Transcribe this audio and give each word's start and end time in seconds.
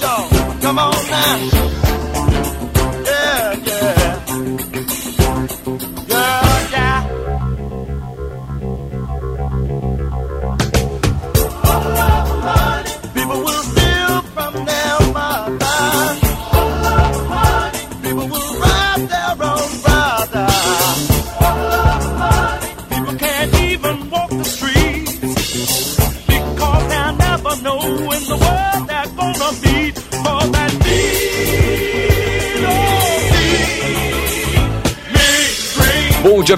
y'all. 0.00 0.60
Come 0.60 0.78
on 0.78 0.92
now. 1.10 1.93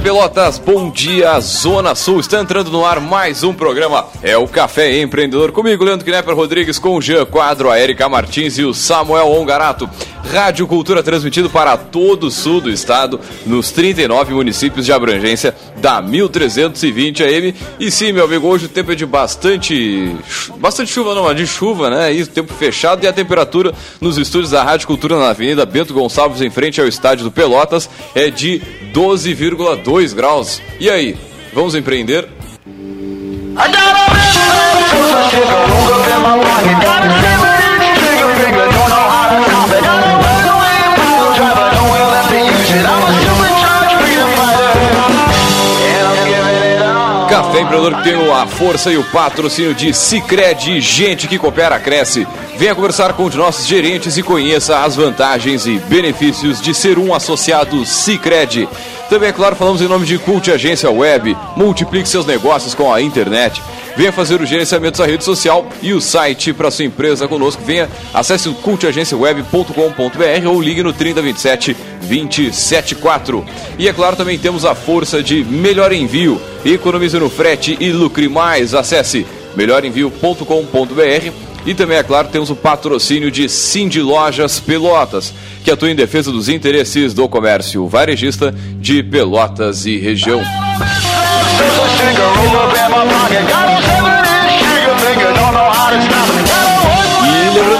Pelotas. 0.00 0.58
Bom 0.58 0.90
dia, 0.90 1.38
Zona 1.40 1.94
Sul. 1.94 2.20
Está 2.20 2.40
entrando 2.40 2.70
no 2.70 2.84
ar 2.84 3.00
mais 3.00 3.42
um 3.42 3.54
programa. 3.54 4.06
É 4.22 4.36
o 4.36 4.46
Café 4.46 5.00
Empreendedor. 5.00 5.52
Comigo, 5.52 5.84
Leandro 5.84 6.04
Knepper 6.04 6.34
Rodrigues, 6.34 6.78
com 6.78 6.96
o 6.96 7.02
Jean 7.02 7.24
Quadro, 7.24 7.70
a 7.70 7.78
Erika 7.78 8.08
Martins 8.08 8.58
e 8.58 8.64
o 8.64 8.74
Samuel 8.74 9.28
Ongarato. 9.28 9.88
Rádio 10.36 10.66
Cultura 10.66 11.02
transmitido 11.02 11.48
para 11.48 11.78
todo 11.78 12.26
o 12.26 12.30
sul 12.30 12.60
do 12.60 12.70
estado, 12.70 13.18
nos 13.46 13.70
39 13.70 14.34
municípios 14.34 14.84
de 14.84 14.92
abrangência 14.92 15.56
da 15.78 16.02
1320 16.02 17.24
AM. 17.24 17.54
E 17.80 17.90
sim, 17.90 18.12
meu 18.12 18.26
amigo, 18.26 18.46
hoje 18.46 18.66
o 18.66 18.68
tempo 18.68 18.92
é 18.92 18.94
de 18.94 19.06
bastante. 19.06 20.14
bastante 20.58 20.92
chuva, 20.92 21.14
não, 21.14 21.32
de 21.32 21.46
chuva, 21.46 21.88
né? 21.88 22.12
E 22.12 22.26
tempo 22.26 22.52
fechado 22.52 23.02
e 23.02 23.08
a 23.08 23.12
temperatura 23.14 23.72
nos 23.98 24.18
estúdios 24.18 24.50
da 24.50 24.62
Rádio 24.62 24.86
Cultura 24.86 25.18
na 25.18 25.30
Avenida 25.30 25.64
Bento 25.64 25.94
Gonçalves, 25.94 26.42
em 26.42 26.50
frente 26.50 26.82
ao 26.82 26.86
estádio 26.86 27.24
do 27.24 27.32
Pelotas, 27.32 27.88
é 28.14 28.28
de 28.28 28.60
12,2 28.92 30.14
graus. 30.14 30.60
E 30.78 30.90
aí, 30.90 31.16
vamos 31.54 31.74
empreender? 31.74 32.28
Café 36.56 36.95
Empreendedor 47.60 47.96
que 47.96 48.02
tem 48.02 48.32
a 48.32 48.46
força 48.46 48.92
e 48.92 48.98
o 48.98 49.04
patrocínio 49.04 49.74
de 49.74 49.94
Cicred, 49.94 50.80
gente 50.80 51.26
que 51.26 51.38
coopera, 51.38 51.78
cresce. 51.80 52.26
Venha 52.58 52.74
conversar 52.74 53.14
com 53.14 53.24
os 53.24 53.34
nossos 53.34 53.66
gerentes 53.66 54.16
e 54.18 54.22
conheça 54.22 54.80
as 54.80 54.96
vantagens 54.96 55.66
e 55.66 55.78
benefícios 55.78 56.60
de 56.60 56.74
ser 56.74 56.98
um 56.98 57.14
associado 57.14 57.84
Cicred. 57.86 58.68
Também, 59.08 59.28
é 59.28 59.32
claro, 59.32 59.54
falamos 59.54 59.80
em 59.80 59.86
nome 59.86 60.04
de 60.04 60.18
Cult 60.18 60.50
Agência 60.50 60.90
Web. 60.90 61.36
Multiplique 61.56 62.08
seus 62.08 62.26
negócios 62.26 62.74
com 62.74 62.92
a 62.92 63.00
internet. 63.00 63.62
Venha 63.96 64.10
fazer 64.10 64.40
o 64.40 64.46
gerenciamento 64.46 64.98
da 64.98 65.06
rede 65.06 65.22
social 65.22 65.66
e 65.80 65.92
o 65.92 66.00
site 66.00 66.52
para 66.52 66.70
sua 66.72 66.84
empresa 66.84 67.28
conosco. 67.28 67.62
Venha, 67.64 67.88
acesse 68.12 68.48
o 68.48 68.54
cultagenciaweb.com.br 68.54 70.48
ou 70.48 70.60
ligue 70.60 70.82
no 70.82 70.92
3027 70.92 71.76
274. 72.02 73.44
E 73.78 73.88
é 73.88 73.92
claro, 73.92 74.16
também 74.16 74.38
temos 74.38 74.64
a 74.64 74.74
força 74.74 75.22
de 75.22 75.44
melhor 75.44 75.92
envio. 75.92 76.40
Economize 76.64 77.16
no 77.18 77.30
frete 77.30 77.76
e 77.78 77.92
lucre 77.92 78.28
mais. 78.28 78.74
Acesse 78.74 79.24
melhorenvio.com.br 79.54 81.32
e 81.66 81.74
também, 81.74 81.98
é 81.98 82.02
claro, 82.04 82.28
temos 82.28 82.48
o 82.48 82.54
patrocínio 82.54 83.28
de 83.28 83.48
Cindy 83.48 84.00
Lojas 84.00 84.60
Pelotas, 84.60 85.34
que 85.66 85.72
atua 85.72 85.90
em 85.90 85.96
defesa 85.96 86.30
dos 86.30 86.48
interesses 86.48 87.12
do 87.12 87.28
comércio 87.28 87.88
varejista 87.88 88.54
de 88.78 89.02
Pelotas 89.02 89.84
e 89.84 89.98
região. 89.98 90.40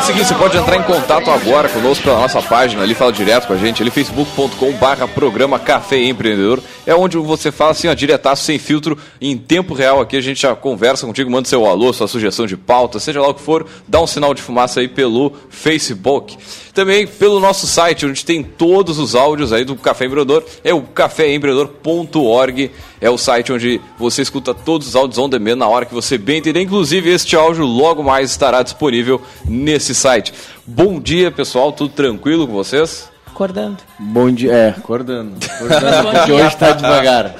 O 0.06 0.08
seguinte, 0.08 0.28
você 0.28 0.34
pode 0.36 0.56
entrar 0.56 0.76
em 0.76 0.82
contato 0.84 1.28
agora 1.28 1.68
conosco 1.68 2.04
pela 2.04 2.20
nossa 2.20 2.40
página, 2.40 2.80
ali 2.80 2.94
fala 2.94 3.10
direto 3.10 3.48
com 3.48 3.54
a 3.54 3.56
gente, 3.56 3.82
ali 3.82 3.90
facebook.com 3.90 4.70
barra 4.74 5.08
programa 5.08 5.58
Café 5.58 6.00
Empreendedor, 6.00 6.62
é 6.86 6.94
onde 6.94 7.16
você 7.16 7.50
fala 7.50 7.72
assim, 7.72 7.88
ó, 7.88 7.94
diretaço, 7.94 8.44
sem 8.44 8.56
filtro, 8.56 8.96
em 9.20 9.36
tempo 9.36 9.74
real 9.74 10.00
aqui, 10.00 10.16
a 10.16 10.20
gente 10.20 10.40
já 10.40 10.54
conversa 10.54 11.04
contigo, 11.08 11.28
manda 11.28 11.48
seu 11.48 11.66
alô, 11.66 11.92
sua 11.92 12.06
sugestão 12.06 12.46
de 12.46 12.56
pauta, 12.56 13.00
seja 13.00 13.20
lá 13.20 13.26
o 13.26 13.34
que 13.34 13.42
for, 13.42 13.66
dá 13.88 14.00
um 14.00 14.06
sinal 14.06 14.32
de 14.32 14.40
fumaça 14.40 14.78
aí 14.78 14.86
pelo 14.86 15.32
Facebook. 15.50 16.38
Também 16.72 17.04
pelo 17.04 17.40
nosso 17.40 17.66
site, 17.66 18.06
onde 18.06 18.24
tem 18.24 18.44
todos 18.44 19.00
os 19.00 19.16
áudios 19.16 19.52
aí 19.52 19.64
do 19.64 19.74
Café 19.74 20.04
Empreendedor, 20.04 20.44
é 20.62 20.72
o 20.72 20.82
caféempreendedor.org, 20.82 22.70
é 23.00 23.10
o 23.10 23.18
site 23.18 23.52
onde 23.52 23.80
você 23.98 24.22
escuta 24.22 24.54
todos 24.54 24.88
os 24.88 24.96
áudios 24.96 25.18
on 25.18 25.28
demand 25.28 25.56
na 25.56 25.68
hora 25.68 25.84
que 25.84 25.94
você 25.94 26.16
bem 26.16 26.38
entender. 26.38 26.60
Inclusive, 26.60 27.10
este 27.10 27.36
áudio 27.36 27.64
logo 27.64 28.02
mais 28.02 28.30
estará 28.30 28.62
disponível 28.62 29.20
nesse 29.44 29.94
site. 29.94 30.32
Bom 30.66 31.00
dia, 31.00 31.30
pessoal, 31.30 31.72
tudo 31.72 31.90
tranquilo 31.90 32.46
com 32.46 32.52
vocês? 32.52 33.10
Acordando. 33.26 33.78
Bom 33.98 34.30
dia, 34.30 34.52
é, 34.52 34.68
acordando. 34.70 35.36
Acordando, 35.44 36.10
porque 36.16 36.32
hoje 36.32 36.48
está 36.48 36.72
devagar. 36.72 37.36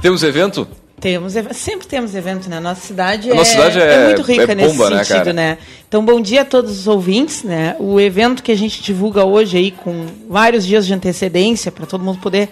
Temos 0.00 0.22
evento? 0.22 0.66
Temos, 1.00 1.32
sempre 1.52 1.86
temos 1.86 2.14
evento, 2.14 2.48
né? 2.48 2.60
Nossa 2.60 2.80
cidade, 2.80 3.28
é, 3.28 3.34
nossa 3.34 3.50
cidade 3.50 3.80
é, 3.80 3.92
é, 3.92 4.04
muito 4.06 4.22
rica 4.22 4.52
é 4.52 4.54
bomba, 4.54 4.90
nesse 4.90 5.12
sentido, 5.12 5.32
né, 5.32 5.50
né, 5.50 5.58
Então, 5.88 6.04
bom 6.04 6.20
dia 6.20 6.42
a 6.42 6.44
todos 6.44 6.70
os 6.78 6.86
ouvintes, 6.86 7.42
né? 7.42 7.74
O 7.80 8.00
evento 8.00 8.40
que 8.40 8.52
a 8.52 8.56
gente 8.56 8.80
divulga 8.80 9.24
hoje 9.24 9.56
aí 9.56 9.70
com 9.72 10.06
vários 10.28 10.64
dias 10.64 10.86
de 10.86 10.94
antecedência 10.94 11.72
para 11.72 11.86
todo 11.86 12.04
mundo 12.04 12.20
poder 12.20 12.48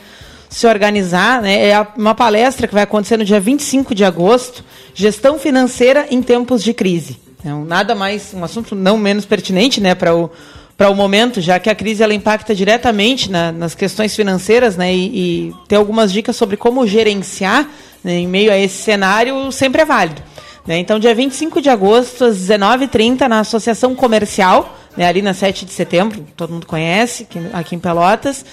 se 0.51 0.67
organizar, 0.67 1.41
né? 1.41 1.69
É 1.69 1.87
uma 1.97 2.15
palestra 2.15 2.67
que 2.67 2.75
vai 2.75 2.83
acontecer 2.83 3.17
no 3.17 3.25
dia 3.25 3.41
25 3.41 3.95
de 3.95 4.05
agosto, 4.05 4.65
Gestão 4.93 5.39
Financeira 5.39 6.09
em 6.11 6.21
Tempos 6.21 6.63
de 6.63 6.75
Crise. 6.75 7.19
Então, 7.39 7.65
nada 7.65 7.95
mais, 7.95 8.35
um 8.35 8.45
assunto 8.45 8.75
não 8.75 8.99
menos 8.99 9.25
pertinente, 9.25 9.81
né, 9.81 9.95
para 9.95 10.15
o 10.15 10.31
para 10.77 10.89
o 10.89 10.95
momento, 10.95 11.43
já 11.43 11.59
que 11.59 11.69
a 11.69 11.75
crise 11.75 12.03
ela 12.03 12.15
impacta 12.15 12.55
diretamente 12.55 13.31
na, 13.31 13.53
nas 13.53 13.75
questões 13.75 14.17
financeiras, 14.17 14.79
né, 14.79 14.91
e, 14.95 15.49
e 15.49 15.55
ter 15.69 15.77
algumas 15.77 16.11
dicas 16.11 16.35
sobre 16.37 16.57
como 16.57 16.87
gerenciar 16.87 17.69
né, 18.03 18.15
em 18.15 18.27
meio 18.27 18.51
a 18.51 18.57
esse 18.57 18.83
cenário 18.83 19.53
sempre 19.53 19.83
é 19.83 19.85
válido. 19.85 20.23
Né? 20.67 20.79
Então, 20.79 20.99
dia 20.99 21.15
25 21.15 21.61
de 21.61 21.69
agosto, 21.69 22.25
às 22.25 22.39
19h30, 22.39 23.29
na 23.29 23.41
Associação 23.41 23.95
Comercial, 23.95 24.75
né, 24.97 25.07
ali 25.07 25.23
na 25.23 25.33
7 25.33 25.65
de 25.65 25.73
setembro, 25.73 26.27
todo 26.37 26.53
mundo 26.53 26.67
conhece, 26.67 27.27
aqui, 27.53 27.75
em 27.75 27.79
Pelotas. 27.79 28.45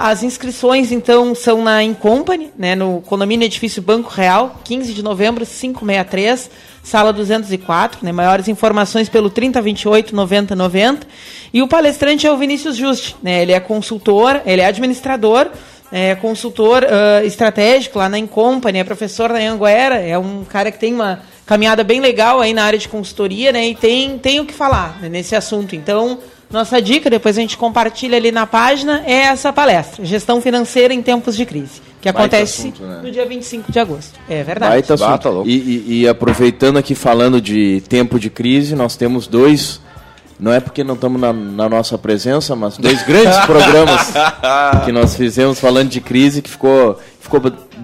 as 0.00 0.22
inscrições, 0.22 0.90
então, 0.90 1.34
são 1.34 1.62
na 1.62 1.82
Incompany, 1.82 2.50
né, 2.58 2.74
no 2.74 3.00
condomínio 3.02 3.44
Edifício 3.44 3.80
Banco 3.80 4.10
Real, 4.10 4.60
15 4.64 4.92
de 4.92 5.02
novembro, 5.02 5.46
563, 5.46 6.50
sala 6.82 7.12
204. 7.12 8.04
Né, 8.04 8.12
maiores 8.12 8.48
informações 8.48 9.08
pelo 9.08 9.30
3028 9.30 10.14
9090. 10.14 11.06
E 11.52 11.62
o 11.62 11.68
palestrante 11.68 12.26
é 12.26 12.32
o 12.32 12.36
Vinícius 12.36 12.76
Juste. 12.76 13.16
Né, 13.22 13.42
ele 13.42 13.52
é 13.52 13.60
consultor, 13.60 14.42
ele 14.44 14.60
é 14.60 14.66
administrador 14.66 15.50
é 15.92 16.16
consultor 16.16 16.82
uh, 16.82 17.24
estratégico 17.24 17.98
lá 17.98 18.08
na 18.08 18.18
Incompany, 18.18 18.78
é 18.78 18.84
professor 18.84 19.30
na 19.30 19.38
Anguera, 19.38 19.96
é 19.96 20.18
um 20.18 20.44
cara 20.44 20.72
que 20.72 20.78
tem 20.78 20.92
uma 20.92 21.20
caminhada 21.46 21.84
bem 21.84 22.00
legal 22.00 22.40
aí 22.40 22.52
na 22.52 22.64
área 22.64 22.78
de 22.78 22.88
consultoria, 22.88 23.52
né? 23.52 23.68
E 23.68 23.74
tem, 23.74 24.18
tem 24.18 24.40
o 24.40 24.44
que 24.44 24.52
falar 24.52 24.98
né, 25.00 25.08
nesse 25.08 25.36
assunto. 25.36 25.76
Então, 25.76 26.18
nossa 26.50 26.82
dica, 26.82 27.08
depois 27.08 27.38
a 27.38 27.40
gente 27.40 27.56
compartilha 27.56 28.18
ali 28.18 28.32
na 28.32 28.46
página, 28.46 29.02
é 29.06 29.22
essa 29.22 29.52
palestra, 29.52 30.04
Gestão 30.04 30.40
Financeira 30.40 30.92
em 30.92 31.00
Tempos 31.00 31.36
de 31.36 31.46
Crise, 31.46 31.80
que 32.00 32.08
acontece 32.08 32.62
assunto, 32.62 32.82
né? 32.82 33.00
no 33.02 33.10
dia 33.10 33.24
25 33.24 33.70
de 33.72 33.78
agosto. 33.78 34.18
É 34.28 34.42
verdade. 34.42 34.72
Baita 34.72 34.94
assunto. 34.94 35.08
Bata, 35.08 35.30
e, 35.44 35.54
e, 35.54 36.00
e 36.00 36.08
aproveitando 36.08 36.76
aqui, 36.76 36.94
falando 36.94 37.40
de 37.40 37.82
tempo 37.88 38.18
de 38.18 38.28
crise, 38.28 38.74
nós 38.74 38.96
temos 38.96 39.26
dois 39.26 39.80
não 40.38 40.52
é 40.52 40.60
porque 40.60 40.84
não 40.84 40.94
estamos 40.94 41.18
na, 41.18 41.32
na, 41.32 41.66
nossa 41.66 41.96
presença, 41.96 42.54
mas 42.54 42.76
dois 42.76 43.02
grandes 43.08 43.38
programas 43.46 44.12
que 44.84 44.92
nós 44.92 45.16
fizemos 45.16 45.58
falando 45.58 45.88
de 45.88 45.98
crise 45.98 46.42
que 46.42 46.50
ficou, 46.50 47.00
ficou 47.18 47.40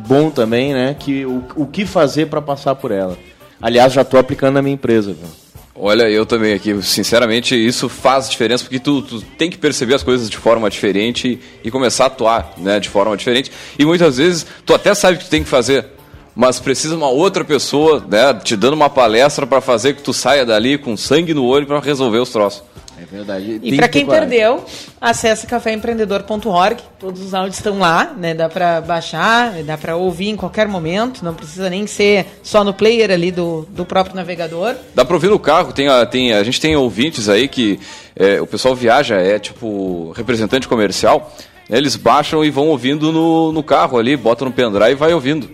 bom 0.07 0.29
também, 0.29 0.75
né? 0.75 0.95
Que 0.99 1.25
o, 1.25 1.43
o 1.57 1.67
que 1.67 1.87
fazer 1.87 2.27
para 2.27 2.43
passar 2.43 2.75
por 2.75 2.91
ela. 2.91 3.17
Aliás, 3.63 3.93
já 3.93 4.03
estou 4.03 4.19
aplicando 4.19 4.55
na 4.55 4.63
minha 4.63 4.75
empresa. 4.75 5.13
Viu? 5.13 5.43
Olha, 5.75 6.11
eu 6.11 6.27
também 6.27 6.53
aqui, 6.53 6.83
sinceramente, 6.83 7.55
isso 7.55 7.89
faz 7.89 8.29
diferença 8.29 8.65
porque 8.65 8.79
tu, 8.79 9.01
tu, 9.03 9.23
tem 9.39 9.49
que 9.49 9.57
perceber 9.57 9.95
as 9.95 10.03
coisas 10.03 10.29
de 10.29 10.37
forma 10.37 10.69
diferente 10.69 11.41
e, 11.65 11.71
começar 11.71 12.05
a 12.05 12.07
atuar 12.09 12.53
né, 12.59 12.79
de 12.79 12.89
forma 12.89 13.17
diferente. 13.17 13.51
E 13.79 13.85
muitas 13.85 14.19
vezes 14.19 14.45
tu 14.67 14.75
até 14.75 14.95
sabe 14.95 15.17
o 15.17 15.19
que 15.19 15.25
tu 15.25 15.31
tem 15.31 15.43
que 15.43 15.49
fazer, 15.49 15.87
mas 16.35 16.61
precisa 16.61 16.95
uma 16.95 17.09
outra 17.09 17.45
pessoa, 17.45 18.05
né, 18.07 18.35
te 18.35 18.55
dando 18.57 18.75
uma 18.75 18.91
palestra 18.91 19.47
para 19.47 19.61
fazer 19.61 19.95
que 19.95 20.03
tu 20.03 20.13
saia 20.13 20.45
dali 20.45 20.77
com 20.77 20.97
sangue 20.97 21.33
no 21.33 21.45
olho 21.45 21.67
para 21.67 21.81
resolver 21.81 22.19
os 22.19 22.31
troços. 22.31 22.63
É 23.01 23.05
Verdade. 23.05 23.61
E 23.63 23.77
para 23.77 23.89
quem 23.89 24.07
perdeu, 24.07 24.65
acesse 25.01 25.47
caféempreendedor.org. 25.47 26.83
Todos 26.99 27.21
os 27.21 27.35
áudios 27.35 27.57
estão 27.57 27.79
lá, 27.79 28.15
né? 28.17 28.35
Dá 28.35 28.49
para 28.49 28.81
baixar, 28.81 29.63
dá 29.65 29.77
para 29.77 29.97
ouvir 29.97 30.29
em 30.29 30.37
qualquer 30.37 30.69
momento. 30.69 31.25
Não 31.25 31.35
precisa 31.35 31.69
nem 31.69 31.87
ser 31.87 32.27
só 32.43 32.63
no 32.63 32.73
player 32.73 33.11
ali 33.11 33.31
do, 33.33 33.67
do 33.71 33.85
próprio 33.85 34.15
navegador. 34.15 34.77
Dá 34.95 35.05
para 35.05 35.15
ouvir 35.15 35.29
no 35.29 35.39
carro. 35.39 35.73
Tem 35.73 35.89
a, 35.89 36.07
tem, 36.07 36.33
a 36.33 36.43
gente 36.43 36.61
tem 36.61 36.77
ouvintes 36.77 37.29
aí 37.29 37.49
que 37.49 37.81
é, 38.15 38.41
o 38.41 38.47
pessoal 38.47 38.75
viaja, 38.75 39.17
é 39.17 39.39
tipo 39.39 40.13
representante 40.13 40.69
comercial. 40.69 41.35
Né, 41.69 41.79
eles 41.79 41.97
baixam 41.97 42.45
e 42.45 42.51
vão 42.51 42.69
ouvindo 42.69 43.11
no, 43.11 43.53
no 43.53 43.63
carro 43.63 43.99
ali, 43.99 44.17
botam 44.17 44.49
no 44.49 44.55
pendrive 44.55 44.93
e 44.93 44.95
vai 44.95 45.13
ouvindo. 45.13 45.51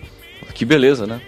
Que 0.54 0.64
beleza, 0.64 1.06
né? 1.06 1.20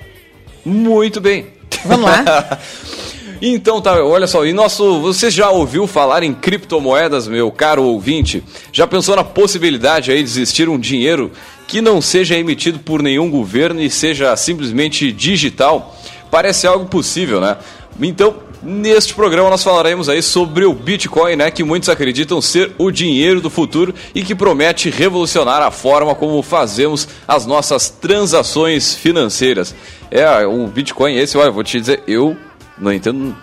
Muito 0.64 1.20
bem. 1.20 1.46
Vamos 1.84 2.04
lá. 2.04 2.58
Então 3.42 3.80
tá, 3.80 4.04
olha 4.04 4.26
só, 4.26 4.44
e 4.44 4.52
nosso, 4.52 5.00
você 5.00 5.30
já 5.30 5.48
ouviu 5.50 5.86
falar 5.86 6.22
em 6.22 6.34
criptomoedas, 6.34 7.26
meu 7.26 7.50
caro 7.50 7.84
ouvinte? 7.84 8.44
Já 8.70 8.86
pensou 8.86 9.16
na 9.16 9.24
possibilidade 9.24 10.10
aí 10.10 10.18
de 10.18 10.28
existir 10.28 10.68
um 10.68 10.78
dinheiro 10.78 11.30
que 11.66 11.80
não 11.80 12.02
seja 12.02 12.36
emitido 12.36 12.80
por 12.80 13.02
nenhum 13.02 13.30
governo 13.30 13.80
e 13.80 13.88
seja 13.88 14.36
simplesmente 14.36 15.10
digital? 15.10 15.96
Parece 16.30 16.66
algo 16.66 16.84
possível, 16.84 17.40
né? 17.40 17.56
Então, 18.00 18.36
Neste 18.62 19.14
programa 19.14 19.48
nós 19.48 19.64
falaremos 19.64 20.06
aí 20.06 20.22
sobre 20.22 20.66
o 20.66 20.74
Bitcoin, 20.74 21.34
né, 21.34 21.50
que 21.50 21.64
muitos 21.64 21.88
acreditam 21.88 22.42
ser 22.42 22.70
o 22.76 22.90
dinheiro 22.90 23.40
do 23.40 23.48
futuro 23.48 23.94
e 24.14 24.22
que 24.22 24.34
promete 24.34 24.90
revolucionar 24.90 25.62
a 25.62 25.70
forma 25.70 26.14
como 26.14 26.42
fazemos 26.42 27.08
as 27.26 27.46
nossas 27.46 27.88
transações 27.88 28.94
financeiras. 28.94 29.74
É, 30.10 30.46
o 30.46 30.66
Bitcoin 30.66 31.16
esse, 31.16 31.38
olha, 31.38 31.50
vou 31.50 31.64
te 31.64 31.80
dizer, 31.80 32.02
eu 32.06 32.36
não 32.80 32.92
entendo 32.92 33.36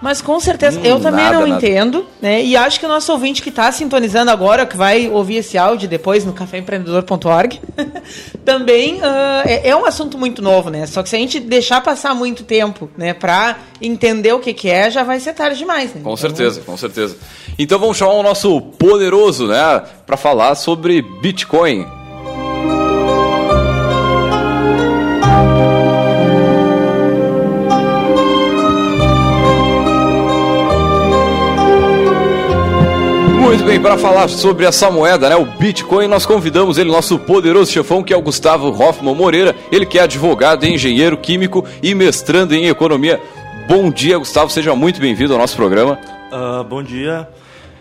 mas 0.00 0.22
com 0.22 0.38
certeza, 0.38 0.78
hum, 0.78 0.84
eu 0.84 1.00
também 1.00 1.24
nada, 1.24 1.40
não 1.40 1.46
nada. 1.48 1.66
entendo, 1.66 2.06
né? 2.22 2.42
E 2.42 2.56
acho 2.56 2.78
que 2.78 2.86
o 2.86 2.88
nosso 2.88 3.10
ouvinte 3.10 3.42
que 3.42 3.48
está 3.48 3.70
sintonizando 3.72 4.30
agora, 4.30 4.64
que 4.64 4.76
vai 4.76 5.08
ouvir 5.08 5.36
esse 5.36 5.58
áudio 5.58 5.88
depois 5.88 6.24
no 6.24 6.32
caféempreendedor.org, 6.32 7.60
também 8.44 8.96
uh, 8.96 9.42
é, 9.44 9.70
é, 9.70 9.76
um 9.76 9.84
assunto 9.84 10.16
muito 10.16 10.40
novo, 10.40 10.70
né? 10.70 10.86
Só 10.86 11.02
que 11.02 11.08
se 11.08 11.16
a 11.16 11.18
gente 11.18 11.40
deixar 11.40 11.80
passar 11.80 12.14
muito 12.14 12.44
tempo, 12.44 12.88
né, 12.96 13.12
para 13.12 13.58
entender 13.82 14.32
o 14.32 14.38
que, 14.38 14.54
que 14.54 14.70
é, 14.70 14.88
já 14.88 15.02
vai 15.02 15.18
ser 15.18 15.32
tarde 15.32 15.58
demais, 15.58 15.92
né? 15.92 16.00
Com 16.02 16.12
então... 16.12 16.16
certeza, 16.16 16.60
com 16.60 16.76
certeza. 16.76 17.16
Então 17.58 17.78
vamos 17.78 17.96
chamar 17.96 18.12
o 18.12 18.22
nosso 18.22 18.60
poderoso, 18.60 19.48
né, 19.48 19.82
para 20.06 20.16
falar 20.16 20.54
sobre 20.54 21.02
Bitcoin. 21.02 21.97
Muito 33.58 33.66
bem, 33.66 33.82
para 33.82 33.98
falar 33.98 34.28
sobre 34.28 34.64
essa 34.64 34.88
moeda, 34.88 35.28
né, 35.28 35.34
o 35.34 35.44
Bitcoin, 35.44 36.06
nós 36.06 36.24
convidamos 36.24 36.78
ele, 36.78 36.92
nosso 36.92 37.18
poderoso 37.18 37.72
chefão, 37.72 38.04
que 38.04 38.14
é 38.14 38.16
o 38.16 38.22
Gustavo 38.22 38.68
Hoffman 38.68 39.16
Moreira, 39.16 39.52
ele 39.72 39.84
que 39.84 39.98
é 39.98 40.02
advogado, 40.02 40.64
engenheiro 40.64 41.16
químico 41.16 41.64
e 41.82 41.92
mestrando 41.92 42.54
em 42.54 42.68
economia. 42.68 43.20
Bom 43.66 43.90
dia, 43.90 44.16
Gustavo, 44.16 44.48
seja 44.48 44.76
muito 44.76 45.00
bem-vindo 45.00 45.32
ao 45.32 45.40
nosso 45.40 45.56
programa. 45.56 45.98
Uh, 46.30 46.62
bom 46.62 46.84
dia. 46.84 47.28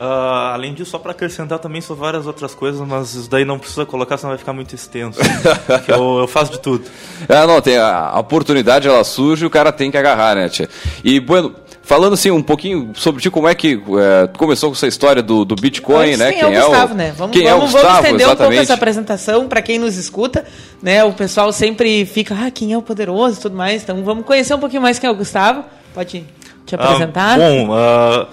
Uh, 0.02 0.04
além 0.52 0.74
disso, 0.74 0.90
só 0.90 0.98
para 0.98 1.12
acrescentar 1.12 1.60
também 1.60 1.80
sobre 1.80 2.02
várias 2.02 2.26
outras 2.26 2.56
coisas, 2.56 2.82
mas 2.82 3.14
isso 3.14 3.30
daí 3.30 3.46
não 3.46 3.60
precisa 3.60 3.86
colocar, 3.86 4.18
senão 4.18 4.32
vai 4.32 4.40
ficar 4.40 4.54
muito 4.54 4.74
extenso. 4.74 5.20
eu, 5.88 6.20
eu, 6.22 6.28
faço 6.28 6.54
de 6.54 6.60
tudo. 6.60 6.86
É, 7.30 7.46
não, 7.46 7.62
tem 7.62 7.78
a, 7.78 8.10
a 8.10 8.20
oportunidade, 8.20 8.88
ela 8.88 9.04
surge, 9.04 9.46
o 9.46 9.50
cara 9.50 9.72
tem 9.72 9.92
que 9.92 9.98
agarrar, 9.98 10.36
né, 10.36 10.50
tia? 10.50 10.68
E, 11.04 11.20
bueno, 11.20 11.54
Falando 11.88 12.16
assim 12.16 12.30
um 12.30 12.44
pouquinho 12.44 12.92
sobre 12.96 13.22
ti, 13.22 13.32
como 13.32 13.48
é 13.48 13.56
que 13.56 13.76
é, 13.76 14.28
começou 14.38 14.70
com 14.70 14.76
essa 14.76 14.88
história 14.88 15.24
do, 15.24 15.46
do 15.46 15.56
Bitcoin, 15.56 16.08
Antes, 16.08 16.20
né? 16.20 16.34
Quem, 16.34 16.42
é 16.42 16.46
o 16.46 16.68
Gustavo, 16.68 16.94
né? 16.94 17.14
Vamos, 17.16 17.38
quem 17.38 17.46
vamos, 17.46 17.56
é 17.56 17.56
o 17.56 17.62
Gustavo, 17.62 17.86
vamos 17.86 17.98
estender 18.00 18.26
exatamente. 18.26 18.34
um 18.34 18.50
pouco 18.50 18.62
essa 18.62 18.74
apresentação 18.74 19.48
para 19.48 19.62
quem 19.62 19.80
nos 19.80 19.96
escuta, 19.96 20.44
né? 20.84 21.02
O 21.06 21.14
pessoal 21.14 21.50
sempre 21.54 22.06
fica, 22.06 22.36
ah, 22.38 22.52
quem 22.52 22.74
é 22.74 22.78
o 22.78 22.82
poderoso 22.82 23.40
e 23.40 23.42
tudo 23.42 23.56
mais. 23.56 23.84
Então 23.84 24.04
vamos 24.04 24.26
conhecer 24.26 24.54
um 24.54 24.60
pouquinho 24.60 24.82
mais 24.82 25.00
quem 25.00 25.10
é 25.10 25.14
o 25.14 25.16
Gustavo. 25.16 25.64
Pode 25.94 26.26
te 26.66 26.76
ah, 26.76 26.84
apresentar? 26.84 27.36
Ah, 27.36 27.38
bom, 27.38 27.70
uh, 27.70 28.28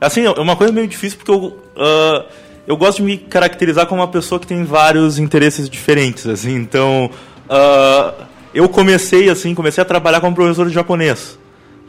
assim, 0.00 0.26
é 0.26 0.30
uma 0.30 0.54
coisa 0.54 0.72
meio 0.72 0.86
difícil 0.86 1.18
porque 1.18 1.32
eu, 1.32 1.46
uh, 1.76 2.24
eu 2.64 2.76
gosto 2.76 2.98
de 2.98 3.02
me 3.02 3.18
caracterizar 3.18 3.88
como 3.88 4.02
uma 4.02 4.08
pessoa 4.08 4.38
que 4.38 4.46
tem 4.46 4.62
vários 4.62 5.18
interesses 5.18 5.68
diferentes, 5.68 6.28
assim. 6.28 6.54
Então, 6.54 7.10
uh, 7.50 8.24
eu 8.54 8.68
comecei 8.68 9.28
assim, 9.28 9.52
comecei 9.52 9.82
a 9.82 9.84
trabalhar 9.84 10.20
como 10.20 10.32
professor 10.32 10.68
de 10.68 10.72
japonês. 10.72 11.42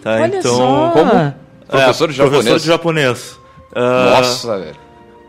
Tá? 0.05 0.21
Olha 0.21 0.37
então, 0.37 0.55
só. 0.55 0.91
como? 0.91 1.33
Professor 1.67 2.07
de 2.09 2.13
japonês? 2.13 2.43
Professor 2.43 2.59
de 2.59 2.67
japonês. 2.67 3.39
Uh, 3.71 4.09
Nossa, 4.11 4.59
velho. 4.59 4.75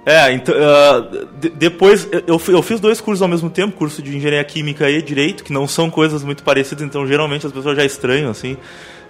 É, 0.04 0.32
então, 0.34 0.54
uh, 0.54 1.26
de, 1.40 1.48
depois 1.48 2.06
eu, 2.12 2.38
eu 2.48 2.62
fiz 2.62 2.78
dois 2.78 3.00
cursos 3.00 3.22
ao 3.22 3.28
mesmo 3.28 3.48
tempo, 3.48 3.74
curso 3.74 4.02
de 4.02 4.14
engenharia 4.14 4.44
química 4.44 4.90
e 4.90 5.00
direito, 5.00 5.42
que 5.42 5.50
não 5.50 5.66
são 5.66 5.88
coisas 5.88 6.22
muito 6.22 6.42
parecidas, 6.42 6.84
então 6.84 7.06
geralmente 7.06 7.46
as 7.46 7.52
pessoas 7.52 7.74
já 7.74 7.86
estranham 7.86 8.30
assim 8.30 8.58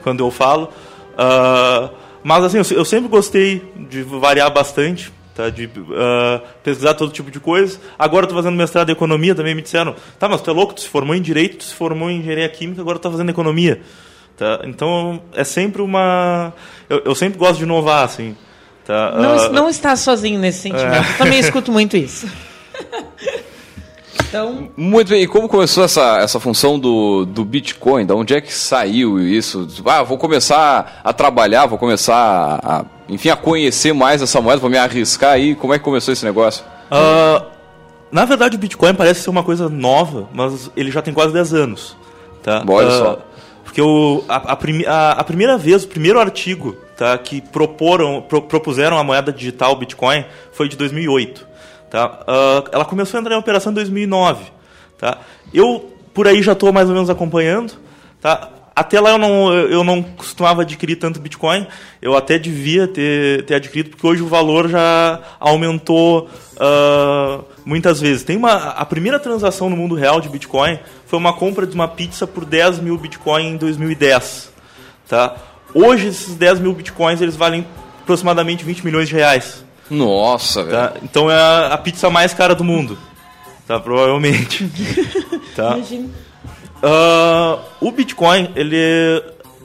quando 0.05 0.21
eu 0.21 0.31
falo. 0.31 0.71
Uh, 1.15 1.91
mas 2.23 2.45
assim, 2.45 2.59
eu, 2.59 2.79
eu, 2.79 2.85
sempre 2.85 3.09
gostei 3.09 3.61
de 3.91 4.05
variar 4.05 4.53
bastante, 4.53 5.13
tá? 5.35 5.51
De 5.51 5.67
uh, 5.67 6.41
pesquisar 6.63 6.95
todo 6.95 7.13
tipo 7.13 7.29
de 7.29 7.41
coisa. 7.41 7.77
Agora 7.99 8.25
estou 8.25 8.41
fazendo 8.41 8.57
mestrado 8.57 8.89
em 8.89 8.93
economia, 8.93 9.35
também 9.35 9.55
me 9.55 9.63
disseram, 9.63 9.97
tá, 10.17 10.29
mas 10.29 10.41
tu 10.41 10.49
é 10.49 10.53
louco, 10.55 10.75
tu 10.75 10.83
se 10.83 10.89
formou 10.89 11.17
em 11.17 11.21
direito, 11.21 11.57
tu 11.57 11.65
se 11.65 11.75
formou 11.75 12.09
em 12.09 12.21
engenharia 12.21 12.49
química, 12.49 12.81
agora 12.81 13.01
tu 13.01 13.03
tá 13.03 13.11
fazendo 13.11 13.31
economia. 13.31 13.83
Tá? 14.37 14.61
Então 14.65 15.23
é 15.35 15.45
sempre 15.45 15.81
uma. 15.81 16.53
Eu, 16.89 17.03
eu 17.07 17.15
sempre 17.15 17.39
gosto 17.39 17.59
de 17.59 17.65
inovar, 17.65 18.05
assim. 18.05 18.37
Tá? 18.85 19.13
Não, 19.13 19.37
uh, 19.37 19.53
não 19.53 19.69
está 19.69 19.97
sozinho 19.97 20.39
nesse 20.39 20.61
sentimento. 20.61 20.95
É. 20.95 21.13
Eu 21.13 21.19
também 21.19 21.41
escuto 21.41 21.73
muito 21.73 21.97
isso. 21.97 22.29
Então... 24.29 24.71
Muito 24.77 25.11
bem, 25.11 25.23
e 25.23 25.27
como 25.27 25.49
começou 25.49 25.85
essa, 25.85 26.19
essa 26.19 26.41
função 26.41 26.79
do, 26.79 27.25
do 27.25 27.45
Bitcoin? 27.45 28.05
Da 28.05 28.15
onde 28.15 28.35
é 28.35 28.41
que 28.41 28.53
saiu 28.53 29.21
isso? 29.21 29.69
Ah, 29.85 30.03
vou 30.03 30.19
começar 30.19 31.01
a 31.05 31.13
trabalhar, 31.13 31.67
vou 31.67 31.79
começar 31.79 32.59
a, 32.63 32.85
enfim, 33.09 33.29
a 33.31 33.37
conhecer 33.37 33.93
mais 33.93 34.21
essa 34.21 34.41
moeda, 34.41 34.61
vou 34.61 34.69
me 34.69 34.77
arriscar 34.77 35.33
aí. 35.33 35.55
Como 35.55 35.73
é 35.73 35.79
que 35.79 35.85
começou 35.85 36.13
esse 36.13 36.25
negócio? 36.25 36.65
Uh, 36.91 37.47
na 38.11 38.25
verdade, 38.25 38.57
o 38.57 38.59
Bitcoin 38.59 38.95
parece 38.95 39.23
ser 39.23 39.31
uma 39.31 39.45
coisa 39.45 39.69
nova, 39.69 40.29
mas 40.33 40.71
ele 40.77 40.91
já 40.91 41.03
tem 41.03 41.15
quase 41.15 41.33
10 41.33 41.55
anos. 41.55 41.97
Tá? 42.43 42.65
Olha 42.67 42.89
uh, 42.89 42.99
só. 42.99 43.19
Porque 43.77 43.83
o, 43.83 44.25
a, 44.27 44.55
a, 44.55 44.59
a, 44.87 45.11
a, 45.21 45.25
primeira 45.25 45.59
vez, 45.59 45.85
o 45.85 45.89
primeiro 45.89 46.19
artigo 46.19 46.75
tá, 46.97 47.19
que 47.19 47.43
proporam, 47.43 48.23
pro, 48.23 48.41
propuseram 48.41 48.97
a 48.97 49.05
moeda 49.05 49.31
digital 49.31 49.77
Bitcoin 49.77 50.25
foi 50.51 50.67
de 50.67 50.79
2008. 50.79 51.47
Tá? 51.91 52.21
Uh, 52.23 52.71
ela 52.73 52.87
começou 52.87 53.19
a 53.19 53.21
entrar 53.21 53.35
em 53.35 53.39
operação 53.39 53.73
em 53.73 53.75
2009. 53.75 54.47
Tá? 54.97 55.19
Eu, 55.53 55.93
por 56.15 56.27
aí, 56.27 56.43
já 56.43 56.53
estou 56.53 56.73
mais 56.73 56.89
ou 56.89 56.95
menos 56.95 57.11
acompanhando. 57.11 57.75
Tá? 58.19 58.49
Até 58.75 58.99
lá 58.99 59.11
eu 59.11 59.19
não, 59.19 59.53
eu 59.53 59.85
não 59.85 60.03
costumava 60.03 60.63
adquirir 60.63 60.97
tanto 60.97 61.21
Bitcoin. 61.21 61.67
Eu 62.01 62.17
até 62.17 62.39
devia 62.39 62.89
ter, 62.89 63.45
ter 63.45 63.57
adquirido, 63.57 63.91
porque 63.91 64.07
hoje 64.07 64.23
o 64.23 64.27
valor 64.27 64.71
já 64.71 65.21
aumentou 65.39 66.31
uh, 66.57 67.45
muitas 67.63 68.01
vezes. 68.01 68.25
Tem 68.25 68.39
uma, 68.39 68.55
a 68.55 68.87
primeira 68.87 69.21
transação 69.21 69.69
no 69.69 69.77
mundo 69.77 69.95
real 69.95 70.19
de 70.19 70.31
Bitcoin 70.31 70.79
foi 71.07 71.19
uma 71.19 71.33
compra 71.33 71.67
de 71.67 71.75
uma 71.75 71.89
pizza 71.89 72.27
por 72.27 72.45
10 72.45 72.81
mil 72.81 72.99
Bitcoin 72.99 73.49
em 73.51 73.57
2010. 73.57 74.53
Tá? 75.09 75.37
Hoje, 75.73 76.09
esses 76.09 76.35
10 76.35 76.61
mil 76.61 76.73
Bitcoins 76.73 77.21
eles 77.21 77.37
valem 77.37 77.67
aproximadamente 78.03 78.65
20 78.65 78.85
milhões 78.85 79.09
de 79.09 79.15
reais. 79.15 79.65
Nossa, 79.91 80.65
tá? 80.65 80.89
velho. 80.89 81.01
Então 81.05 81.31
é 81.31 81.73
a, 81.73 81.79
pizza 81.79 82.11
mais 82.11 82.35
cara 82.35 82.55
do 82.55 82.65
mundo. 82.65 82.99
Tá? 83.67 83.79
Provavelmente. 83.79 84.69
tá? 85.55 85.75
Imagina. 85.75 86.09
Uh, 86.77 87.59
o 87.81 87.91
Bitcoin, 87.91 88.51
ele, 88.55 89.23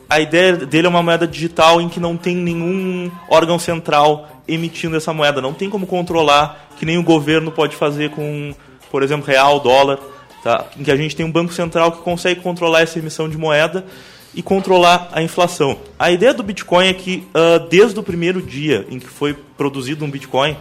a 0.09 0.19
ideia 0.19 0.53
dele 0.53 0.87
é 0.87 0.89
uma 0.89 1.03
moeda 1.03 1.27
digital 1.27 1.81
em 1.81 1.89
que 1.89 1.99
não 1.99 2.15
tem 2.17 2.35
nenhum 2.35 3.11
órgão 3.27 3.57
central 3.57 4.29
emitindo 4.47 4.95
essa 4.95 5.13
moeda. 5.13 5.41
Não 5.41 5.53
tem 5.53 5.69
como 5.69 5.87
controlar, 5.87 6.69
que 6.77 6.85
nem 6.85 6.97
o 6.97 7.03
governo 7.03 7.51
pode 7.51 7.75
fazer 7.75 8.11
com, 8.11 8.53
por 8.91 9.03
exemplo, 9.03 9.25
real, 9.25 9.59
dólar. 9.59 9.99
Tá? 10.43 10.65
Em 10.77 10.83
que 10.83 10.91
a 10.91 10.95
gente 10.95 11.15
tem 11.15 11.25
um 11.25 11.31
banco 11.31 11.53
central 11.53 11.91
que 11.91 11.99
consegue 11.99 12.41
controlar 12.41 12.81
essa 12.81 12.97
emissão 12.97 13.29
de 13.29 13.37
moeda 13.37 13.85
e 14.33 14.41
controlar 14.41 15.09
a 15.11 15.21
inflação. 15.21 15.77
A 15.99 16.11
ideia 16.11 16.33
do 16.33 16.41
Bitcoin 16.41 16.87
é 16.87 16.93
que, 16.93 17.27
uh, 17.35 17.67
desde 17.67 17.99
o 17.99 18.03
primeiro 18.03 18.41
dia 18.41 18.85
em 18.89 18.97
que 18.97 19.07
foi 19.07 19.33
produzido 19.57 20.05
um 20.05 20.09
Bitcoin, 20.09 20.57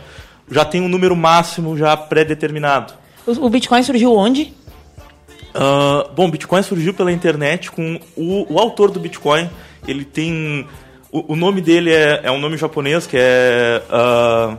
já 0.51 0.65
tem 0.65 0.81
um 0.81 0.89
número 0.89 1.15
máximo 1.17 1.77
já 1.77 1.97
pré-determinado. 1.97 2.95
O 3.27 3.49
Bitcoin 3.49 3.83
surgiu 3.83 4.15
onde? 4.15 4.53
Uh, 5.55 6.13
bom, 6.15 6.31
Bitcoin 6.31 6.63
surgiu 6.63 6.95
pela 6.95 7.13
internet 7.13 7.71
com 7.71 8.01
o, 8.17 8.53
o 8.53 8.59
autor 8.59 8.91
do 8.91 9.01
Bitcoin. 9.01 9.49
Ele 9.87 10.05
tem. 10.05 10.67
O, 11.13 11.33
o 11.33 11.37
nome 11.37 11.61
dele 11.61 11.93
é, 11.93 12.21
é, 12.25 12.31
um 12.31 12.39
nome 12.39 12.57
japonês 12.57 13.07
que 13.07 13.17
é. 13.19 13.83
Uh, 13.89 14.59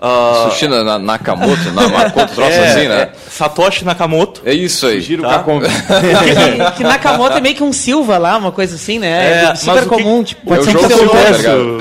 uh, 0.00 0.50
Sushina 0.50 0.98
Nakamoto, 0.98 1.70
Nakamoto, 1.72 2.34
troço 2.34 2.50
é, 2.50 2.68
assim, 2.68 2.88
né? 2.88 3.02
É 3.02 3.12
Satoshi 3.30 3.84
Nakamoto. 3.84 4.42
É 4.44 4.52
isso 4.52 4.86
aí. 4.86 5.00
Giro 5.00 5.22
tá? 5.22 5.44
que, 5.44 6.72
que, 6.76 6.84
Nakamoto 6.84 7.36
é 7.36 7.40
meio 7.40 7.54
que 7.54 7.62
um 7.62 7.72
Silva 7.72 8.18
lá, 8.18 8.36
uma 8.36 8.52
coisa 8.52 8.76
assim, 8.76 8.98
né? 8.98 9.50
É, 9.50 9.54
super 9.54 9.86
comum, 9.86 10.22
que, 10.22 10.34
tipo, 10.34 10.46
pode 10.46 10.64
ser 10.64 10.76
um 10.76 11.78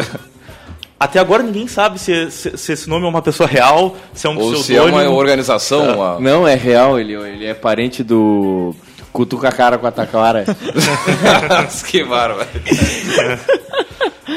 até 0.97 1.19
agora 1.19 1.43
ninguém 1.43 1.67
sabe 1.67 1.99
se, 1.99 2.31
se, 2.31 2.57
se, 2.57 2.71
esse 2.71 2.89
nome 2.89 3.05
é 3.05 3.09
uma 3.09 3.21
pessoa 3.21 3.47
real, 3.47 3.97
se 4.13 4.25
é 4.25 4.29
um 4.29 4.39
Ou 4.39 4.55
se 4.55 4.75
é 4.75 4.81
uma 4.81 5.09
organização. 5.09 5.89
Ah. 5.89 5.93
Uma... 5.93 6.19
Não, 6.19 6.47
é 6.47 6.55
real, 6.55 6.97
ele, 6.99 7.13
ele 7.13 7.45
é 7.45 7.53
parente 7.53 8.01
do 8.01 8.73
Cutuca 9.11 9.51
Cara 9.51 9.77
com 9.77 9.85
a 9.85 9.91
Taquara. 9.91 10.45
que 11.87 12.03
bárbaro. 12.03 12.47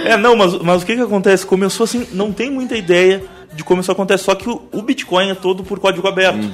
É, 0.04 0.16
não, 0.16 0.36
mas, 0.36 0.58
mas 0.58 0.82
o 0.82 0.86
que 0.86 0.96
que 0.96 1.02
acontece? 1.02 1.46
Começou 1.46 1.84
assim, 1.84 2.06
não 2.12 2.32
tem 2.32 2.50
muita 2.50 2.76
ideia 2.76 3.22
de 3.58 3.64
como 3.64 3.80
isso 3.80 3.90
acontece, 3.90 4.22
só 4.22 4.36
que 4.36 4.48
o, 4.48 4.62
o 4.70 4.80
Bitcoin 4.80 5.30
é 5.30 5.34
todo 5.34 5.64
por 5.64 5.80
código 5.80 6.06
aberto. 6.06 6.44
Hum. 6.44 6.52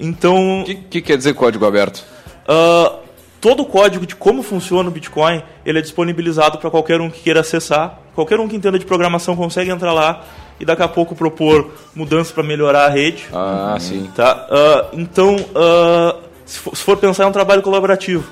Então... 0.00 0.62
O 0.62 0.64
que, 0.64 0.74
que, 0.74 1.02
quer 1.02 1.18
dizer 1.18 1.34
código 1.34 1.66
aberto? 1.66 2.02
Uh, 2.48 2.96
todo 3.42 3.62
o 3.62 3.66
código 3.66 4.06
de 4.06 4.16
como 4.16 4.42
funciona 4.42 4.88
o 4.88 4.92
Bitcoin, 4.92 5.42
ele 5.66 5.78
é 5.78 5.82
disponibilizado 5.82 6.56
para 6.56 6.70
qualquer 6.70 6.98
um 6.98 7.10
que 7.10 7.20
queira 7.20 7.40
acessar. 7.40 8.00
Qualquer 8.14 8.40
um 8.40 8.48
que 8.48 8.56
entenda 8.56 8.78
de 8.78 8.86
programação 8.86 9.36
consegue 9.36 9.70
entrar 9.70 9.92
lá 9.92 10.24
e 10.58 10.64
daqui 10.64 10.82
a 10.82 10.88
pouco 10.88 11.14
propor 11.14 11.72
mudanças 11.94 12.32
para 12.32 12.42
melhorar 12.42 12.86
a 12.86 12.88
rede. 12.88 13.26
Ah, 13.34 13.76
sim. 13.78 14.10
Tá? 14.16 14.48
Uh, 14.50 14.98
então, 14.98 15.36
uh, 15.36 16.22
se, 16.46 16.58
for, 16.58 16.74
se, 16.74 16.82
for, 16.82 16.96
pensar, 16.96 17.24
é 17.24 17.26
um 17.26 17.32
trabalho 17.32 17.60
colaborativo. 17.60 18.24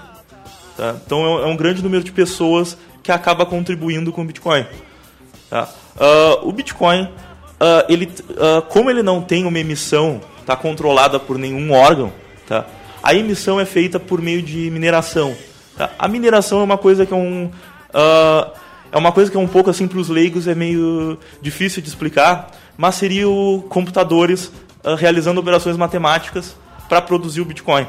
Tá? 0.79 0.95
Então, 1.05 1.41
é, 1.41 1.43
é, 1.43 1.47
um 1.47 1.57
grande 1.57 1.83
número 1.83 2.03
de 2.03 2.11
pessoas 2.11 2.79
que 3.03 3.13
acaba 3.13 3.45
contribuindo 3.45 4.11
com 4.11 4.23
o 4.23 4.25
Bitcoin. 4.25 4.65
Tá? 5.51 5.69
Uh, 5.95 6.49
o 6.49 6.53
Bitcoin, 6.53 7.11
ele, 7.89 8.11
como 8.69 8.91
ele 8.91 9.03
não 9.03 9.23
tem 9.23 9.45
uma 9.45 9.59
emissão, 9.59 10.21
está 10.41 10.55
controlada 10.55 11.19
por 11.19 11.39
nenhum 11.39 11.73
órgão, 11.73 12.13
tá? 12.47 12.67
A 13.03 13.15
emissão 13.15 13.61
é 13.61 13.67
feita 13.67 14.01
por 14.01 14.23
meio 14.23 14.43
de 14.43 14.71
mineração. 14.71 15.37
Tá? 15.77 15.91
A 15.99 16.09
mineração 16.09 16.61
é 16.61 16.63
uma 16.63 16.79
coisa 16.79 17.05
que 17.05 17.13
é 17.13 17.17
um 17.17 17.47
uh, 17.47 18.51
é 18.91 18.97
uma 18.97 19.13
coisa 19.13 19.31
que 19.31 19.37
é 19.37 19.41
um 19.41 19.47
pouco 19.47 19.69
assim 19.69 19.87
para 19.87 19.99
os 19.99 20.09
leigos 20.09 20.47
é 20.47 20.55
meio 20.55 21.19
difícil 21.43 21.83
de 21.83 21.89
explicar, 21.89 22.51
mas 22.77 22.95
seria 22.95 23.29
o 23.29 23.63
computadores 23.69 24.47
uh, 24.85 24.95
realizando 24.97 25.41
operações 25.41 25.77
matemáticas 25.77 26.57
para 26.89 27.03
produzir 27.03 27.41
o 27.41 27.45
Bitcoin. 27.45 27.87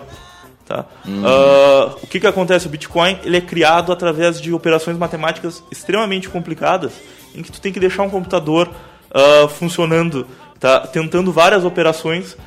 Tá? 0.66 0.84
Uhum. 1.06 1.22
Uh, 1.22 1.96
o 2.04 2.08
que, 2.08 2.20
que 2.20 2.28
acontece? 2.28 2.66
O 2.66 2.70
Bitcoin 2.70 3.20
ele 3.24 3.38
é 3.38 3.42
criado 3.42 3.94
através 3.94 4.42
de 4.42 4.52
operações 4.52 4.98
matemáticas 4.98 5.64
extremamente 5.72 6.28
complicadas, 6.28 6.92
em 7.36 7.44
que 7.44 7.52
tu 7.52 7.62
tem 7.62 7.72
que 7.72 7.80
deixar 7.80 8.02
um 8.04 8.10
computador 8.10 8.70
uh, 9.12 9.48
funcionando, 9.48 10.28
tá? 10.60 10.82
tentando 10.82 11.32
várias 11.32 11.64
operações 11.64 12.38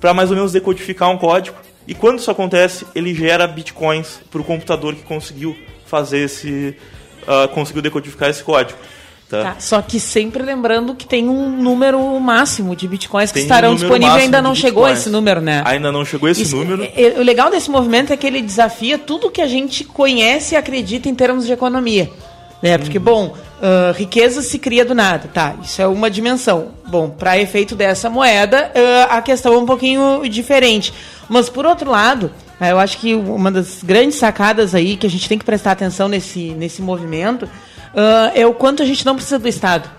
para 0.00 0.14
mais 0.14 0.30
ou 0.30 0.36
menos 0.36 0.52
decodificar 0.52 1.10
um 1.10 1.18
código 1.18 1.56
e 1.88 1.94
quando 1.94 2.18
isso 2.18 2.30
acontece, 2.30 2.86
ele 2.94 3.14
gera 3.14 3.46
bitcoins 3.46 4.20
para 4.30 4.42
o 4.42 4.44
computador 4.44 4.94
que 4.94 5.02
conseguiu 5.02 5.56
fazer 5.86 6.18
esse. 6.18 6.76
Uh, 7.22 7.48
conseguiu 7.48 7.80
decodificar 7.80 8.28
esse 8.28 8.44
código. 8.44 8.78
Tá. 9.26 9.42
Tá, 9.42 9.56
só 9.58 9.80
que 9.80 9.98
sempre 9.98 10.42
lembrando 10.42 10.94
que 10.94 11.06
tem 11.06 11.28
um 11.28 11.50
número 11.50 11.98
máximo 12.20 12.76
de 12.76 12.88
bitcoins 12.88 13.30
que 13.30 13.34
tem 13.34 13.42
estarão 13.42 13.72
um 13.72 13.74
disponíveis 13.74 14.22
ainda 14.22 14.40
não 14.40 14.54
chegou 14.54 14.86
a 14.86 14.92
esse 14.92 15.10
número, 15.10 15.40
né? 15.40 15.62
Ainda 15.66 15.92
não 15.92 16.02
chegou 16.02 16.28
esse 16.28 16.42
Isso, 16.42 16.56
número. 16.56 16.82
É, 16.82 17.02
é, 17.02 17.18
o 17.18 17.22
legal 17.22 17.50
desse 17.50 17.70
movimento 17.70 18.10
é 18.10 18.16
que 18.16 18.26
ele 18.26 18.40
desafia 18.40 18.98
tudo 18.98 19.30
que 19.30 19.42
a 19.42 19.46
gente 19.46 19.84
conhece 19.84 20.54
e 20.54 20.56
acredita 20.56 21.08
em 21.08 21.14
termos 21.14 21.46
de 21.46 21.52
economia. 21.52 22.10
Né? 22.62 22.76
Porque, 22.76 22.98
bom, 22.98 23.34
uh, 23.60 23.92
riqueza 23.94 24.42
se 24.42 24.58
cria 24.58 24.84
do 24.84 24.94
nada, 24.94 25.28
tá? 25.32 25.54
Isso 25.62 25.80
é 25.80 25.86
uma 25.86 26.10
dimensão. 26.10 26.72
Bom, 26.86 27.08
para 27.08 27.38
efeito 27.38 27.76
dessa 27.76 28.10
moeda, 28.10 28.72
uh, 28.74 29.12
a 29.12 29.22
questão 29.22 29.54
é 29.54 29.58
um 29.58 29.66
pouquinho 29.66 30.22
diferente. 30.28 30.92
Mas, 31.28 31.48
por 31.48 31.64
outro 31.64 31.90
lado, 31.90 32.32
né, 32.58 32.72
eu 32.72 32.78
acho 32.78 32.98
que 32.98 33.14
uma 33.14 33.50
das 33.50 33.82
grandes 33.82 34.16
sacadas 34.16 34.74
aí 34.74 34.96
que 34.96 35.06
a 35.06 35.10
gente 35.10 35.28
tem 35.28 35.38
que 35.38 35.44
prestar 35.44 35.72
atenção 35.72 36.08
nesse, 36.08 36.50
nesse 36.50 36.82
movimento 36.82 37.48
é 38.34 38.46
o 38.46 38.52
quanto 38.52 38.82
a 38.82 38.86
gente 38.86 39.04
não 39.04 39.16
precisa 39.16 39.38
do 39.38 39.48
Estado. 39.48 39.90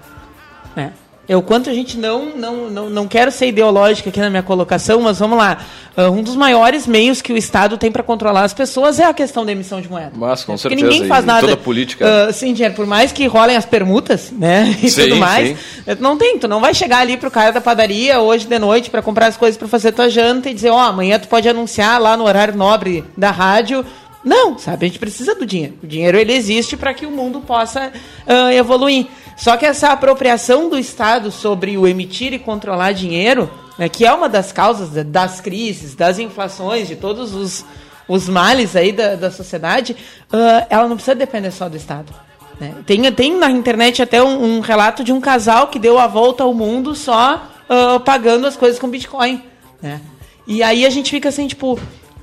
É 1.30 1.38
o 1.38 1.44
quanto 1.44 1.70
a 1.70 1.74
gente 1.76 1.96
não, 1.96 2.36
não, 2.36 2.72
não, 2.72 2.90
não 2.90 3.08
quero 3.08 3.32
ser 3.32 3.50
ideológica 3.50 4.10
aqui 4.10 4.20
na 4.20 4.32
minha 4.32 4.42
colocação, 4.42 5.00
mas 5.00 5.20
vamos 5.20 5.38
lá. 5.38 5.60
Uh, 5.96 6.10
um 6.10 6.24
dos 6.24 6.36
maiores 6.36 6.88
meios 6.88 7.22
que 7.22 7.32
o 7.32 7.38
Estado 7.38 7.78
tem 7.78 7.92
para 7.92 8.02
controlar 8.02 8.46
as 8.46 8.54
pessoas 8.54 9.00
é 9.00 9.06
a 9.06 9.14
questão 9.14 9.46
da 9.46 9.52
emissão 9.52 9.80
de 9.80 9.88
moeda. 9.88 10.12
Mas, 10.16 10.44
com 10.44 10.54
é, 10.54 10.58
certeza. 10.58 10.82
Porque 10.82 10.92
ninguém 10.92 11.08
faz 11.08 11.24
nada. 11.24 11.42
Toda 11.42 11.56
política. 11.56 12.04
Uh, 12.04 12.34
sim, 12.34 12.52
dinheiro, 12.52 12.74
por 12.74 12.88
mais 12.88 13.12
que 13.12 13.28
rolem 13.28 13.56
as 13.56 13.64
permutas, 13.64 14.32
né? 14.32 14.76
E 14.82 14.90
sim, 14.90 15.04
tudo 15.04 15.18
mais. 15.18 15.50
Sim. 15.50 15.84
Eh, 15.86 15.98
não 16.00 16.18
tem, 16.18 16.40
tu 16.40 16.48
não 16.48 16.60
vai 16.60 16.74
chegar 16.74 16.98
ali 17.02 17.16
pro 17.16 17.30
cara 17.30 17.52
da 17.52 17.62
padaria 17.62 18.20
hoje 18.20 18.48
de 18.48 18.58
noite 18.58 18.90
para 18.90 19.04
comprar 19.04 19.28
as 19.28 19.38
coisas 19.38 19.56
para 19.56 19.68
fazer 19.68 19.92
tua 19.92 20.10
janta 20.10 20.50
e 20.50 20.54
dizer, 20.56 20.72
ó, 20.72 20.78
oh, 20.78 20.80
amanhã 20.80 21.20
tu 21.20 21.28
pode 21.28 21.48
anunciar 21.48 22.02
lá 22.02 22.18
no 22.18 22.24
horário 22.24 22.58
nobre 22.58 23.04
da 23.16 23.30
rádio 23.30 23.86
não, 24.24 24.58
sabe? 24.58 24.86
A 24.86 24.90
gente 24.90 25.00
precisa 25.00 25.34
do 25.34 25.46
dinheiro. 25.46 25.76
O 25.82 25.88
dinheiro 25.88 26.18
ele 26.18 26.34
existe 26.34 26.76
para 26.76 26.94
que 26.94 27.06
o 27.06 27.12
mundo 27.12 27.40
possa 27.40 27.92
uh, 28.28 28.52
evoluir. 28.52 29.08
Só 29.40 29.56
que 29.56 29.66
essa 29.66 29.88
apropriação 29.94 30.68
do 30.68 30.78
Estado 30.78 31.32
sobre 31.32 31.78
o 31.78 31.88
emitir 31.88 32.34
e 32.34 32.40
controlar 32.40 32.92
dinheiro, 32.92 33.50
né, 33.78 33.88
que 33.88 34.06
é 34.06 34.12
uma 34.12 34.28
das 34.28 34.52
causas 34.52 34.90
das 35.06 35.40
crises, 35.40 35.96
das 35.96 36.20
inflações, 36.20 36.90
de 36.90 36.98
todos 36.98 37.34
os, 37.34 37.66
os 38.06 38.28
males 38.28 38.76
aí 38.76 38.92
da, 38.92 39.16
da 39.16 39.32
sociedade, 39.32 39.96
uh, 40.34 40.68
ela 40.70 40.90
não 40.90 40.98
precisa 40.98 41.16
depender 41.16 41.52
só 41.52 41.70
do 41.70 41.78
Estado. 41.78 42.14
Né? 42.60 42.76
Tem, 42.86 43.10
tem 43.14 43.38
na 43.38 43.50
internet 43.50 44.02
até 44.02 44.22
um, 44.22 44.58
um, 44.58 44.60
relato 44.60 45.06
de 45.06 45.14
um 45.14 45.22
casal 45.22 45.70
que 45.70 45.80
deu 45.80 45.98
a 45.98 46.06
volta 46.06 46.44
ao 46.44 46.54
mundo 46.54 46.94
só 46.94 47.50
uh, 47.70 47.98
pagando 48.02 48.46
as 48.46 48.58
coisas 48.58 48.78
com 48.78 48.90
Bitcoin. 48.90 49.42
Né? 49.82 50.02
E 50.46 50.62
aí 50.62 50.86
a 50.86 50.90
gente 50.90 51.12
fica 51.12 51.30
assim, 51.30 51.48
tipo, 51.48 51.80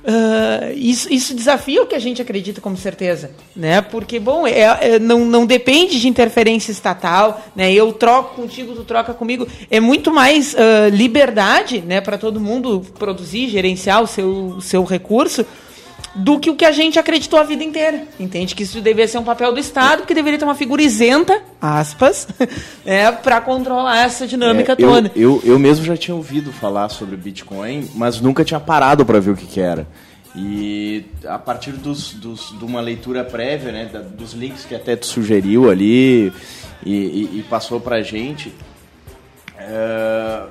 Uh, 0.07 0.71
isso, 0.73 1.11
isso, 1.11 1.35
desafia 1.35 1.83
o 1.83 1.85
que 1.85 1.93
a 1.93 1.99
gente 1.99 2.21
acredita 2.21 2.61
como 2.61 2.77
certeza, 2.77 3.31
né? 3.53 3.81
Porque, 3.81 4.21
bom, 4.21 4.47
é, 4.47 4.61
é, 4.61 4.99
não, 4.99 5.25
não 5.25 5.45
depende 5.45 5.99
de 5.99 6.07
interferência 6.07 6.71
estatal, 6.71 7.45
né? 7.53 7.73
Eu 7.73 7.91
troco 7.91 8.35
contigo, 8.35 8.73
tu 8.73 8.85
troca 8.85 9.13
comigo. 9.13 9.45
É 9.69 9.81
muito 9.81 10.09
mais 10.09 10.53
uh, 10.53 10.87
liberdade, 10.93 11.81
né? 11.81 11.99
Para 11.99 12.17
todo 12.17 12.39
mundo 12.39 12.85
produzir, 12.97 13.49
gerenciar 13.49 14.01
o 14.01 14.07
seu, 14.07 14.61
seu 14.61 14.85
recurso 14.85 15.45
do 16.17 16.39
que 16.39 16.49
o 16.49 16.55
que 16.55 16.65
a 16.65 16.71
gente 16.71 16.97
acreditou 16.97 17.39
a 17.39 17.43
vida 17.43 17.63
inteira. 17.63 18.03
Entende 18.19 18.55
que 18.55 18.63
isso 18.63 18.81
deveria 18.81 19.07
ser 19.07 19.19
um 19.19 19.23
papel 19.23 19.53
do 19.53 19.59
Estado, 19.59 20.03
que 20.03 20.13
deveria 20.13 20.39
ter 20.39 20.45
uma 20.45 20.55
figura 20.55 20.81
isenta, 20.81 21.41
aspas, 21.61 22.27
é, 22.85 23.11
para 23.11 23.39
controlar 23.41 24.03
essa 24.03 24.25
dinâmica 24.25 24.73
é, 24.73 24.75
toda. 24.75 25.11
Eu, 25.15 25.41
eu, 25.43 25.59
mesmo 25.59 25.85
já 25.85 25.95
tinha 25.95 26.15
ouvido 26.15 26.51
falar 26.51 26.89
sobre 26.89 27.15
Bitcoin, 27.15 27.89
mas 27.95 28.19
nunca 28.19 28.43
tinha 28.43 28.59
parado 28.59 29.05
para 29.05 29.19
ver 29.19 29.31
o 29.31 29.35
que, 29.35 29.45
que, 29.45 29.59
era. 29.59 29.87
E 30.35 31.05
a 31.25 31.37
partir 31.37 31.71
dos, 31.71 32.13
dos, 32.13 32.53
de 32.57 32.65
uma 32.65 32.81
leitura 32.81 33.23
prévia, 33.23 33.71
né, 33.71 33.89
da, 33.91 33.99
dos 33.99 34.33
links 34.33 34.65
que 34.65 34.75
até 34.75 34.95
tu 34.95 35.05
sugeriu 35.05 35.69
ali 35.69 36.31
e, 36.85 36.91
e, 36.91 37.39
e 37.39 37.45
passou 37.49 37.79
para 37.79 37.97
a 37.97 38.01
gente, 38.01 38.53
é, 39.57 40.43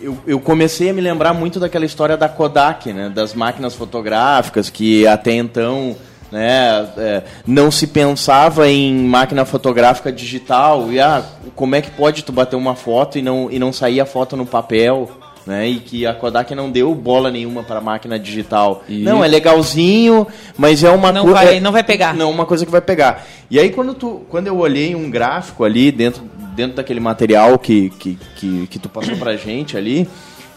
eu, 0.00 0.16
eu, 0.26 0.40
comecei 0.40 0.90
a 0.90 0.92
me 0.92 1.00
lembrar 1.00 1.34
muito 1.34 1.58
daquela 1.58 1.84
história 1.84 2.16
da 2.16 2.28
Kodak, 2.28 2.92
né, 2.92 3.08
das 3.08 3.34
máquinas 3.34 3.74
fotográficas, 3.74 4.70
que 4.70 5.06
até 5.06 5.32
então 5.32 5.96
né, 6.30 6.88
é, 6.96 7.22
não 7.46 7.70
se 7.70 7.86
pensava 7.86 8.68
em 8.68 8.94
máquina 8.94 9.44
fotográfica 9.44 10.12
digital. 10.12 10.92
E 10.92 11.00
ah, 11.00 11.24
como 11.54 11.74
é 11.74 11.82
que 11.82 11.90
pode 11.90 12.22
tu 12.22 12.32
bater 12.32 12.56
uma 12.56 12.74
foto 12.74 13.18
e 13.18 13.22
não, 13.22 13.50
e 13.50 13.58
não 13.58 13.72
sair 13.72 14.00
a 14.00 14.06
foto 14.06 14.36
no 14.36 14.46
papel? 14.46 15.10
Né, 15.46 15.66
e 15.66 15.80
que 15.80 16.06
a 16.06 16.12
Kodak 16.12 16.54
não 16.54 16.70
deu 16.70 16.94
bola 16.94 17.30
nenhuma 17.30 17.62
para 17.62 17.80
máquina 17.80 18.18
digital. 18.18 18.84
E... 18.86 18.98
Não, 18.98 19.24
é 19.24 19.28
legalzinho, 19.28 20.26
mas 20.58 20.84
é 20.84 20.90
uma 20.90 21.10
coisa. 21.10 21.32
Vai, 21.32 21.58
não 21.58 21.72
vai 21.72 21.82
pegar. 21.82 22.12
Não, 22.12 22.30
uma 22.30 22.44
coisa 22.44 22.66
que 22.66 22.70
vai 22.70 22.82
pegar. 22.82 23.26
E 23.50 23.58
aí, 23.58 23.70
quando, 23.70 23.94
tu, 23.94 24.26
quando 24.28 24.46
eu 24.46 24.58
olhei 24.58 24.94
um 24.94 25.10
gráfico 25.10 25.64
ali 25.64 25.90
dentro 25.90 26.22
dentro 26.58 26.76
daquele 26.76 26.98
material 26.98 27.56
que, 27.56 27.90
que, 27.90 28.18
que, 28.34 28.66
que 28.66 28.78
tu 28.80 28.88
passou 28.88 29.16
pra 29.16 29.36
gente 29.36 29.76
ali, 29.76 30.08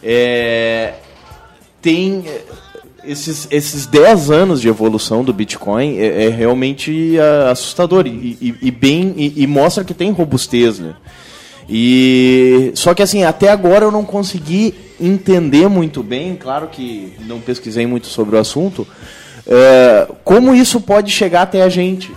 é, 0.01 0.95
tem 1.79 2.23
é, 2.25 2.41
esses, 3.03 3.47
esses 3.51 3.85
10 3.85 4.31
anos 4.31 4.61
de 4.61 4.67
evolução 4.67 5.23
do 5.23 5.31
Bitcoin 5.31 5.99
é, 5.99 6.25
é 6.25 6.29
realmente 6.29 7.19
é, 7.19 7.51
assustador 7.51 8.07
e, 8.07 8.35
e, 8.41 8.55
e 8.63 8.71
bem 8.71 9.13
e, 9.15 9.43
e, 9.43 9.45
mostra 9.45 9.83
que 9.83 9.93
tem 9.93 10.09
robustez, 10.09 10.79
né? 10.79 10.95
E 11.69 12.71
só 12.73 12.95
que 12.95 13.03
assim 13.03 13.23
até 13.23 13.49
agora 13.49 13.85
eu 13.85 13.91
não 13.91 14.03
consegui 14.03 14.73
entender 14.99 15.69
muito 15.69 16.01
bem, 16.01 16.35
claro 16.35 16.67
que 16.67 17.13
não 17.27 17.39
pesquisei 17.39 17.85
muito 17.85 18.07
sobre 18.07 18.35
o 18.35 18.39
assunto, 18.39 18.87
é, 19.45 20.07
como 20.23 20.55
isso 20.55 20.81
pode 20.81 21.11
chegar 21.11 21.43
até 21.43 21.61
a 21.61 21.69
gente. 21.69 22.11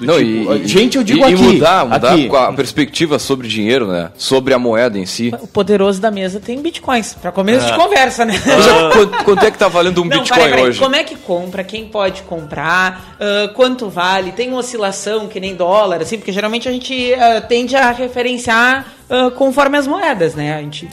Não, 0.00 0.18
tipo, 0.18 0.54
e, 0.54 0.66
gente, 0.66 0.96
eu 0.96 1.04
digo 1.04 1.20
e, 1.20 1.24
aqui. 1.24 1.42
E 1.42 1.54
mudar, 1.54 1.84
mudar 1.84 2.12
aqui. 2.12 2.34
a 2.34 2.52
perspectiva 2.52 3.18
sobre 3.18 3.46
dinheiro, 3.46 3.86
né? 3.86 4.10
Sobre 4.16 4.54
a 4.54 4.58
moeda 4.58 4.98
em 4.98 5.06
si. 5.06 5.32
O 5.40 5.46
poderoso 5.46 6.00
da 6.00 6.10
mesa 6.10 6.40
tem 6.40 6.60
bitcoins, 6.60 7.14
para 7.14 7.30
começo 7.30 7.66
é. 7.66 7.70
de 7.70 7.76
conversa, 7.76 8.24
né? 8.24 8.34
Ah. 8.46 8.90
quanto, 8.92 9.24
quanto, 9.24 9.44
é 9.44 9.50
que 9.50 9.58
tá 9.58 9.68
valendo 9.68 10.02
um 10.02 10.04
Não, 10.06 10.18
bitcoin 10.18 10.38
peraí, 10.38 10.50
peraí. 10.50 10.68
hoje? 10.68 10.80
Como 10.80 10.96
é 10.96 11.04
que 11.04 11.16
compra? 11.16 11.62
Quem 11.62 11.86
pode 11.86 12.22
comprar? 12.22 13.16
Uh, 13.20 13.52
quanto 13.54 13.88
vale? 13.88 14.32
Tem 14.32 14.48
uma 14.48 14.58
oscilação 14.58 15.28
que 15.28 15.38
nem 15.38 15.54
dólar, 15.54 16.00
assim, 16.00 16.16
porque 16.16 16.32
geralmente 16.32 16.68
a 16.68 16.72
gente 16.72 17.12
uh, 17.12 17.46
tende 17.46 17.76
a 17.76 17.90
referenciar 17.90 18.86
uh, 19.08 19.30
conforme 19.32 19.76
as 19.76 19.86
moedas, 19.86 20.34
né? 20.34 20.56
A 20.56 20.62
gente... 20.62 20.88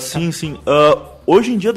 sim, 0.00 0.32
sim. 0.32 0.58
hoje 1.26 1.52
em 1.52 1.58
dia, 1.58 1.72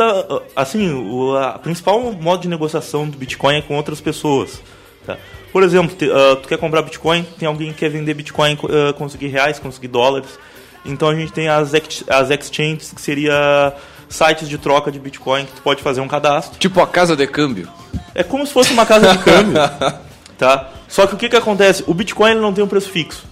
assim, 0.55 0.91
o 0.91 1.35
a 1.37 1.59
principal 1.59 1.99
modo 2.13 2.41
de 2.41 2.47
negociação 2.47 3.07
do 3.07 3.17
Bitcoin 3.17 3.57
é 3.57 3.61
com 3.61 3.75
outras 3.75 4.01
pessoas. 4.01 4.61
Tá? 5.05 5.17
Por 5.51 5.63
exemplo, 5.63 5.95
te, 5.95 6.05
uh, 6.05 6.35
tu 6.37 6.47
quer 6.47 6.57
comprar 6.57 6.81
Bitcoin, 6.81 7.25
tem 7.37 7.47
alguém 7.47 7.73
que 7.73 7.79
quer 7.79 7.89
vender 7.89 8.13
Bitcoin, 8.13 8.53
uh, 8.53 8.93
conseguir 8.93 9.27
reais, 9.27 9.59
conseguir 9.59 9.89
dólares. 9.89 10.39
Então 10.85 11.09
a 11.09 11.15
gente 11.15 11.31
tem 11.31 11.47
as, 11.47 11.73
ex 11.73 12.03
as 12.07 12.29
exchanges, 12.29 12.91
que 12.93 13.01
seria 13.01 13.73
sites 14.09 14.47
de 14.47 14.57
troca 14.57 14.91
de 14.91 14.99
Bitcoin, 14.99 15.45
que 15.45 15.53
tu 15.53 15.61
pode 15.61 15.83
fazer 15.83 16.01
um 16.01 16.07
cadastro. 16.07 16.57
Tipo 16.57 16.81
a 16.81 16.87
casa 16.87 17.15
de 17.15 17.27
câmbio. 17.27 17.67
É 18.15 18.23
como 18.23 18.45
se 18.47 18.53
fosse 18.53 18.71
uma 18.71 18.85
casa 18.85 19.11
de 19.11 19.17
câmbio, 19.19 19.53
tá? 20.37 20.69
Só 20.87 21.05
que 21.05 21.15
o 21.15 21.17
que, 21.17 21.29
que 21.29 21.35
acontece? 21.35 21.83
O 21.85 21.93
Bitcoin 21.93 22.31
ele 22.31 22.39
não 22.39 22.53
tem 22.53 22.63
um 22.63 22.67
preço 22.67 22.89
fixo, 22.89 23.25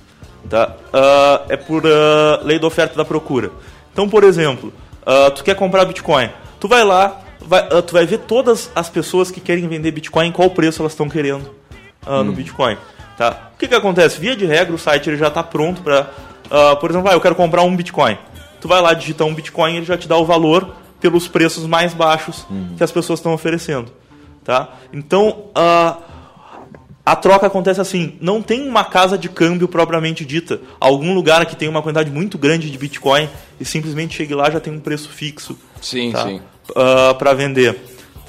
tá? 0.50 0.76
Uh, 0.94 1.52
é 1.52 1.58
por 1.58 1.86
uh, 1.86 2.44
lei 2.44 2.60
da 2.60 2.68
oferta 2.68 2.94
e 2.94 2.98
da 2.98 3.06
procura. 3.06 3.52
Então, 3.92 4.08
por 4.08 4.24
exemplo, 4.24 4.74
uh, 5.02 5.32
tu 5.32 5.44
quer 5.44 5.56
comprar 5.56 5.86
Bitcoin, 5.86 6.30
tu 6.60 6.68
vai 6.68 6.84
lá, 6.84 7.20
vai, 7.42 7.68
tu 7.82 7.94
vai 7.94 8.06
ver 8.06 8.20
todas 8.20 8.70
as 8.76 8.90
pessoas 8.90 9.32
que 9.32 9.42
querem 9.42 9.68
vender 9.68 9.92
Bitcoin, 9.92 10.32
qual 10.32 10.50
preço 10.50 10.82
elas 10.82 10.92
estão 10.92 11.10
querendo 11.10 11.59
hum. 12.08 12.24
no 12.24 12.32
Bitcoin, 12.34 12.78
tá? 13.18 13.50
O 13.56 13.58
que, 13.58 13.68
que 13.68 13.76
acontece? 13.76 14.20
Via 14.20 14.36
de 14.36 14.46
regra, 14.46 14.74
o 14.74 14.78
site 14.78 15.10
ele 15.10 15.18
já 15.18 15.28
está 15.28 15.44
pronto 15.44 15.82
para, 15.82 16.10
por 16.80 16.90
exemplo, 16.90 17.10
ah, 17.10 17.14
eu 17.14 17.22
quero 17.22 17.36
comprar 17.36 17.64
um 17.64 17.76
Bitcoin. 17.76 18.18
Tu 18.62 18.68
vai 18.68 18.82
lá, 18.82 18.94
digita 18.94 19.24
um 19.26 19.34
Bitcoin, 19.34 19.78
ele 19.78 19.86
já 19.86 19.98
te 19.98 20.08
dá 20.08 20.18
o 20.18 20.26
valor 20.26 20.76
pelos 21.00 21.28
preços 21.28 21.66
mais 21.66 21.94
baixos 21.94 22.46
hum. 22.50 22.76
que 22.78 22.84
as 22.84 22.92
pessoas 22.92 23.20
estão 23.20 23.34
oferecendo. 23.34 23.92
Tá? 24.44 24.70
Então, 24.92 25.46
uh, 25.50 26.02
a 27.06 27.16
troca 27.16 27.48
acontece 27.48 27.82
assim: 27.82 28.18
não 28.22 28.42
tem 28.42 28.68
uma 28.68 28.84
casa 28.84 29.18
de 29.18 29.30
câmbio 29.30 29.68
propriamente 29.68 30.26
dita. 30.26 30.62
Algum 30.80 31.14
lugar 31.14 31.46
que 31.46 31.56
tem 31.56 31.68
uma 31.68 31.82
quantidade 31.82 32.12
muito 32.12 32.38
grande 32.38 32.70
de 32.70 32.78
Bitcoin 32.78 33.30
e 33.60 33.66
simplesmente 33.66 34.16
chegue 34.16 34.36
lá 34.36 34.50
já 34.50 34.60
tem 34.60 34.72
um 34.72 34.80
preço 34.80 35.10
fixo. 35.10 35.58
Sim, 35.82 36.12
tá? 36.12 36.24
sim. 36.24 36.42
Uh, 36.70 37.16
para 37.18 37.34
vender. 37.34 37.80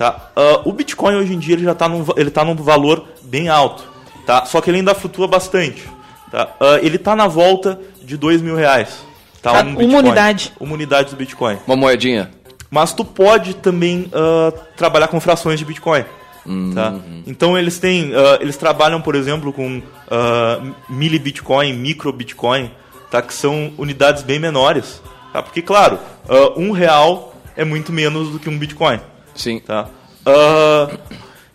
Tá? 0.00 0.30
Uh, 0.34 0.70
o 0.70 0.72
Bitcoin 0.72 1.16
hoje 1.16 1.34
em 1.34 1.38
dia 1.38 1.56
ele 1.56 1.64
já 1.64 1.72
está 1.72 1.86
num, 1.86 2.02
ele 2.16 2.30
tá 2.30 2.42
num 2.42 2.54
valor 2.54 3.04
bem 3.20 3.50
alto. 3.50 3.84
Tá? 4.24 4.46
Só 4.46 4.58
que 4.62 4.70
ele 4.70 4.78
ainda 4.78 4.94
flutua 4.94 5.28
bastante. 5.28 5.86
Tá? 6.30 6.48
ele 6.80 6.96
está 6.96 7.14
na 7.14 7.26
volta 7.26 7.78
de 8.02 8.16
dois 8.16 8.40
mil 8.40 8.56
reais. 8.56 9.04
Tá? 9.42 9.62
Um 9.62 9.76
uma 9.84 9.98
unidade. 9.98 10.54
Uma 10.58 10.72
unidade 10.72 11.10
do 11.10 11.16
Bitcoin. 11.16 11.58
Uma 11.66 11.76
moedinha. 11.76 12.30
Mas 12.70 12.94
tu 12.94 13.04
pode 13.04 13.52
também 13.56 14.10
uh, 14.14 14.58
trabalhar 14.74 15.08
com 15.08 15.20
frações 15.20 15.58
de 15.58 15.66
Bitcoin. 15.66 16.04
Uhum. 16.46 16.72
Tá? 16.74 16.94
Então 17.26 17.58
eles 17.58 17.78
têm, 17.78 18.12
uh, 18.12 18.38
eles 18.40 18.56
trabalham, 18.56 19.02
por 19.02 19.14
exemplo, 19.14 19.52
com 19.52 19.78
uh, 19.80 20.74
mili 20.88 21.18
Bitcoin, 21.18 21.74
micro 21.74 22.10
Bitcoin, 22.10 22.70
tá? 23.10 23.20
que 23.20 23.34
são 23.34 23.70
unidades 23.76 24.22
bem 24.22 24.38
menores. 24.38 25.02
Tá? 25.30 25.42
Porque, 25.42 25.60
claro, 25.60 25.98
uh, 26.26 26.58
um 26.58 26.70
real 26.70 27.34
é 27.54 27.66
muito 27.66 27.92
menos 27.92 28.30
do 28.30 28.38
que 28.38 28.48
um 28.48 28.58
Bitcoin. 28.58 28.98
Sim. 29.34 29.60
Tá? 29.60 29.88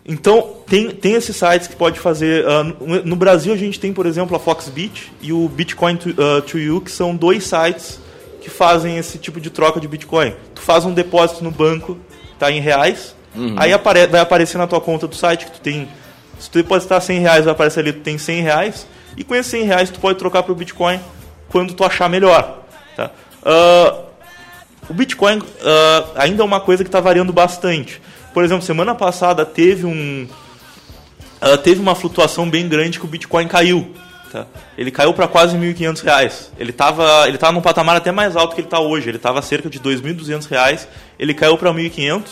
então 0.04 0.56
tem, 0.66 0.90
tem 0.90 1.14
esses 1.14 1.34
sites 1.36 1.68
que 1.68 1.76
pode 1.76 1.98
fazer. 1.98 2.44
No, 2.80 3.04
no, 3.04 3.16
Brasil 3.16 3.52
a 3.52 3.56
gente 3.56 3.78
tem, 3.78 3.92
por 3.92 4.06
exemplo, 4.06 4.36
a 4.36 4.40
Foxbit 4.40 5.12
e 5.20 5.32
o 5.32 5.48
Bitcoin 5.48 5.96
to, 5.96 6.10
to 6.42 6.58
You, 6.58 6.80
que 6.80 6.90
são 6.90 7.14
dois 7.14 7.44
sites 7.44 8.00
que 8.46 8.50
fazem 8.50 8.96
esse 8.96 9.18
tipo 9.18 9.40
de 9.40 9.50
troca 9.50 9.80
de 9.80 9.88
Bitcoin. 9.88 10.32
Tu 10.54 10.62
faz 10.62 10.84
um 10.84 10.94
depósito 10.94 11.42
no 11.42 11.50
banco, 11.50 11.98
tá 12.38 12.48
em 12.48 12.60
reais, 12.60 13.16
uhum. 13.34 13.56
aí 13.58 13.72
apare 13.72 14.06
vai 14.06 14.20
aparecer 14.20 14.56
na 14.56 14.68
tua 14.68 14.80
conta 14.80 15.08
do 15.08 15.16
site 15.16 15.46
que 15.46 15.50
tu 15.50 15.60
tem. 15.60 15.88
Se 16.38 16.48
tu 16.48 16.58
depositar 16.58 17.00
100 17.00 17.18
reais, 17.18 17.44
vai 17.44 17.52
aparecer 17.52 17.80
ali 17.80 17.92
que 17.92 17.98
tu 17.98 18.04
tem 18.04 18.18
100 18.18 18.42
reais, 18.42 18.86
e 19.16 19.24
com 19.24 19.34
esses 19.34 19.50
100 19.50 19.64
reais 19.64 19.90
tu 19.90 19.98
pode 19.98 20.16
trocar 20.16 20.44
para 20.44 20.52
o 20.52 20.54
Bitcoin 20.54 21.00
quando 21.48 21.74
tu 21.74 21.82
achar 21.82 22.08
melhor. 22.08 22.62
Tá? 22.94 23.10
Uh, 23.42 24.04
o 24.88 24.94
Bitcoin 24.94 25.38
uh, 25.38 25.44
ainda 26.14 26.42
é 26.42 26.44
uma 26.44 26.60
coisa 26.60 26.84
que 26.84 26.88
está 26.88 27.00
variando 27.00 27.32
bastante. 27.32 28.00
Por 28.32 28.44
exemplo, 28.44 28.64
semana 28.64 28.94
passada 28.94 29.44
teve 29.44 29.86
um. 29.86 30.28
Uh, 31.42 31.58
teve 31.58 31.80
uma 31.80 31.94
flutuação 31.94 32.48
bem 32.48 32.68
grande 32.68 32.98
que 32.98 33.04
o 33.04 33.08
Bitcoin 33.08 33.48
caiu. 33.48 33.88
Tá? 34.32 34.46
Ele 34.76 34.90
caiu 34.90 35.12
para 35.14 35.28
quase 35.28 35.56
R$ 35.56 35.74
1.500. 35.74 36.48
Ele 36.58 36.70
estava 36.70 37.28
ele 37.28 37.38
tava 37.38 37.52
num 37.52 37.60
patamar 37.60 37.96
até 37.96 38.12
mais 38.12 38.36
alto 38.36 38.54
que 38.54 38.60
ele 38.60 38.66
está 38.66 38.80
hoje. 38.80 39.08
Ele 39.08 39.16
estava 39.16 39.40
cerca 39.42 39.68
de 39.68 39.78
R$ 39.78 39.84
2.200. 39.84 40.86
Ele 41.18 41.34
caiu 41.34 41.56
para 41.56 41.70
R$ 41.70 41.90
1.500. 41.90 42.22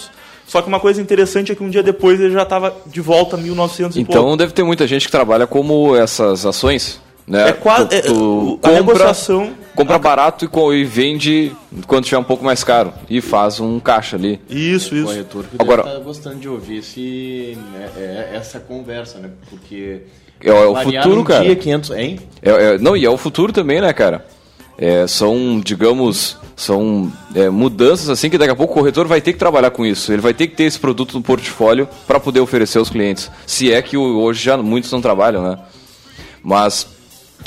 Só 0.47 0.61
que 0.61 0.69
uma 0.69 0.79
coisa 0.79 1.01
interessante 1.01 1.53
é 1.53 1.55
que 1.55 1.63
um 1.63 1.71
dia 1.71 1.83
depois 1.83 2.21
ele 2.21 2.33
já 2.33 2.43
estava 2.43 2.77
de 2.87 3.01
volta 3.01 3.37
a 3.37 3.39
1.900 3.39 3.97
Então 3.97 4.23
pouco. 4.23 4.37
deve 4.37 4.53
ter 4.53 4.63
muita 4.63 4.87
gente 4.87 5.07
que 5.07 5.13
trabalha 5.13 5.47
como 5.47 5.97
essas 5.97 6.45
ações. 6.45 7.01
Né? 7.27 7.49
É 7.49 7.53
quase. 7.53 7.95
É, 7.95 8.01
a 8.01 8.03
compra, 8.03 8.73
negociação. 8.73 9.55
Compra 9.75 9.99
barato 9.99 10.45
e, 10.45 10.77
e, 10.77 10.85
vende 10.85 11.53
quando 11.87 12.05
tiver 12.05 12.19
um 12.19 12.25
pouco 12.25 12.45
mais 12.45 12.63
caro. 12.63 12.93
E 13.11 13.21
faz 13.21 13.59
um 13.59 13.81
caixa 13.81 14.17
ali. 14.17 14.41
Isso, 14.49 14.95
isso. 14.95 15.07
Corretor 15.07 15.45
que 15.45 15.57
Agora, 15.59 15.83
tá 15.83 15.99
gostando 15.99 16.37
de 16.37 16.49
ouvir 16.49 16.79
esse, 16.79 17.59
né, 17.73 17.91
é, 17.97 18.31
essa 18.37 18.61
conversa, 18.61 19.19
né? 19.19 19.31
Porque 19.51 20.03
é, 20.41 20.49
é 20.49 20.53
o 20.53 20.77
futuro, 20.77 21.21
um 21.21 21.25
cara. 21.25 21.45
Dia 21.45 21.57
500, 21.57 21.91
hein? 21.91 22.21
É, 22.43 22.51
é, 22.51 22.79
não, 22.79 22.97
e 22.97 23.05
é 23.05 23.11
o 23.11 23.17
futuro 23.17 23.53
também, 23.53 23.81
né, 23.81 23.93
cara? 23.93 24.25
É, 24.77 25.07
são, 25.07 25.61
digamos, 25.65 26.37
são 26.57 27.13
é, 27.35 27.49
mudanças 27.49 28.09
assim 28.09 28.29
que 28.29 28.37
daqui 28.37 28.51
a 28.51 28.57
pouco 28.57 28.73
o 28.73 28.77
corretor 28.77 29.07
vai 29.07 29.21
ter 29.21 29.33
que 29.33 29.39
trabalhar 29.39 29.71
com 29.71 29.87
isso. 29.87 30.13
Ele 30.13 30.21
vai 30.21 30.35
ter 30.35 30.49
que 30.49 30.57
ter 30.57 30.65
esse 30.65 30.79
produto 30.79 31.15
no 31.15 31.23
portfólio 31.23 31.89
para 32.07 32.21
poder 32.21 32.41
oferecer 32.41 32.79
aos 32.79 32.91
clientes. 32.91 33.31
Se 33.47 33.73
é 33.73 33.81
que 33.81 33.97
hoje 33.97 34.45
já 34.45 34.57
muitos 34.57 34.91
não 34.91 35.01
trabalham, 35.01 35.43
né? 35.43 35.59
Mas, 36.43 36.87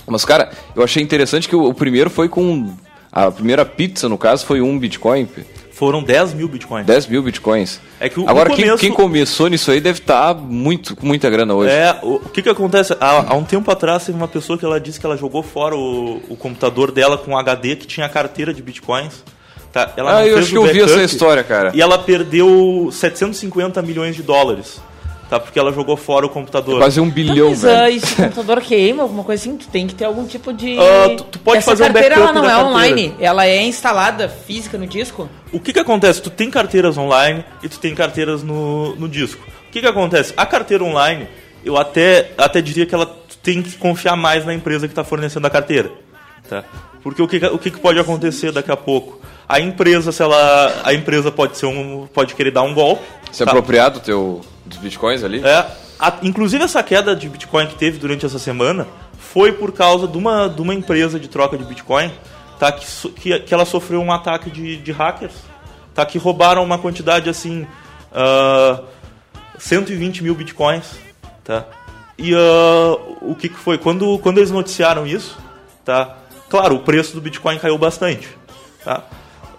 mas 0.05 0.23
cara, 0.25 0.51
eu 0.75 0.83
achei 0.83 1.01
interessante 1.01 1.47
que 1.47 1.55
o, 1.55 1.65
o 1.65 1.73
primeiro 1.73 2.09
foi 2.09 2.29
com 2.29 2.73
a 3.11 3.31
primeira 3.31 3.65
pizza, 3.65 4.07
no 4.07 4.17
caso, 4.17 4.45
foi 4.45 4.61
um 4.61 4.77
Bitcoin. 4.77 5.27
Foram 5.71 6.01
10 6.01 6.33
mil 6.33 6.47
bitcoins. 6.47 6.87
10 6.87 7.05
mil 7.05 7.21
bitcoins. 7.21 7.79
É 7.99 8.09
que 8.09 8.19
o, 8.19 8.27
Agora, 8.27 8.49
começo... 8.49 8.77
quem, 8.77 8.89
quem, 8.89 8.91
começou 8.91 9.47
nisso 9.47 9.69
aí 9.69 9.79
deve 9.79 9.99
estar 9.99 10.33
tá 10.33 10.41
muito, 10.41 10.95
com 10.95 11.05
muita 11.05 11.29
grana 11.29 11.53
hoje. 11.53 11.71
É, 11.71 11.99
o, 12.01 12.15
o 12.15 12.29
que 12.29 12.41
que 12.41 12.49
acontece? 12.49 12.97
Há, 12.99 13.31
há, 13.31 13.35
um 13.35 13.43
tempo 13.43 13.69
atrás 13.69 14.03
teve 14.03 14.17
uma 14.17 14.27
pessoa 14.27 14.57
que 14.57 14.65
ela 14.65 14.79
disse 14.79 14.99
que 14.99 15.05
ela 15.05 15.15
jogou 15.15 15.43
fora 15.43 15.75
o, 15.75 16.19
o 16.29 16.35
computador 16.35 16.91
dela 16.91 17.15
com 17.15 17.29
um 17.31 17.37
HD 17.37 17.75
que 17.75 17.85
tinha 17.85 18.09
carteira 18.09 18.51
de 18.51 18.63
bitcoins. 18.63 19.23
Tá? 19.71 19.93
Ela 19.95 20.17
ah, 20.17 20.27
eu 20.27 20.39
acho 20.39 20.49
que 20.49 20.57
eu 20.57 20.65
vi 20.65 20.81
essa 20.81 21.03
história, 21.03 21.43
cara. 21.43 21.71
E 21.75 21.79
ela 21.79 21.99
perdeu 21.99 22.89
750 22.91 23.79
milhões 23.83 24.15
de 24.15 24.23
dólares 24.23 24.81
tá? 25.29 25.39
Porque 25.39 25.57
ela 25.57 25.71
jogou 25.71 25.97
fora 25.97 26.25
o 26.25 26.29
computador. 26.29 26.79
Quase 26.79 26.99
um 26.99 27.09
bilhão, 27.09 27.49
mas, 27.49 27.61
velho. 27.61 27.97
Uh, 27.97 28.05
se 28.05 28.13
o 28.13 28.15
computador 28.17 28.61
queima, 28.61 29.03
alguma 29.03 29.23
coisa 29.23 29.41
assim, 29.41 29.57
tu 29.57 29.67
tem 29.67 29.87
que 29.87 29.95
ter 29.95 30.05
algum 30.05 30.25
tipo 30.25 30.53
de... 30.53 30.77
Uh, 30.77 31.17
tu, 31.17 31.23
tu, 31.25 31.39
pode 31.39 31.59
Essa 31.59 31.71
fazer 31.71 31.91
carteira, 31.91 32.17
um 32.17 32.23
ela 32.23 32.33
não 32.33 32.49
é 32.49 32.57
online, 32.57 33.15
ela 33.19 33.45
é 33.45 33.63
instalada 33.63 34.29
física 34.29 34.77
no 34.77 34.87
disco? 34.87 35.29
O 35.51 35.59
que 35.59 35.73
que 35.73 35.79
acontece? 35.79 36.21
Tu 36.21 36.29
tem 36.29 36.49
carteiras 36.49 36.97
online 36.97 37.43
e 37.63 37.69
tu 37.69 37.79
tem 37.79 37.93
carteiras 37.93 38.43
no, 38.43 38.95
no 38.95 39.07
disco. 39.07 39.45
O 39.67 39.71
que 39.71 39.81
que 39.81 39.87
acontece? 39.87 40.33
A 40.37 40.45
carteira 40.45 40.83
online, 40.83 41.27
eu 41.63 41.77
até, 41.77 42.31
até 42.37 42.61
diria 42.61 42.85
que 42.85 42.95
ela 42.95 43.05
tem 43.43 43.61
que 43.61 43.77
confiar 43.77 44.15
mais 44.15 44.45
na 44.45 44.53
empresa 44.53 44.87
que 44.87 44.91
está 44.91 45.03
fornecendo 45.03 45.47
a 45.47 45.49
carteira, 45.49 45.91
tá? 46.49 46.63
Porque 47.01 47.21
o 47.21 47.27
que, 47.27 47.37
o 47.45 47.57
que 47.57 47.71
pode 47.71 47.99
acontecer 47.99 48.51
daqui 48.51 48.71
a 48.71 48.75
pouco? 48.75 49.21
A 49.47 49.61
empresa, 49.61 50.11
se 50.11 50.21
ela, 50.21 50.81
a 50.83 50.93
empresa 50.93 51.31
pode 51.31 51.57
ser 51.57 51.67
um, 51.67 52.05
pode 52.13 52.35
querer 52.35 52.51
dar 52.51 52.63
um 52.63 52.73
golpe. 52.73 53.01
Se 53.31 53.43
apropriar 53.43 53.91
do 53.91 53.99
teu 53.99 54.41
dos 54.65 54.77
bitcoins 54.77 55.23
ali? 55.23 55.43
É. 55.45 55.65
A, 55.99 56.13
inclusive 56.21 56.63
essa 56.63 56.83
queda 56.83 57.15
de 57.15 57.27
bitcoin 57.27 57.67
que 57.67 57.75
teve 57.75 57.97
durante 57.97 58.25
essa 58.25 58.37
semana 58.37 58.87
foi 59.17 59.51
por 59.51 59.71
causa 59.71 60.07
de 60.07 60.17
uma, 60.17 60.47
de 60.47 60.61
uma 60.61 60.73
empresa 60.73 61.19
de 61.19 61.27
troca 61.27 61.57
de 61.57 61.63
bitcoin, 61.63 62.11
tá? 62.59 62.71
Que, 62.71 62.85
que, 63.11 63.39
que 63.39 63.53
ela 63.53 63.65
sofreu 63.65 64.01
um 64.01 64.11
ataque 64.11 64.49
de, 64.49 64.77
de 64.77 64.91
hackers, 64.91 65.33
tá? 65.93 66.05
Que 66.05 66.17
roubaram 66.17 66.63
uma 66.63 66.77
quantidade 66.77 67.29
assim, 67.29 67.67
uh, 68.11 68.83
120 69.57 70.23
mil 70.23 70.35
bitcoins, 70.35 70.97
tá? 71.43 71.65
E 72.17 72.33
uh, 72.33 73.17
o 73.21 73.35
que, 73.35 73.49
que 73.49 73.57
foi? 73.57 73.77
Quando, 73.77 74.17
quando 74.19 74.39
eles 74.39 74.49
noticiaram 74.49 75.05
isso, 75.05 75.37
tá? 75.85 76.17
Claro, 76.49 76.75
o 76.75 76.79
preço 76.79 77.13
do 77.13 77.21
Bitcoin 77.21 77.59
caiu 77.59 77.77
bastante, 77.77 78.27
tá? 78.83 79.03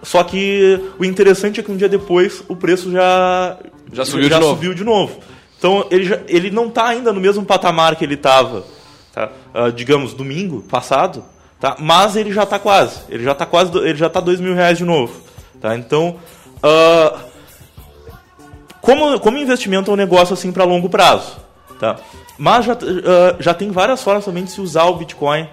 Só 0.02 0.22
que 0.22 0.80
o 0.98 1.04
interessante 1.04 1.61
é 1.61 1.62
que 1.62 1.72
um 1.72 1.76
dia 1.76 1.88
depois 1.88 2.42
o 2.48 2.54
preço 2.54 2.90
já, 2.90 3.56
já, 3.92 4.04
subiu, 4.04 4.28
já 4.28 4.38
de 4.38 4.44
subiu 4.44 4.74
de 4.74 4.84
novo. 4.84 5.18
Então 5.58 5.87
ele, 5.90 6.04
já, 6.04 6.20
ele 6.28 6.50
não 6.50 6.68
está 6.68 6.87
ainda 6.87 7.12
no 7.12 7.20
mesmo 7.20 7.44
patamar 7.44 7.96
que 7.96 8.04
ele 8.04 8.14
estava, 8.14 8.64
tá? 9.12 9.30
Uh, 9.54 9.72
digamos, 9.72 10.14
domingo 10.14 10.62
passado, 10.62 11.24
tá? 11.58 11.76
mas 11.80 12.14
ele 12.14 12.32
já 12.32 12.44
está 12.44 12.58
quase. 12.58 13.00
Ele 13.08 13.24
já 13.24 13.32
está 13.32 13.44
quase, 13.44 13.76
ele 13.78 13.96
já 13.96 14.06
está 14.06 14.20
dois 14.20 14.40
mil 14.40 14.54
reais 14.54 14.78
de 14.78 14.84
novo. 14.84 15.20
Tá? 15.61 15.74
Então, 15.76 16.16
uh, 16.58 17.18
como, 18.80 19.18
como 19.18 19.37
investimento 19.37 19.90
é 19.90 19.94
um 19.94 19.96
negócio 19.96 20.32
assim 20.32 20.52
para 20.52 20.62
longo 20.62 20.88
prazo. 20.88 21.37
Tá? 21.80 21.96
Mas 22.38 22.64
já, 22.64 22.74
uh, 22.74 23.37
já 23.40 23.52
tem 23.52 23.72
várias 23.72 24.00
formas 24.00 24.24
também 24.24 24.44
de 24.44 24.52
se 24.52 24.61
usar 24.61 24.84
o 24.84 24.94
Bitcoin, 24.94 25.48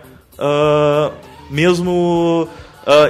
mesmo 1.49 2.47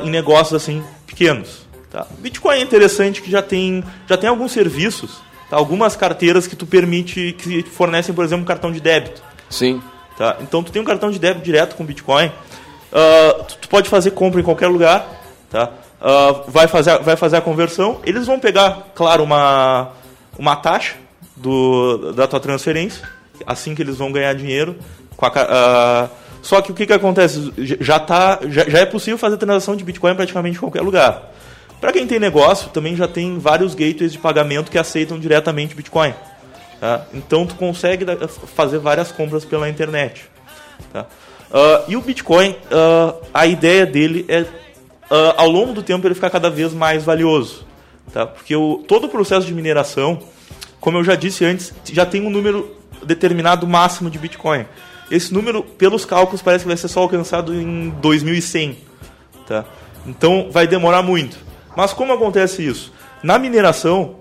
em 0.03 0.09
negócios 0.09 0.53
assim 0.53 0.81
pequenos. 1.15 1.65
Tá? 1.89 2.06
Bitcoin 2.19 2.58
é 2.58 2.62
interessante 2.62 3.21
que 3.21 3.32
já 3.32 3.41
tem, 3.41 3.82
já 4.08 4.17
tem 4.17 4.30
alguns 4.30 4.51
serviços, 4.51 5.21
tá? 5.49 5.56
algumas 5.56 5.95
carteiras 5.95 6.45
que 6.45 6.56
tu 6.56 6.65
permite, 6.65 7.34
que 7.39 7.63
fornecem, 7.63 8.13
por 8.13 8.25
exemplo, 8.25 8.43
um 8.43 8.47
cartão 8.47 8.69
de 8.69 8.82
débito. 8.82 9.23
Sim. 9.49 9.82
Tá? 10.17 10.36
Então 10.41 10.62
tu 10.62 10.73
tem 10.73 10.82
um 10.82 10.86
cartão 10.86 11.10
de 11.10 11.17
débito 11.17 11.45
direto 11.45 11.75
com 11.75 11.86
Bitcoin, 11.86 12.28
uh, 12.28 13.43
tu, 13.45 13.58
tu, 13.62 13.69
pode 13.69 13.89
fazer 13.89 14.12
compra 14.12 14.41
em 14.41 14.43
qualquer 14.43 14.67
lugar, 14.67 15.08
tá? 15.49 15.71
Uh, 16.01 16.51
vai, 16.51 16.67
fazer, 16.67 16.99
vai 16.99 17.15
fazer 17.15 17.38
a 17.38 17.41
conversão, 17.41 18.01
eles 18.04 18.28
vão 18.28 18.39
pegar, 18.39 18.91
claro, 18.93 19.23
uma, 19.23 19.91
uma 20.38 20.56
taxa 20.58 20.95
do, 21.36 22.12
da 22.13 22.28
tua 22.28 22.39
transferência, 22.39 23.08
assim 23.47 23.73
que 23.73 23.82
eles 23.82 23.97
vão 23.97 24.12
ganhar 24.12 24.34
dinheiro. 24.34 24.75
A, 25.17 26.10
uh, 26.10 26.24
só 26.45 26.62
que 26.62 26.71
o 26.71 26.75
que, 26.75 26.86
que 26.86 26.93
acontece? 26.93 27.51
Já, 27.58 27.97
tá, 27.97 28.39
já, 28.47 28.69
já 28.69 28.77
é 28.77 28.86
possível 28.86 29.17
fazer 29.17 29.36
transação 29.36 29.75
de 29.75 29.84
Bitcoin 29.84 30.13
praticamente 30.13 30.58
em 30.58 30.60
qualquer 30.60 30.81
lugar. 30.81 31.34
Para 31.81 31.91
quem 31.91 32.05
tem 32.05 32.19
negócio, 32.19 32.69
também 32.69 32.95
já 32.95 33.08
tem 33.08 33.39
vários 33.39 33.73
gateways 33.73 34.12
de 34.12 34.19
pagamento 34.19 34.69
que 34.69 34.77
aceitam 34.77 35.19
diretamente 35.19 35.73
Bitcoin. 35.73 36.13
Tá? 36.79 37.03
Então 37.15 37.47
tu 37.47 37.55
consegue 37.55 38.05
fazer 38.55 38.77
várias 38.77 39.12
compras 39.12 39.43
pela 39.43 39.67
internet. 39.67 40.29
Tá? 40.93 41.08
Uh, 41.49 41.91
e 41.91 41.95
o 41.95 42.01
Bitcoin, 42.01 42.51
uh, 42.51 43.25
a 43.34 43.47
ideia 43.47 43.84
dele 43.84 44.23
é, 44.27 44.41
uh, 44.41 45.34
ao 45.38 45.49
longo 45.49 45.73
do 45.73 45.81
tempo, 45.81 46.05
ele 46.05 46.13
ficar 46.13 46.29
cada 46.29 46.51
vez 46.51 46.73
mais 46.73 47.03
valioso. 47.03 47.65
Tá? 48.13 48.23
Porque 48.23 48.55
o, 48.55 48.84
todo 48.88 49.05
o 49.05 49.10
processo 49.10 49.47
de 49.47 49.53
mineração, 49.55 50.21
como 50.79 50.99
eu 50.99 51.03
já 51.03 51.15
disse 51.15 51.43
antes, 51.43 51.73
já 51.91 52.05
tem 52.05 52.21
um 52.21 52.29
número 52.29 52.77
determinado 53.03 53.65
máximo 53.65 54.12
de 54.12 54.19
Bitcoin. 54.19 54.67
Esse 55.09 55.33
número, 55.33 55.63
pelos 55.63 56.05
cálculos, 56.05 56.41
parece 56.41 56.63
que 56.63 56.67
vai 56.67 56.77
ser 56.77 56.87
só 56.87 57.01
alcançado 57.01 57.53
em 57.53 57.89
2100. 58.01 58.77
Tá? 59.47 59.65
Então 60.05 60.49
vai 60.51 60.67
demorar 60.67 61.03
muito. 61.03 61.37
Mas 61.75 61.93
como 61.93 62.13
acontece 62.13 62.65
isso? 62.65 62.91
Na 63.21 63.37
mineração, 63.37 64.15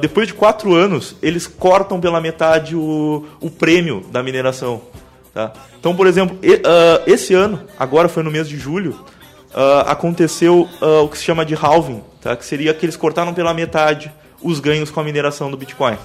depois 0.00 0.26
de 0.26 0.34
quatro 0.34 0.74
anos, 0.74 1.16
eles 1.22 1.46
cortam 1.46 2.00
pela 2.00 2.20
metade 2.20 2.74
o, 2.74 3.26
o 3.40 3.50
prêmio 3.50 4.04
da 4.10 4.22
mineração. 4.22 4.82
Tá? 5.32 5.52
Então, 5.78 5.94
por 5.94 6.06
exemplo, 6.06 6.36
uh, 6.36 7.02
esse 7.06 7.32
ano, 7.34 7.60
agora 7.78 8.08
foi 8.08 8.22
no 8.22 8.30
mês 8.30 8.48
de 8.48 8.56
julho, 8.56 8.92
uh, 9.54 9.86
aconteceu 9.86 10.68
o 10.80 11.08
que 11.08 11.16
se 11.16 11.24
chama 11.24 11.44
de 11.44 11.54
halving, 11.54 12.02
tá? 12.20 12.34
que 12.34 12.44
seria 12.44 12.74
que 12.74 12.84
eles 12.84 12.96
cortaram 12.96 13.32
pela 13.32 13.54
metade 13.54 14.12
os 14.42 14.58
ganhos 14.60 14.90
com 14.90 15.00
a 15.00 15.04
mineração 15.04 15.50
do 15.50 15.56
Bitcoin. 15.56 15.96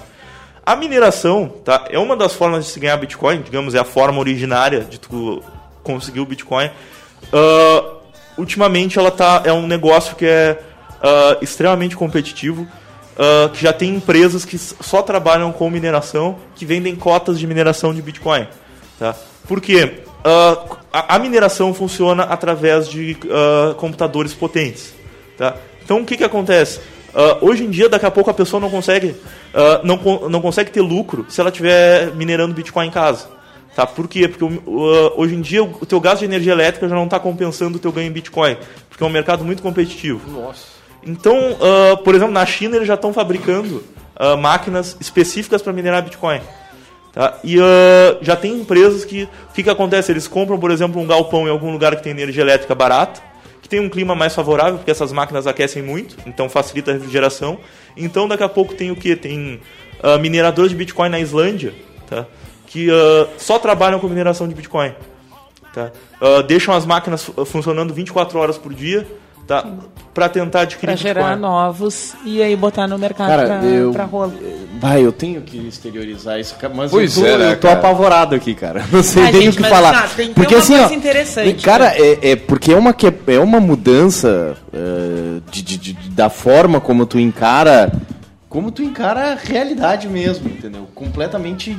A 0.64 0.76
mineração 0.76 1.52
tá, 1.64 1.86
é 1.90 1.98
uma 1.98 2.16
das 2.16 2.32
formas 2.32 2.64
de 2.64 2.70
se 2.70 2.80
ganhar 2.80 2.96
Bitcoin, 2.96 3.42
digamos, 3.42 3.74
é 3.74 3.78
a 3.78 3.84
forma 3.84 4.18
originária 4.18 4.80
de 4.80 4.98
tu 4.98 5.42
conseguir 5.82 6.20
o 6.20 6.26
Bitcoin. 6.26 6.70
ultimamente 8.38 8.98
ela 8.98 9.10
tá, 9.10 9.42
é 9.44 9.52
um 9.52 9.66
negócio 9.66 10.16
que 10.16 10.24
é 10.24 10.58
extremamente 11.42 11.96
competitivo. 11.96 12.66
que 13.52 13.62
já 13.62 13.72
tem 13.72 13.94
empresas 13.94 14.44
que 14.44 14.56
só 14.56 15.02
trabalham 15.02 15.52
com 15.52 15.68
mineração, 15.68 16.38
que 16.54 16.64
vendem 16.64 16.96
cotas 16.96 17.38
de 17.38 17.46
mineração 17.46 17.92
de 17.92 18.00
Bitcoin. 18.00 18.48
Tá? 18.98 19.14
Porque 19.46 20.04
uh, 20.24 20.76
a, 20.92 21.16
a, 21.16 21.18
mineração 21.18 21.74
funciona 21.74 22.24
através 22.24 22.88
de 22.88 23.16
uh, 23.24 23.74
computadores 23.74 24.32
potentes. 24.32 24.94
Tá? 25.36 25.56
Então 25.84 26.00
o 26.00 26.04
que, 26.04 26.16
que 26.16 26.24
acontece? 26.24 26.78
Uh, 27.14 27.46
hoje 27.48 27.64
em 27.64 27.70
dia, 27.70 27.88
daqui 27.88 28.06
a 28.06 28.10
pouco 28.10 28.30
a 28.30 28.34
pessoa 28.34 28.60
não 28.60 28.70
consegue, 28.70 29.14
não, 29.82 30.28
não 30.28 30.40
consegue 30.40 30.70
ter 30.70 30.80
lucro 30.80 31.26
se 31.28 31.40
ela 31.40 31.50
estiver 31.50 32.12
minerando 32.14 32.54
Bitcoin 32.54 32.88
em 32.88 32.90
casa. 32.90 33.28
Tá? 33.74 33.86
Por 33.86 34.06
quê? 34.06 34.28
Porque 34.28 34.44
hoje 35.16 35.34
em 35.34 35.40
dia 35.40 35.62
o 35.62 35.86
teu 35.86 36.00
gasto 36.00 36.20
de 36.20 36.26
energia 36.26 36.52
elétrica 36.52 36.88
já 36.88 36.94
não 36.94 37.04
está 37.04 37.18
compensando 37.18 37.76
o 37.76 37.80
teu 37.80 37.90
ganho 37.90 38.08
em 38.08 38.12
Bitcoin, 38.12 38.56
porque 38.88 39.02
é 39.02 39.06
um 39.06 39.10
mercado 39.10 39.44
muito 39.44 39.62
competitivo. 39.62 40.30
Nossa. 40.30 40.74
Então, 41.02 41.36
por 42.04 42.14
exemplo, 42.14 42.32
na 42.32 42.46
China 42.46 42.76
eles 42.76 42.88
já 42.88 42.94
estão 42.94 43.12
fabricando 43.12 43.82
máquinas 44.40 44.96
específicas 45.00 45.60
para 45.60 45.72
minerar 45.72 46.02
Bitcoin. 46.02 46.40
Tá? 47.14 47.38
E 47.44 47.60
uh, 47.60 47.62
já 48.20 48.34
tem 48.34 48.52
empresas 48.52 49.04
que. 49.04 49.22
O 49.22 49.52
que, 49.54 49.62
que 49.62 49.70
acontece? 49.70 50.10
Eles 50.10 50.26
compram, 50.26 50.58
por 50.58 50.72
exemplo, 50.72 51.00
um 51.00 51.06
galpão 51.06 51.46
em 51.46 51.50
algum 51.50 51.70
lugar 51.70 51.94
que 51.94 52.02
tem 52.02 52.10
energia 52.10 52.42
elétrica 52.42 52.74
barata, 52.74 53.22
que 53.64 53.68
tem 53.70 53.80
um 53.80 53.88
clima 53.88 54.14
mais 54.14 54.34
favorável, 54.34 54.76
porque 54.76 54.90
essas 54.90 55.10
máquinas 55.10 55.46
aquecem 55.46 55.82
muito, 55.82 56.18
então 56.26 56.50
facilita 56.50 56.90
a 56.90 56.94
refrigeração. 56.94 57.58
Então 57.96 58.28
daqui 58.28 58.42
a 58.42 58.48
pouco 58.48 58.74
tem 58.74 58.90
o 58.90 58.96
que? 58.96 59.16
Tem 59.16 59.58
uh, 60.02 60.18
mineradores 60.20 60.70
de 60.70 60.76
Bitcoin 60.76 61.08
na 61.08 61.18
Islândia, 61.18 61.72
tá? 62.06 62.26
que 62.66 62.90
uh, 62.90 63.26
só 63.38 63.58
trabalham 63.58 63.98
com 63.98 64.06
mineração 64.06 64.46
de 64.46 64.54
Bitcoin. 64.54 64.92
Tá? 65.72 65.90
deixam 66.46 66.72
as 66.72 66.86
máquinas 66.86 67.28
funcionando 67.46 67.92
24 67.92 68.38
horas 68.38 68.56
por 68.56 68.72
dia 68.72 69.04
tá? 69.46 69.66
para 70.14 70.28
tentar 70.28 70.60
adquirir 70.60 70.86
pra 70.86 70.96
gerar 70.96 71.22
Bitcoin. 71.22 71.40
novos 71.40 72.14
e 72.24 72.40
aí 72.40 72.54
botar 72.54 72.86
no 72.86 72.96
mercado 72.96 73.28
cara, 73.28 73.46
pra, 73.46 73.64
eu, 73.64 73.92
pra 73.92 74.04
rola. 74.04 74.32
Vai, 74.80 75.04
eu 75.04 75.10
tenho 75.10 75.42
que 75.42 75.58
exteriorizar 75.66 76.38
isso, 76.38 76.54
mas 76.72 76.90
pois 76.90 77.16
eu 77.16 77.22
tô, 77.24 77.28
é, 77.28 77.38
né, 77.38 77.52
eu 77.52 77.60
tô 77.60 77.68
apavorado 77.68 78.34
aqui, 78.34 78.54
cara. 78.54 78.84
Não 78.92 79.02
sei 79.02 79.24
ah, 79.24 79.32
nem 79.32 79.42
gente, 79.42 79.58
o 79.58 79.62
que 79.62 79.68
falar. 79.68 79.92
Tá, 79.92 80.08
tem, 80.14 80.32
porque 80.32 80.54
tem 80.54 80.58
assim, 80.58 80.78
ó, 80.78 80.90
interessante. 80.92 81.62
cara, 81.62 81.90
né? 81.90 81.96
é, 81.98 82.30
é, 82.30 82.36
porque 82.36 82.72
é 82.72 82.76
uma 82.76 82.94
é 83.26 83.38
uma 83.40 83.58
mudança 83.58 84.56
uh, 84.72 85.42
de, 85.50 85.62
de, 85.62 85.78
de, 85.78 86.10
da 86.10 86.30
forma 86.30 86.80
como 86.80 87.04
tu 87.06 87.18
encara 87.18 87.90
como 88.54 88.70
tu 88.70 88.84
encara 88.84 89.32
a 89.32 89.34
realidade 89.34 90.08
mesmo, 90.08 90.48
entendeu? 90.48 90.86
Completamente 90.94 91.76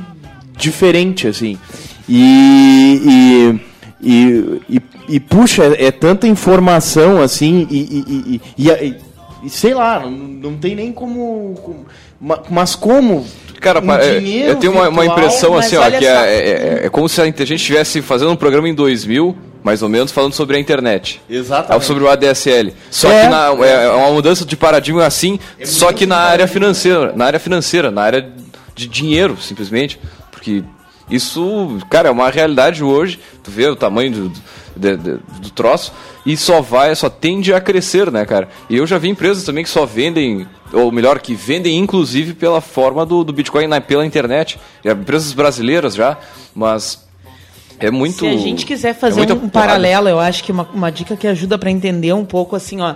diferente 0.58 1.26
assim. 1.26 1.58
E, 2.06 3.58
e, 4.02 4.06
e, 4.06 4.60
e 4.68 4.80
e 5.08 5.20
puxa, 5.20 5.64
é, 5.64 5.86
é 5.86 5.90
tanta 5.90 6.26
informação 6.26 7.20
assim, 7.20 7.66
e, 7.70 8.40
e, 8.56 8.70
e, 8.70 8.96
e 9.44 9.50
sei 9.50 9.74
lá, 9.74 10.00
não, 10.00 10.10
não 10.10 10.56
tem 10.56 10.74
nem 10.74 10.92
como, 10.92 11.54
como. 11.62 11.86
Mas 12.50 12.74
como 12.74 13.26
Cara, 13.60 13.80
um 13.80 13.92
é, 13.92 14.50
eu 14.50 14.56
tenho 14.56 14.72
uma, 14.72 14.88
uma 14.88 15.04
impressão 15.04 15.56
assim, 15.56 15.76
ó, 15.76 15.90
que 15.90 16.06
é, 16.06 16.10
é, 16.10 16.48
é, 16.82 16.86
é, 16.86 16.88
como 16.88 17.08
se 17.08 17.20
a 17.20 17.24
gente 17.24 17.54
estivesse 17.54 18.02
fazendo 18.02 18.30
um 18.30 18.36
programa 18.36 18.68
em 18.68 18.74
2000, 18.74 19.36
mais 19.62 19.82
ou 19.82 19.88
menos, 19.88 20.12
falando 20.12 20.32
sobre 20.32 20.56
a 20.56 20.60
internet. 20.60 21.20
Exatamente. 21.28 21.84
Sobre 21.84 22.04
o 22.04 22.08
ADSL. 22.08 22.72
Só 22.90 23.10
é, 23.10 23.22
que 23.22 23.28
na, 23.28 23.46
é, 23.66 23.88
uma 23.90 24.12
mudança 24.12 24.44
de 24.44 24.56
paradigma 24.56 25.04
assim, 25.04 25.38
só 25.64 25.92
que 25.92 26.06
na 26.06 26.18
área 26.18 26.46
financeira, 26.46 27.12
na 27.16 27.24
área 27.24 27.40
financeira, 27.40 27.90
na 27.90 28.02
área 28.02 28.30
de 28.74 28.86
dinheiro, 28.86 29.36
simplesmente. 29.40 29.98
Porque 30.30 30.62
isso, 31.10 31.78
cara, 31.90 32.08
é 32.08 32.12
uma 32.12 32.30
realidade 32.30 32.84
hoje. 32.84 33.18
Tu 33.42 33.50
vê 33.50 33.66
o 33.66 33.76
tamanho 33.76 34.12
do, 34.12 34.32
do, 34.76 34.96
do, 34.96 35.18
do 35.40 35.50
troço 35.50 35.92
e 36.24 36.36
só 36.36 36.60
vai, 36.60 36.94
só 36.94 37.08
tende 37.08 37.52
a 37.54 37.60
crescer, 37.60 38.10
né, 38.10 38.24
cara? 38.24 38.48
E 38.68 38.76
eu 38.76 38.86
já 38.86 38.98
vi 38.98 39.08
empresas 39.08 39.44
também 39.44 39.64
que 39.64 39.70
só 39.70 39.86
vendem, 39.86 40.46
ou 40.72 40.92
melhor, 40.92 41.20
que 41.20 41.34
vendem 41.34 41.78
inclusive 41.78 42.34
pela 42.34 42.60
forma 42.60 43.06
do, 43.06 43.24
do 43.24 43.32
Bitcoin 43.32 43.66
na, 43.66 43.80
pela 43.80 44.04
internet. 44.04 44.58
E 44.84 44.90
empresas 44.90 45.32
brasileiras 45.32 45.94
já, 45.94 46.18
mas 46.54 47.06
é 47.78 47.90
muito. 47.90 48.20
Se 48.20 48.26
a 48.26 48.36
gente 48.36 48.66
quiser 48.66 48.94
fazer 48.94 49.30
é 49.30 49.34
um, 49.34 49.44
um 49.44 49.48
paralelo, 49.48 50.08
eu 50.08 50.18
acho 50.18 50.42
que 50.42 50.52
uma, 50.52 50.68
uma 50.74 50.90
dica 50.90 51.16
que 51.16 51.26
ajuda 51.26 51.56
para 51.58 51.70
entender 51.70 52.12
um 52.12 52.24
pouco 52.24 52.56
assim, 52.56 52.80
ó. 52.80 52.94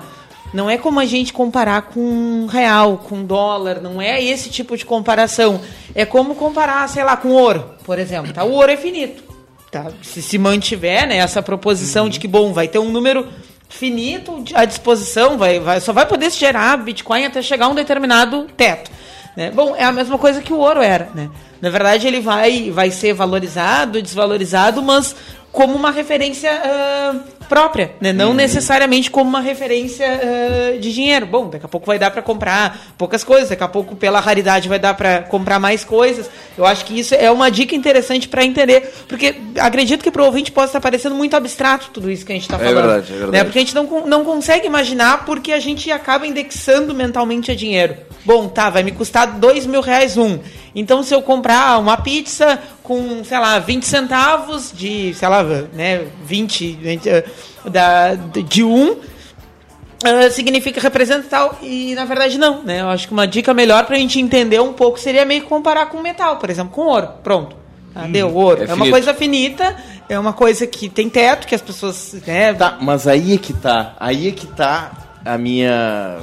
Não 0.52 0.68
é 0.68 0.76
como 0.76 0.98
a 0.98 1.04
gente 1.04 1.32
comparar 1.32 1.82
com 1.82 2.46
real, 2.46 2.98
com 2.98 3.24
dólar, 3.24 3.80
não 3.80 4.02
é 4.02 4.20
esse 4.20 4.50
tipo 4.50 4.76
de 4.76 4.84
comparação. 4.84 5.60
É 5.94 6.04
como 6.04 6.34
comparar, 6.34 6.88
sei 6.88 7.04
lá, 7.04 7.16
com 7.16 7.28
ouro, 7.28 7.64
por 7.84 8.00
exemplo. 8.00 8.32
Tá? 8.32 8.42
O 8.42 8.50
ouro 8.50 8.72
é 8.72 8.76
finito. 8.76 9.29
Tá? 9.70 9.86
Se 10.02 10.20
se 10.20 10.36
mantiver 10.36 11.06
né, 11.06 11.18
essa 11.18 11.40
proposição 11.40 12.04
uhum. 12.04 12.10
de 12.10 12.18
que, 12.18 12.26
bom, 12.26 12.52
vai 12.52 12.66
ter 12.66 12.78
um 12.78 12.90
número 12.90 13.28
finito 13.68 14.44
à 14.52 14.64
disposição, 14.64 15.38
vai, 15.38 15.60
vai, 15.60 15.80
só 15.80 15.92
vai 15.92 16.04
poder 16.04 16.30
se 16.30 16.40
gerar 16.40 16.76
Bitcoin 16.76 17.24
até 17.24 17.40
chegar 17.40 17.66
a 17.66 17.68
um 17.68 17.74
determinado 17.74 18.48
teto. 18.56 18.90
Né? 19.36 19.52
Bom, 19.52 19.76
é 19.76 19.84
a 19.84 19.92
mesma 19.92 20.18
coisa 20.18 20.42
que 20.42 20.52
o 20.52 20.58
ouro 20.58 20.82
era. 20.82 21.08
Né? 21.14 21.30
Na 21.60 21.70
verdade, 21.70 22.06
ele 22.06 22.20
vai, 22.20 22.70
vai 22.72 22.90
ser 22.90 23.12
valorizado, 23.12 24.02
desvalorizado, 24.02 24.82
mas 24.82 25.14
como 25.52 25.74
uma 25.74 25.92
referência 25.92 26.50
uh, 26.50 27.39
própria, 27.50 27.90
né? 28.00 28.12
não 28.12 28.28
uhum. 28.28 28.34
necessariamente 28.34 29.10
como 29.10 29.28
uma 29.28 29.40
referência 29.40 30.06
uh, 30.06 30.78
de 30.78 30.94
dinheiro. 30.94 31.26
Bom, 31.26 31.50
daqui 31.50 31.66
a 31.66 31.68
pouco 31.68 31.84
vai 31.84 31.98
dar 31.98 32.12
para 32.12 32.22
comprar 32.22 32.94
poucas 32.96 33.24
coisas, 33.24 33.48
daqui 33.48 33.64
a 33.64 33.68
pouco 33.68 33.96
pela 33.96 34.20
raridade 34.20 34.68
vai 34.68 34.78
dar 34.78 34.94
para 34.94 35.22
comprar 35.22 35.58
mais 35.58 35.82
coisas. 35.82 36.30
Eu 36.56 36.64
acho 36.64 36.84
que 36.84 36.96
isso 36.96 37.12
é 37.12 37.28
uma 37.28 37.50
dica 37.50 37.74
interessante 37.74 38.28
para 38.28 38.44
entender, 38.44 38.92
porque 39.08 39.34
acredito 39.58 40.04
que 40.04 40.12
para 40.12 40.22
o 40.22 40.26
ouvinte 40.26 40.52
possa 40.52 40.68
estar 40.68 40.80
parecendo 40.80 41.16
muito 41.16 41.34
abstrato 41.34 41.90
tudo 41.92 42.08
isso 42.08 42.24
que 42.24 42.30
a 42.30 42.36
gente 42.36 42.44
está 42.44 42.54
é 42.54 42.58
falando. 42.60 42.78
É 42.78 42.82
verdade, 42.82 43.06
é 43.12 43.16
verdade. 43.16 43.32
Né? 43.32 43.44
Porque 43.44 43.58
a 43.58 43.62
gente 43.62 43.74
não, 43.74 44.06
não 44.06 44.24
consegue 44.24 44.68
imaginar 44.68 45.24
porque 45.24 45.50
a 45.50 45.58
gente 45.58 45.90
acaba 45.90 46.28
indexando 46.28 46.94
mentalmente 46.94 47.50
a 47.50 47.56
dinheiro. 47.56 47.96
Bom, 48.24 48.48
tá, 48.48 48.70
vai 48.70 48.84
me 48.84 48.92
custar 48.92 49.38
dois 49.38 49.66
mil 49.66 49.80
reais 49.80 50.16
um. 50.16 50.38
Então, 50.74 51.02
se 51.02 51.14
eu 51.14 51.20
comprar 51.20 51.78
uma 51.78 51.96
pizza 51.96 52.60
com, 52.82 53.24
sei 53.24 53.38
lá, 53.38 53.58
20 53.58 53.82
centavos 53.84 54.72
de, 54.74 55.12
sei 55.14 55.28
lá, 55.28 55.42
né, 55.72 56.06
20, 56.24 56.72
20 56.72 57.08
eh, 57.08 57.24
da, 57.64 58.14
de 58.14 58.62
um, 58.62 58.92
uh, 58.92 60.30
significa 60.30 60.80
representa 60.80 61.26
tal, 61.28 61.58
e 61.62 61.94
na 61.94 62.04
verdade 62.04 62.38
não, 62.38 62.62
né? 62.62 62.80
Eu 62.80 62.88
acho 62.88 63.06
que 63.06 63.12
uma 63.12 63.26
dica 63.26 63.52
melhor 63.52 63.84
para 63.86 63.96
a 63.96 63.98
gente 63.98 64.20
entender 64.20 64.60
um 64.60 64.72
pouco 64.72 64.98
seria 64.98 65.24
meio 65.24 65.42
que 65.42 65.48
comparar 65.48 65.86
com 65.86 66.00
metal, 66.00 66.36
por 66.36 66.50
exemplo, 66.50 66.72
com 66.72 66.82
ouro. 66.82 67.08
Pronto. 67.22 67.56
Ah, 67.94 68.04
hum, 68.04 68.12
deu 68.12 68.34
ouro. 68.34 68.62
É, 68.62 68.70
é 68.70 68.74
uma 68.74 68.88
coisa 68.88 69.12
finita, 69.14 69.76
é 70.08 70.18
uma 70.18 70.32
coisa 70.32 70.66
que 70.66 70.88
tem 70.88 71.08
teto, 71.08 71.46
que 71.46 71.54
as 71.54 71.62
pessoas. 71.62 72.14
Né, 72.26 72.52
tá, 72.54 72.78
mas 72.80 73.06
aí 73.06 73.34
é 73.34 73.38
que 73.38 73.52
tá. 73.52 73.94
Aí 73.98 74.28
é 74.28 74.32
que 74.32 74.46
tá 74.46 74.92
a 75.24 75.36
minha. 75.36 76.18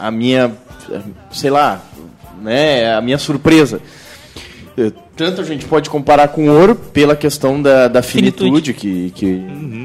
A 0.00 0.10
minha. 0.10 0.52
Sei 1.30 1.50
lá, 1.50 1.80
né? 2.40 2.94
A 2.94 3.00
minha 3.00 3.18
surpresa. 3.18 3.80
É, 4.78 4.92
tanto 5.16 5.40
a 5.40 5.44
gente 5.44 5.64
pode 5.66 5.90
comparar 5.90 6.28
com 6.28 6.48
ouro 6.48 6.74
pela 6.74 7.16
questão 7.16 7.60
da, 7.60 7.88
da 7.88 8.00
finitude, 8.00 8.72
finitude. 8.72 8.74
que 8.74 9.10
que 9.10 9.26
uhum. 9.26 9.84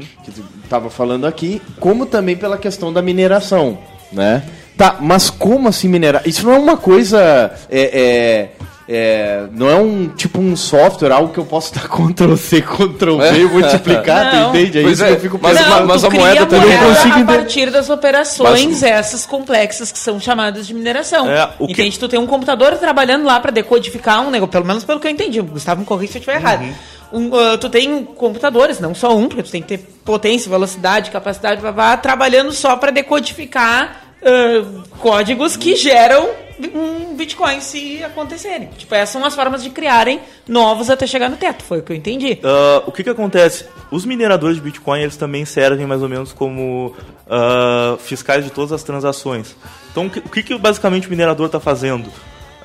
estava 0.62 0.88
falando 0.88 1.26
aqui, 1.26 1.60
como 1.80 2.06
também 2.06 2.36
pela 2.36 2.56
questão 2.56 2.92
da 2.92 3.02
mineração, 3.02 3.76
né? 4.12 4.44
Tá, 4.76 4.98
mas 5.00 5.30
como 5.30 5.68
assim 5.68 5.88
minerar? 5.88 6.22
Isso 6.26 6.46
não 6.46 6.54
é 6.54 6.58
uma 6.58 6.76
coisa 6.76 7.52
é, 7.68 7.80
é 7.80 8.50
é, 8.86 9.46
não 9.52 9.70
é 9.70 9.76
um 9.76 10.08
tipo 10.08 10.40
um 10.40 10.54
software, 10.54 11.10
algo 11.10 11.32
que 11.32 11.38
eu 11.38 11.44
posso 11.44 11.74
dar 11.74 11.88
Ctrl 11.88 12.36
C, 12.36 12.60
Ctrl 12.60 13.18
V 13.18 13.40
e 13.40 13.44
multiplicar, 13.46 14.30
tu 14.30 14.36
entende? 14.48 14.78
É 14.78 14.82
isso 14.82 15.02
é, 15.04 15.08
que 15.08 15.12
eu 15.14 15.20
fico 15.20 15.38
mas, 15.40 15.58
pensando. 15.58 15.86
mas 15.86 16.04
a 16.04 16.10
moeda 16.10 16.46
também 16.46 16.68
moeda 16.68 16.82
não 16.82 16.94
consigo 16.94 17.18
a 17.18 17.24
partir 17.24 17.70
das 17.70 17.88
operações 17.88 18.66
mas, 18.66 18.82
essas 18.82 19.24
complexas 19.24 19.90
que 19.90 19.98
são 19.98 20.20
chamadas 20.20 20.66
de 20.66 20.74
mineração. 20.74 21.30
É, 21.30 21.48
o 21.58 21.64
entende? 21.64 21.92
Que... 21.92 21.98
Tu 21.98 22.08
tem 22.08 22.20
um 22.20 22.26
computador 22.26 22.76
trabalhando 22.76 23.24
lá 23.24 23.40
para 23.40 23.50
decodificar 23.50 24.20
um 24.20 24.30
negócio, 24.30 24.52
pelo 24.52 24.66
menos 24.66 24.84
pelo 24.84 25.00
que 25.00 25.06
eu 25.06 25.10
entendi. 25.10 25.40
Gustavo 25.40 25.80
me 25.80 25.86
corrija 25.86 26.12
se 26.12 26.18
eu 26.18 26.20
estiver 26.20 26.36
uhum. 26.36 26.42
errado. 26.42 26.76
Um, 27.12 27.28
uh, 27.28 27.58
tu 27.58 27.70
tem 27.70 28.04
computadores, 28.04 28.80
não 28.80 28.94
só 28.94 29.16
um, 29.16 29.28
porque 29.28 29.42
tu 29.44 29.50
tem 29.50 29.62
que 29.62 29.68
ter 29.68 29.78
potência, 30.04 30.50
velocidade, 30.50 31.10
capacidade, 31.10 31.60
blá, 31.60 31.72
blá, 31.72 31.96
trabalhando 31.96 32.52
só 32.52 32.76
para 32.76 32.90
decodificar 32.90 34.03
uh, 34.24 34.88
códigos 34.98 35.56
que 35.56 35.76
geram 35.76 36.28
um 36.74 37.16
Bitcoin 37.16 37.60
se 37.60 38.02
acontecerem. 38.02 38.68
Tipo, 38.76 38.94
essas 38.94 39.10
são 39.10 39.24
as 39.24 39.34
formas 39.34 39.62
de 39.62 39.70
criarem 39.70 40.20
novos 40.48 40.88
até 40.88 41.06
chegar 41.06 41.28
no 41.28 41.36
teto, 41.36 41.64
foi 41.64 41.80
o 41.80 41.82
que 41.82 41.92
eu 41.92 41.96
entendi. 41.96 42.38
Uh, 42.42 42.82
o 42.86 42.92
que 42.92 43.02
que 43.02 43.10
acontece? 43.10 43.66
Os 43.90 44.04
mineradores 44.04 44.56
de 44.56 44.62
Bitcoin, 44.62 45.00
eles 45.00 45.16
também 45.16 45.44
servem 45.44 45.86
mais 45.86 46.02
ou 46.02 46.08
menos 46.08 46.32
como 46.32 46.94
uh, 47.26 47.96
fiscais 47.98 48.44
de 48.44 48.50
todas 48.50 48.72
as 48.72 48.82
transações. 48.82 49.56
Então, 49.90 50.06
o 50.06 50.10
que, 50.10 50.42
que, 50.42 50.56
basicamente 50.58 51.06
o 51.06 51.10
minerador 51.10 51.46
está 51.46 51.60
fazendo? 51.60 52.10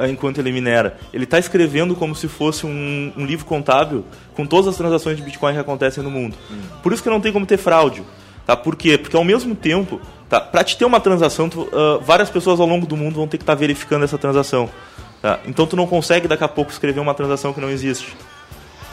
enquanto 0.08 0.38
ele 0.38 0.50
minera. 0.50 0.98
Ele 1.14 1.26
está 1.26 1.38
escrevendo 1.38 1.94
como 1.94 2.16
se 2.16 2.30
fosse 2.30 2.66
um, 2.66 3.12
um, 3.18 3.26
livro 3.26 3.46
contábil 3.46 4.06
com 4.34 4.46
todas 4.46 4.70
as 4.70 4.78
transações 4.78 5.18
de 5.18 5.24
Bitcoin 5.24 5.54
que 5.54 5.60
acontecem 5.60 6.02
no 6.02 6.10
mundo. 6.10 6.38
Hum. 6.50 6.62
Por 6.82 6.94
isso 6.94 7.04
que 7.04 7.10
não 7.10 7.20
tem 7.20 7.34
como 7.34 7.46
ter 7.46 7.58
fraude. 7.58 8.02
Tá? 8.50 8.58
Por 8.58 8.76
quê? 8.76 8.98
Porque 8.98 9.16
ao 9.16 9.24
mesmo 9.24 9.54
tempo 9.54 10.02
Tá? 10.30 10.40
Para 10.40 10.64
te 10.64 10.78
ter 10.78 10.86
uma 10.86 11.00
transação, 11.00 11.50
tu, 11.50 11.62
uh, 11.62 12.00
várias 12.02 12.30
pessoas 12.30 12.60
ao 12.60 12.68
longo 12.68 12.86
do 12.86 12.96
mundo 12.96 13.16
vão 13.16 13.28
ter 13.28 13.38
que 13.40 13.44
estar 13.44 13.56
tá 13.56 13.60
verificando 13.60 14.06
essa 14.06 14.18
transação. 14.18 14.70
Tá? 15.22 15.40
Então 15.48 15.66
tu 15.66 15.76
não 15.76 15.88
consegue 15.88 16.28
daqui 16.28 16.44
a 16.44 16.48
pouco 16.48 16.72
escrever 16.72 17.00
uma 17.00 17.16
transação 17.16 17.52
que 17.52 17.60
não 17.60 17.70
existe. 17.70 18.16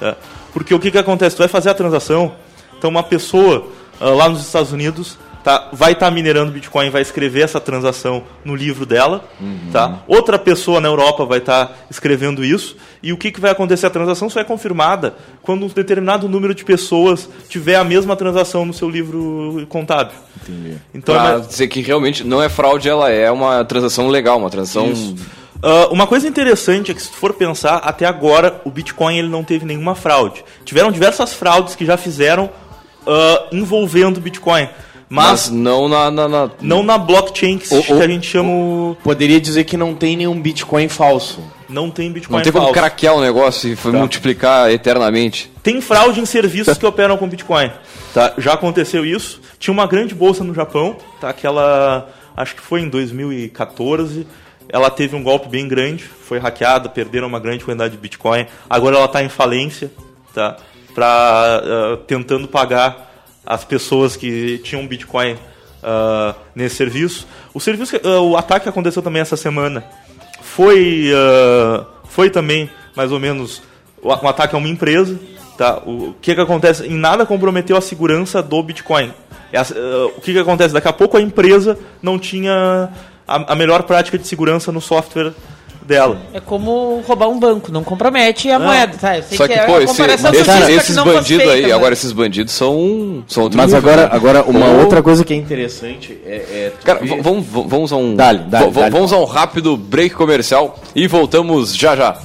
Tá? 0.00 0.16
Porque 0.54 0.74
o 0.74 0.80
que, 0.80 0.90
que 0.90 0.96
acontece? 0.96 1.36
Tu 1.36 1.40
vai 1.40 1.48
fazer 1.48 1.68
a 1.68 1.74
transação, 1.74 2.34
então 2.78 2.88
uma 2.88 3.02
pessoa 3.02 3.68
uh, 4.00 4.14
lá 4.14 4.30
nos 4.30 4.40
Estados 4.40 4.72
Unidos 4.72 5.18
tá, 5.46 5.68
vai 5.72 5.92
estar 5.92 6.06
tá 6.06 6.10
minerando 6.10 6.50
Bitcoin, 6.50 6.90
vai 6.90 7.00
escrever 7.00 7.42
essa 7.42 7.60
transação 7.60 8.24
no 8.44 8.56
livro 8.56 8.84
dela. 8.84 9.24
Uhum. 9.40 9.70
Tá? 9.72 10.00
Outra 10.08 10.40
pessoa 10.40 10.80
na 10.80 10.88
Europa 10.88 11.24
vai 11.24 11.38
estar 11.38 11.66
tá 11.66 11.74
escrevendo 11.88 12.44
isso. 12.44 12.76
E 13.00 13.12
o 13.12 13.16
que, 13.16 13.30
que 13.30 13.40
vai 13.40 13.52
acontecer? 13.52 13.86
A 13.86 13.90
transação 13.90 14.28
só 14.28 14.40
é 14.40 14.44
confirmada 14.44 15.14
quando 15.42 15.64
um 15.64 15.68
determinado 15.68 16.28
número 16.28 16.52
de 16.52 16.64
pessoas 16.64 17.28
tiver 17.48 17.76
a 17.76 17.84
mesma 17.84 18.16
transação 18.16 18.66
no 18.66 18.74
seu 18.74 18.90
livro 18.90 19.64
contábil. 19.68 20.16
Entendi. 20.42 20.78
Então, 20.92 21.14
pra 21.14 21.38
mas... 21.38 21.46
dizer 21.46 21.68
que 21.68 21.80
realmente 21.80 22.24
não 22.24 22.42
é 22.42 22.48
fraude, 22.48 22.88
ela 22.88 23.08
é 23.08 23.30
uma 23.30 23.64
transação 23.64 24.08
legal, 24.08 24.38
uma 24.38 24.50
transação. 24.50 24.88
Uh, 24.88 25.92
uma 25.92 26.08
coisa 26.08 26.26
interessante 26.26 26.90
é 26.90 26.94
que 26.94 27.00
se 27.00 27.08
tu 27.08 27.16
for 27.18 27.32
pensar, 27.32 27.76
até 27.76 28.04
agora 28.04 28.60
o 28.64 28.70
Bitcoin 28.70 29.16
ele 29.16 29.28
não 29.28 29.44
teve 29.44 29.64
nenhuma 29.64 29.94
fraude. 29.94 30.44
Tiveram 30.64 30.90
diversas 30.90 31.32
fraudes 31.32 31.76
que 31.76 31.86
já 31.86 31.96
fizeram 31.96 32.46
uh, 32.46 33.46
envolvendo 33.52 34.16
o 34.16 34.20
Bitcoin. 34.20 34.68
Mas, 35.08 35.48
mas 35.48 35.50
não 35.50 35.88
na, 35.88 36.10
na, 36.10 36.28
na, 36.28 36.50
Não 36.60 36.82
na 36.82 36.98
blockchain 36.98 37.58
que, 37.58 37.68
que 37.68 37.92
a 37.92 38.08
gente 38.08 38.26
chama. 38.26 38.96
Poderia 39.02 39.40
dizer 39.40 39.64
que 39.64 39.76
não 39.76 39.94
tem 39.94 40.16
nenhum 40.16 40.40
Bitcoin 40.40 40.88
falso. 40.88 41.40
Não 41.68 41.90
tem 41.90 42.10
Bitcoin 42.10 42.36
Não 42.36 42.42
tem 42.42 42.52
falso. 42.52 42.68
como 42.68 42.78
craquear 42.78 43.14
o 43.14 43.20
negócio 43.20 43.72
e 43.72 43.76
tá. 43.76 43.90
multiplicar 43.90 44.70
eternamente. 44.70 45.50
Tem 45.62 45.80
fraude 45.80 46.20
em 46.20 46.26
serviços 46.26 46.76
que 46.76 46.86
operam 46.86 47.16
com 47.16 47.28
Bitcoin. 47.28 47.70
Tá? 48.12 48.34
Já 48.38 48.54
aconteceu 48.54 49.04
isso. 49.04 49.40
Tinha 49.58 49.72
uma 49.72 49.86
grande 49.86 50.14
bolsa 50.14 50.42
no 50.42 50.54
Japão, 50.54 50.96
tá? 51.20 51.32
que 51.32 51.46
ela. 51.46 52.08
Acho 52.36 52.54
que 52.54 52.60
foi 52.60 52.80
em 52.80 52.88
2014. 52.88 54.26
Ela 54.68 54.90
teve 54.90 55.14
um 55.14 55.22
golpe 55.22 55.48
bem 55.48 55.68
grande, 55.68 56.02
foi 56.02 56.38
hackeada, 56.38 56.88
perderam 56.88 57.28
uma 57.28 57.38
grande 57.38 57.64
quantidade 57.64 57.92
de 57.92 58.00
Bitcoin. 58.00 58.46
Agora 58.68 58.96
ela 58.96 59.06
está 59.06 59.22
em 59.22 59.28
falência, 59.28 59.92
tá? 60.34 60.56
Pra, 60.92 61.62
uh, 61.62 61.96
tentando 61.98 62.48
pagar 62.48 63.15
as 63.46 63.64
pessoas 63.64 64.16
que 64.16 64.58
tinham 64.58 64.86
Bitcoin 64.86 65.34
uh, 65.34 66.34
nesse 66.54 66.76
serviço. 66.76 67.26
O 67.54 67.60
serviço, 67.60 67.96
uh, 67.96 68.20
o 68.22 68.36
ataque 68.36 68.64
que 68.64 68.68
aconteceu 68.68 69.00
também 69.00 69.22
essa 69.22 69.36
semana 69.36 69.84
foi, 70.42 71.10
uh, 71.12 71.86
foi 72.08 72.28
também 72.28 72.68
mais 72.96 73.12
ou 73.12 73.20
menos 73.20 73.62
um 74.02 74.28
ataque 74.28 74.54
a 74.54 74.58
uma 74.58 74.68
empresa. 74.68 75.18
Tá? 75.56 75.78
O 75.86 76.14
que, 76.20 76.34
que 76.34 76.40
acontece? 76.40 76.86
Em 76.86 76.96
nada 76.96 77.24
comprometeu 77.24 77.76
a 77.76 77.80
segurança 77.80 78.42
do 78.42 78.62
Bitcoin. 78.62 79.12
o 80.16 80.20
que, 80.20 80.32
que 80.32 80.38
acontece? 80.38 80.74
Daqui 80.74 80.88
a 80.88 80.92
pouco 80.92 81.16
a 81.16 81.20
empresa 81.20 81.78
não 82.02 82.18
tinha 82.18 82.90
a, 83.26 83.52
a 83.52 83.54
melhor 83.54 83.84
prática 83.84 84.18
de 84.18 84.26
segurança 84.26 84.70
no 84.70 84.80
software 84.80 85.32
dela. 85.86 86.18
É 86.34 86.40
como 86.40 87.02
roubar 87.06 87.28
um 87.28 87.38
banco, 87.38 87.70
não 87.72 87.84
compromete 87.84 88.50
a 88.50 88.58
moeda, 88.58 88.96
tá? 89.00 89.14
Só 89.22 89.46
que, 89.46 89.54
que 89.54 89.58
é 89.58 89.64
pô, 89.64 89.78
esse, 89.80 90.02
esse, 90.02 90.72
esses 90.72 90.96
bandidos 90.96 91.48
aí, 91.48 91.70
agora 91.72 91.92
esses 91.94 92.12
bandidos 92.12 92.52
são, 92.52 93.24
são 93.28 93.44
outro 93.44 93.56
Mas 93.56 93.72
nível, 93.72 93.78
agora, 93.90 94.08
né? 94.08 94.08
agora 94.12 94.42
uma 94.44 94.66
outra 94.66 95.02
coisa 95.02 95.24
que 95.24 95.32
é 95.32 95.36
interessante 95.36 96.18
é... 96.26 96.34
é 96.34 96.72
Cara, 96.84 97.00
vamos, 97.22 97.46
vamos 97.46 97.92
a 97.92 97.96
um... 97.96 98.14
Dale, 98.14 98.40
dale, 98.40 98.70
dale, 98.70 98.90
vamos 98.90 99.12
a 99.12 99.18
um 99.18 99.24
rápido 99.24 99.76
break 99.76 100.14
comercial 100.14 100.78
e 100.94 101.06
voltamos 101.06 101.74
já 101.74 101.96
já. 101.96 102.16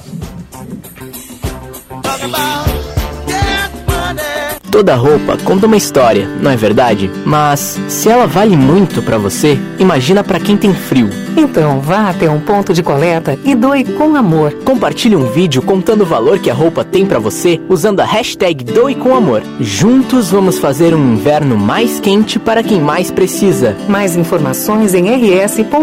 Toda 4.72 4.94
roupa 4.94 5.36
conta 5.44 5.66
uma 5.66 5.76
história, 5.76 6.26
não 6.40 6.50
é 6.50 6.56
verdade? 6.56 7.10
Mas 7.26 7.78
se 7.88 8.08
ela 8.08 8.26
vale 8.26 8.56
muito 8.56 9.02
para 9.02 9.18
você, 9.18 9.58
imagina 9.78 10.24
para 10.24 10.40
quem 10.40 10.56
tem 10.56 10.72
frio. 10.72 11.10
Então 11.36 11.80
vá 11.80 12.10
até 12.10 12.30
um 12.30 12.40
ponto 12.40 12.72
de 12.72 12.82
coleta 12.82 13.38
e 13.44 13.54
doe 13.54 13.84
com 13.84 14.14
amor. 14.16 14.52
Compartilhe 14.64 15.16
um 15.16 15.30
vídeo 15.30 15.62
contando 15.62 16.02
o 16.02 16.06
valor 16.06 16.38
que 16.38 16.50
a 16.50 16.54
roupa 16.54 16.84
tem 16.84 17.06
para 17.06 17.18
você 17.18 17.60
usando 17.68 18.00
a 18.00 18.04
hashtag 18.04 18.64
Doe 18.64 18.94
com 18.94 19.14
Amor. 19.14 19.42
Juntos 19.60 20.30
vamos 20.30 20.58
fazer 20.58 20.94
um 20.94 21.14
inverno 21.14 21.56
mais 21.56 22.00
quente 22.00 22.38
para 22.38 22.62
quem 22.62 22.80
mais 22.80 23.10
precisa. 23.10 23.76
Mais 23.88 24.16
informações 24.16 24.94
em 24.94 25.08
rs.gov.br. 25.08 25.82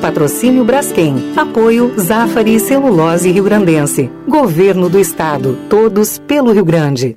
Patrocínio 0.00 0.64
Braskem. 0.64 1.32
Apoio 1.36 1.92
Zafari 1.98 2.60
Celulose 2.60 3.30
Rio 3.30 3.44
Grandense. 3.44 4.10
Governo 4.28 4.88
do 4.88 4.98
Estado. 4.98 5.58
Todos 5.68 6.18
pelo 6.18 6.52
Rio 6.52 6.64
Grande. 6.64 7.16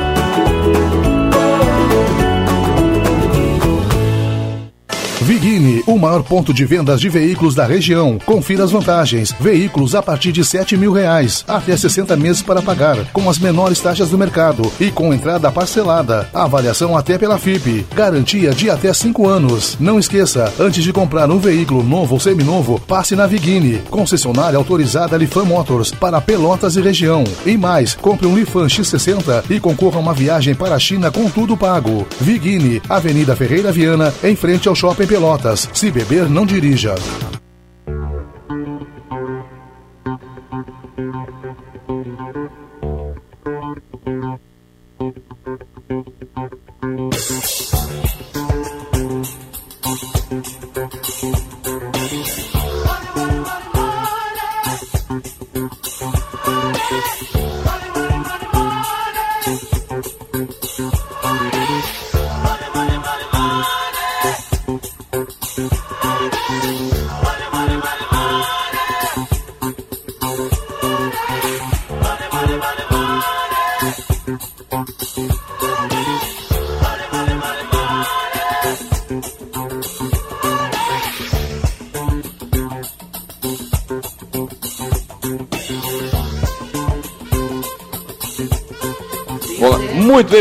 Vigini, 5.21 5.83
o 5.85 5.99
maior 5.99 6.23
ponto 6.23 6.51
de 6.51 6.65
vendas 6.65 6.99
de 6.99 7.07
veículos 7.07 7.53
da 7.53 7.63
região. 7.63 8.17
Confira 8.25 8.63
as 8.63 8.71
vantagens. 8.71 9.31
Veículos 9.39 9.93
a 9.93 10.01
partir 10.01 10.31
de 10.31 10.43
7 10.43 10.75
mil 10.75 10.91
reais, 10.91 11.45
até 11.47 11.77
60 11.77 12.15
meses 12.17 12.41
para 12.41 12.61
pagar, 12.61 12.97
com 13.13 13.29
as 13.29 13.37
menores 13.37 13.79
taxas 13.79 14.09
do 14.09 14.17
mercado 14.17 14.71
e 14.79 14.89
com 14.89 15.13
entrada 15.13 15.51
parcelada. 15.51 16.27
Avaliação 16.33 16.97
até 16.97 17.19
pela 17.19 17.37
FIP. 17.37 17.85
Garantia 17.93 18.51
de 18.51 18.71
até 18.71 18.91
5 18.91 19.27
anos. 19.27 19.77
Não 19.79 19.99
esqueça, 19.99 20.51
antes 20.59 20.83
de 20.83 20.91
comprar 20.91 21.29
um 21.29 21.37
veículo 21.37 21.83
novo 21.83 22.15
ou 22.15 22.19
seminovo, 22.19 22.79
passe 22.79 23.15
na 23.15 23.27
Vigini, 23.27 23.77
concessionária 23.91 24.57
autorizada 24.57 25.17
Lifan 25.17 25.45
Motors 25.45 25.91
para 25.91 26.19
Pelotas 26.19 26.75
e 26.75 26.81
região. 26.81 27.23
E 27.45 27.55
mais, 27.57 27.93
compre 27.93 28.25
um 28.25 28.35
Lifan 28.35 28.65
X60 28.65 29.43
e 29.51 29.59
concorra 29.59 29.97
a 29.97 30.01
uma 30.01 30.13
viagem 30.15 30.55
para 30.55 30.73
a 30.73 30.79
China 30.79 31.11
com 31.11 31.29
tudo 31.29 31.55
pago. 31.55 32.07
Vigini, 32.19 32.81
Avenida 32.89 33.35
Ferreira 33.35 33.71
Viana, 33.71 34.11
em 34.23 34.35
frente 34.35 34.67
ao 34.67 34.73
Shopping 34.73 35.10
Pelotas. 35.11 35.69
Se 35.73 35.91
beber, 35.91 36.29
não 36.29 36.45
dirija. 36.45 36.95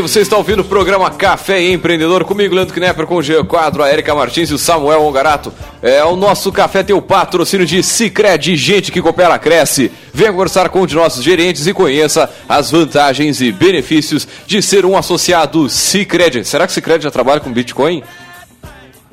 Bem, 0.01 0.09
você 0.09 0.21
está 0.21 0.35
ouvindo 0.35 0.61
o 0.61 0.65
programa 0.65 1.11
Café 1.11 1.61
Empreendedor 1.61 2.25
comigo, 2.25 2.55
Leandro 2.55 2.75
Knepper, 2.75 3.07
com 3.07 3.17
o 3.17 3.23
G 3.23 3.45
Quadro, 3.45 3.83
a 3.83 3.93
Erika 3.93 4.15
Martins 4.15 4.49
e 4.49 4.55
o 4.55 4.59
Samuel 4.59 5.03
Ongarato. 5.03 5.53
É, 5.83 6.03
o 6.03 6.17
nosso 6.17 6.51
café 6.51 6.83
tem 6.83 6.97
o 6.97 7.03
patrocínio 7.03 7.67
de 7.67 7.83
Cicred, 7.83 8.57
gente 8.57 8.91
que 8.91 9.03
coopera, 9.03 9.39
cresce. 9.39 9.93
Venha 10.11 10.33
conversar 10.33 10.71
com 10.71 10.81
um 10.81 10.87
de 10.87 10.95
nossos 10.95 11.23
gerentes 11.23 11.67
e 11.67 11.75
conheça 11.75 12.31
as 12.49 12.71
vantagens 12.71 13.43
e 13.43 13.53
benefícios 13.53 14.27
de 14.47 14.63
ser 14.63 14.87
um 14.87 14.97
associado 14.97 15.69
Cicred. 15.69 16.47
Será 16.47 16.67
que 16.67 16.73
Cicred 16.73 17.05
já 17.05 17.11
trabalha 17.11 17.41
com 17.41 17.53
Bitcoin? 17.53 18.03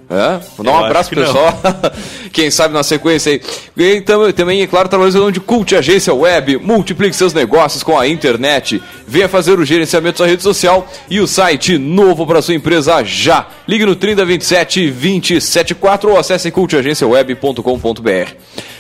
É? 0.09 0.39
Vou 0.55 0.65
dar 0.65 0.71
um 0.71 0.85
abraço 0.85 1.09
pro 1.09 1.21
pessoal. 1.21 1.53
Quem 2.31 2.49
sabe 2.49 2.73
na 2.73 2.81
sequência 2.81 3.33
aí. 3.33 3.41
E 3.75 4.01
também, 4.01 4.31
também 4.31 4.61
é 4.61 4.67
claro, 4.67 4.87
trabalhando 4.87 5.31
de 5.31 5.41
Cult 5.41 5.75
Agência 5.75 6.13
Web. 6.13 6.57
Multiplique 6.57 7.15
seus 7.15 7.33
negócios 7.33 7.83
com 7.83 7.99
a 7.99 8.07
internet. 8.07 8.81
Venha 9.05 9.27
fazer 9.27 9.59
o 9.59 9.65
gerenciamento 9.65 10.13
da 10.13 10.17
sua 10.17 10.27
rede 10.27 10.43
social 10.43 10.87
e 11.09 11.19
o 11.19 11.27
site 11.27 11.77
novo 11.77 12.25
para 12.25 12.41
sua 12.41 12.55
empresa 12.55 13.03
já. 13.03 13.47
Ligue 13.67 13.85
no 13.85 13.95
3027 13.95 14.91
274 14.91 16.11
ou 16.11 16.17
acesse 16.17 16.51
cultagenciaweb.com.br. 16.51 18.35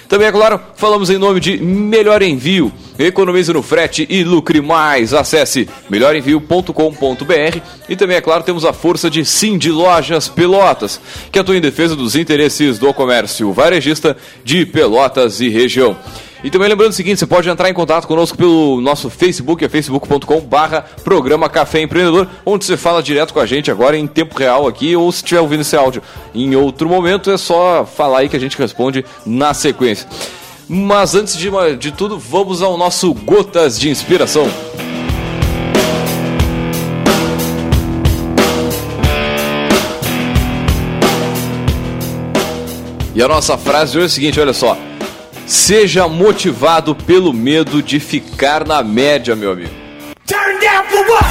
Também, 0.07 0.27
é 0.27 0.31
claro, 0.31 0.59
falamos 0.75 1.09
em 1.09 1.17
nome 1.17 1.39
de 1.39 1.57
Melhor 1.57 2.21
Envio. 2.21 2.71
Economize 2.97 3.51
no 3.51 3.61
frete 3.61 4.07
e 4.09 4.23
lucre 4.23 4.61
mais. 4.61 5.13
Acesse 5.13 5.67
melhorenvio.com.br 5.89 7.61
e 7.89 7.95
também, 7.95 8.17
é 8.17 8.21
claro, 8.21 8.43
temos 8.43 8.63
a 8.63 8.71
força 8.71 9.09
de 9.09 9.25
Sim 9.25 9.57
de 9.57 9.69
Lojas 9.69 10.29
Pelotas, 10.29 10.99
que 11.31 11.37
atua 11.37 11.57
em 11.57 11.61
defesa 11.61 11.95
dos 11.95 12.15
interesses 12.15 12.79
do 12.79 12.93
comércio 12.93 13.51
varejista 13.51 14.15
de 14.43 14.65
Pelotas 14.65 15.41
e 15.41 15.49
região. 15.49 15.97
E 16.43 16.51
também 16.51 16.69
lembrando 16.69 16.91
o 16.91 16.93
seguinte, 16.93 17.19
você 17.19 17.25
pode 17.25 17.49
entrar 17.49 17.69
em 17.69 17.73
contato 17.73 18.07
conosco 18.07 18.37
pelo 18.37 18.79
nosso 18.79 19.09
Facebook, 19.09 19.65
é 19.65 19.69
facebook.com 19.69 20.39
barra 20.41 20.85
programa 21.03 21.49
Café 21.49 21.81
Empreendedor, 21.81 22.27
onde 22.45 22.65
você 22.65 22.77
fala 22.77 23.01
direto 23.01 23.33
com 23.33 23.39
a 23.39 23.45
gente 23.45 23.71
agora 23.71 23.97
em 23.97 24.05
tempo 24.05 24.37
real 24.37 24.67
aqui, 24.67 24.95
ou 24.95 25.11
se 25.11 25.17
estiver 25.17 25.41
ouvindo 25.41 25.61
esse 25.61 25.75
áudio 25.75 26.01
em 26.35 26.55
outro 26.55 26.87
momento, 26.87 27.31
é 27.31 27.37
só 27.37 27.85
falar 27.85 28.19
aí 28.19 28.29
que 28.29 28.35
a 28.35 28.39
gente 28.39 28.57
responde 28.57 29.03
na 29.25 29.53
sequência. 29.53 30.07
Mas 30.69 31.15
antes 31.15 31.35
de, 31.35 31.49
de 31.77 31.91
tudo, 31.91 32.19
vamos 32.19 32.61
ao 32.61 32.77
nosso 32.77 33.13
Gotas 33.13 33.79
de 33.79 33.89
Inspiração. 33.89 34.47
E 43.15 43.23
a 43.23 43.27
nossa 43.27 43.57
frase 43.57 43.93
de 43.93 43.97
hoje 43.97 44.05
é 44.05 44.07
a 44.07 44.09
seguinte, 44.09 44.39
olha 44.39 44.53
só. 44.53 44.77
Seja 45.47 46.09
motivado 46.09 46.93
pelo 46.93 47.31
medo 47.31 47.81
de 47.81 48.01
ficar 48.01 48.67
na 48.67 48.83
média, 48.83 49.33
meu 49.33 49.53
amigo. 49.53 49.71
Turn 50.25 50.59
down 50.59 50.83
for 50.89 51.05
what? 51.09 51.25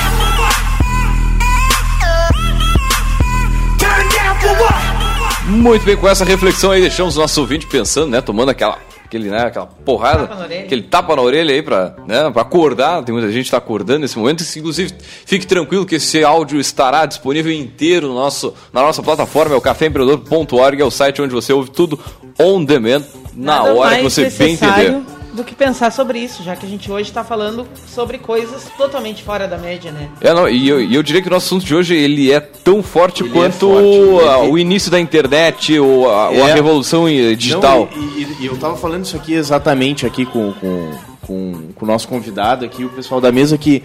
Turn 3.79 4.09
down 4.09 4.40
for 4.40 4.62
what? 4.62 5.50
Muito 5.50 5.85
bem, 5.85 5.98
com 5.98 6.09
essa 6.09 6.24
reflexão 6.24 6.70
aí, 6.70 6.81
deixamos 6.81 7.14
o 7.14 7.20
nosso 7.20 7.38
ouvinte 7.42 7.66
pensando, 7.66 8.11
né? 8.11 8.22
Tomando 8.22 8.48
aquela, 8.48 8.79
aquele, 9.05 9.29
né, 9.29 9.42
aquela 9.48 9.66
porrada, 9.66 10.26
tapa 10.26 10.44
aquele 10.44 10.83
tapa 10.83 11.14
na 11.14 11.20
orelha 11.20 11.55
aí 11.55 11.61
pra, 11.61 11.94
né, 12.07 12.31
pra 12.31 12.40
acordar. 12.40 13.05
Tem 13.05 13.12
muita 13.12 13.29
gente 13.29 13.42
que 13.42 13.48
está 13.48 13.59
acordando 13.59 13.98
nesse 13.98 14.18
momento. 14.18 14.42
Inclusive, 14.57 14.94
fique 15.26 15.46
tranquilo 15.46 15.85
que 15.85 15.96
esse 15.96 16.24
áudio 16.24 16.59
estará 16.59 17.05
disponível 17.05 17.52
inteiro 17.52 18.09
no 18.09 18.14
nosso, 18.14 18.55
na 18.72 18.81
nossa 18.81 19.02
plataforma, 19.02 19.55
é 19.55 19.59
o 19.59 19.61
caféempreendedor.org, 19.61 20.81
é 20.81 20.85
o 20.87 20.90
site 20.90 21.20
onde 21.20 21.35
você 21.35 21.52
ouve 21.52 21.70
tudo 21.70 22.00
on 22.38 22.64
demand 22.64 23.05
na 23.37 23.59
Nada 23.59 23.75
hora 23.75 23.96
que 23.96 24.03
você 24.03 24.31
bem 24.31 24.55
entender. 24.55 25.03
Do 25.35 25.44
que 25.44 25.55
pensar 25.55 25.92
sobre 25.92 26.18
isso, 26.18 26.42
já 26.42 26.57
que 26.57 26.64
a 26.64 26.68
gente 26.68 26.90
hoje 26.90 27.11
está 27.11 27.22
falando 27.22 27.66
sobre 27.87 28.16
coisas 28.16 28.70
totalmente 28.79 29.22
fora 29.22 29.46
da 29.46 29.59
média, 29.59 29.92
né? 29.92 30.09
É, 30.18 30.33
não, 30.33 30.49
e 30.49 30.66
eu, 30.66 30.81
eu 30.81 31.03
diria 31.03 31.20
que 31.20 31.29
o 31.29 31.31
nosso 31.31 31.44
assunto 31.44 31.66
de 31.66 31.75
hoje 31.75 31.94
ele 31.94 32.33
é 32.33 32.40
tão 32.40 32.83
forte 32.83 33.22
ele 33.22 33.29
é 33.29 33.33
quanto 33.35 33.79
é 33.79 34.22
forte, 34.22 34.51
o 34.51 34.57
início 34.57 34.90
da 34.90 34.99
internet 34.99 35.79
ou 35.79 36.11
a, 36.11 36.33
é. 36.33 36.38
ou 36.38 36.44
a 36.46 36.55
revolução 36.55 37.07
digital. 37.07 37.87
Não, 37.94 38.03
e, 38.03 38.22
e, 38.22 38.37
e, 38.40 38.46
eu 38.46 38.55
estava 38.55 38.79
falando 38.79 39.05
isso 39.05 39.14
aqui 39.14 39.35
exatamente 39.35 40.07
aqui 40.07 40.25
com, 40.25 40.55
com, 40.55 40.92
com, 41.20 41.53
com 41.75 41.85
o 41.85 41.87
nosso 41.87 42.09
convidado 42.09 42.64
aqui, 42.64 42.83
o 42.83 42.88
pessoal 42.88 43.20
da 43.20 43.31
mesa 43.31 43.59
que 43.59 43.83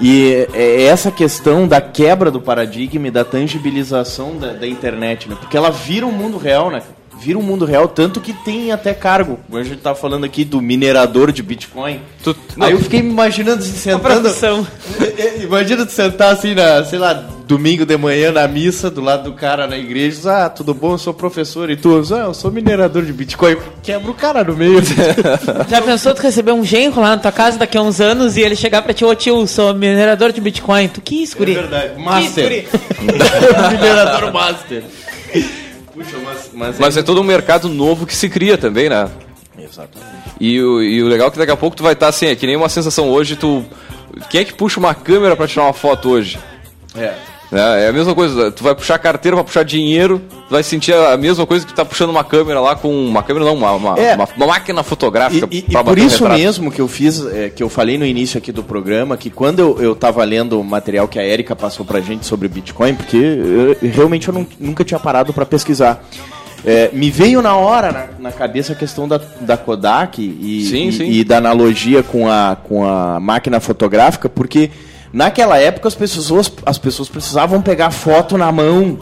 e 0.00 0.46
é 0.52 0.84
essa 0.84 1.10
questão 1.10 1.66
da 1.66 1.80
quebra 1.80 2.30
do 2.30 2.40
paradigma 2.40 3.08
e 3.08 3.10
da 3.10 3.24
tangibilização 3.24 4.36
da, 4.36 4.52
da 4.52 4.68
internet, 4.68 5.28
né? 5.28 5.36
Porque 5.38 5.56
ela 5.56 5.70
vira 5.70 6.06
o 6.06 6.12
mundo 6.12 6.38
real, 6.38 6.70
né? 6.70 6.80
Vira 7.22 7.38
um 7.38 7.42
mundo 7.42 7.64
real, 7.64 7.86
tanto 7.86 8.20
que 8.20 8.32
tem 8.32 8.72
até 8.72 8.92
cargo. 8.92 9.38
A 9.52 9.62
gente 9.62 9.80
tá 9.80 9.94
falando 9.94 10.24
aqui 10.24 10.44
do 10.44 10.60
minerador 10.60 11.30
de 11.30 11.42
Bitcoin. 11.42 12.00
Tu, 12.22 12.36
não, 12.56 12.66
Aí 12.66 12.72
eu 12.72 12.80
fiquei 12.80 13.00
me 13.00 13.10
imaginando 13.10 13.62
se 13.62 13.78
sentando. 13.78 14.28
Imagina 15.40 15.86
tu 15.86 15.92
sentar 15.92 16.32
assim 16.32 16.54
na, 16.54 16.84
sei 16.84 16.98
lá, 16.98 17.14
domingo 17.46 17.86
de 17.86 17.96
manhã 17.96 18.32
na 18.32 18.48
missa, 18.48 18.90
do 18.90 19.00
lado 19.00 19.30
do 19.30 19.36
cara 19.36 19.66
na 19.66 19.78
igreja, 19.78 20.46
ah, 20.46 20.50
tudo 20.50 20.74
bom, 20.74 20.92
eu 20.92 20.98
sou 20.98 21.14
professor 21.14 21.70
e 21.70 21.76
tu, 21.76 22.02
ah, 22.12 22.18
eu 22.18 22.34
sou 22.34 22.50
minerador 22.50 23.04
de 23.04 23.12
Bitcoin. 23.12 23.56
Quebra 23.82 24.10
o 24.10 24.14
cara 24.14 24.42
no 24.42 24.56
meio. 24.56 24.82
Já 25.68 25.80
pensou 25.80 26.14
tu 26.14 26.22
receber 26.22 26.52
um 26.52 26.64
genro 26.64 27.00
lá 27.00 27.10
na 27.10 27.18
tua 27.18 27.32
casa 27.32 27.58
daqui 27.58 27.78
a 27.78 27.82
uns 27.82 28.00
anos 28.00 28.36
e 28.36 28.40
ele 28.40 28.56
chegar 28.56 28.82
pra 28.82 28.92
ti, 28.92 29.04
ô 29.04 29.14
tio, 29.14 29.46
sou 29.46 29.72
minerador 29.74 30.32
de 30.32 30.40
Bitcoin. 30.40 30.88
Tu 30.88 31.00
que 31.00 31.22
isso, 31.22 31.36
guri? 31.36 31.52
É 31.52 31.60
verdade. 31.60 32.00
Master. 32.00 32.66
minerador 33.00 34.32
Master. 34.32 34.82
Puxa, 35.92 36.16
mas, 36.24 36.50
mas, 36.52 36.78
mas 36.78 36.96
é... 36.96 37.00
é... 37.00 37.02
todo 37.02 37.20
um 37.20 37.24
mercado 37.24 37.68
novo 37.68 38.06
que 38.06 38.14
se 38.14 38.28
cria 38.28 38.56
também, 38.56 38.88
né? 38.88 39.10
Exatamente. 39.58 40.12
E 40.40 40.60
o, 40.60 40.82
e 40.82 41.02
o 41.02 41.08
legal 41.08 41.28
é 41.28 41.30
que 41.30 41.38
daqui 41.38 41.52
a 41.52 41.56
pouco 41.56 41.76
tu 41.76 41.82
vai 41.82 41.92
estar 41.92 42.08
assim, 42.08 42.26
é 42.26 42.34
que 42.34 42.46
nem 42.46 42.56
uma 42.56 42.68
sensação 42.68 43.08
hoje, 43.10 43.36
tu. 43.36 43.64
Quem 44.28 44.40
é 44.40 44.44
que 44.44 44.54
puxa 44.54 44.78
uma 44.78 44.94
câmera 44.94 45.36
para 45.36 45.46
tirar 45.46 45.64
uma 45.64 45.72
foto 45.72 46.10
hoje? 46.10 46.38
É. 46.94 47.14
É, 47.52 47.84
é 47.84 47.88
a 47.88 47.92
mesma 47.92 48.14
coisa, 48.14 48.50
tu 48.50 48.64
vai 48.64 48.74
puxar 48.74 48.98
carteira, 48.98 49.36
vai 49.36 49.44
puxar 49.44 49.62
dinheiro, 49.62 50.22
tu 50.48 50.50
vai 50.50 50.62
sentir 50.62 50.94
a 50.94 51.16
mesma 51.18 51.46
coisa 51.46 51.66
que 51.66 51.74
tá 51.74 51.84
puxando 51.84 52.08
uma 52.08 52.24
câmera 52.24 52.58
lá 52.60 52.74
com. 52.74 52.88
Uma 52.88 53.22
câmera 53.22 53.44
não, 53.44 53.54
uma, 53.54 53.72
uma, 53.72 53.98
é. 53.98 54.14
uma, 54.14 54.26
uma 54.34 54.46
máquina 54.46 54.82
fotográfica. 54.82 55.46
E, 55.50 55.58
e, 55.58 55.64
e 55.68 55.84
por 55.84 55.98
isso 55.98 56.26
mesmo 56.26 56.72
que 56.72 56.80
eu 56.80 56.88
fiz, 56.88 57.24
é, 57.26 57.50
que 57.50 57.62
eu 57.62 57.68
falei 57.68 57.98
no 57.98 58.06
início 58.06 58.38
aqui 58.38 58.50
do 58.50 58.62
programa, 58.62 59.18
que 59.18 59.28
quando 59.28 59.58
eu, 59.58 59.82
eu 59.82 59.94
tava 59.94 60.24
lendo 60.24 60.58
o 60.58 60.64
material 60.64 61.06
que 61.06 61.18
a 61.18 61.24
Erika 61.24 61.54
passou 61.54 61.84
pra 61.84 62.00
gente 62.00 62.24
sobre 62.24 62.48
Bitcoin, 62.48 62.94
porque 62.94 63.18
eu, 63.18 63.76
realmente 63.90 64.28
eu 64.28 64.34
não, 64.34 64.46
nunca 64.58 64.82
tinha 64.82 64.98
parado 64.98 65.34
para 65.34 65.44
pesquisar. 65.44 66.02
É, 66.64 66.90
me 66.92 67.10
veio 67.10 67.42
na 67.42 67.56
hora 67.56 67.90
na, 67.92 68.30
na, 68.30 68.32
cabeça 68.32 68.72
a 68.72 68.76
questão 68.76 69.08
da, 69.08 69.20
da 69.40 69.56
Kodak 69.56 70.22
e, 70.22 70.64
sim, 70.64 70.88
e, 70.88 70.92
sim. 70.92 71.10
e 71.10 71.24
da 71.24 71.38
analogia 71.38 72.04
com 72.04 72.30
a, 72.30 72.56
com 72.56 72.86
a 72.86 73.18
máquina 73.18 73.58
fotográfica, 73.58 74.28
porque 74.28 74.70
Naquela 75.12 75.58
época 75.58 75.88
as 75.88 75.94
pessoas, 75.94 76.50
as 76.64 76.78
pessoas 76.78 77.08
precisavam 77.08 77.60
pegar 77.60 77.90
foto 77.90 78.38
na 78.38 78.50
mão, 78.50 78.98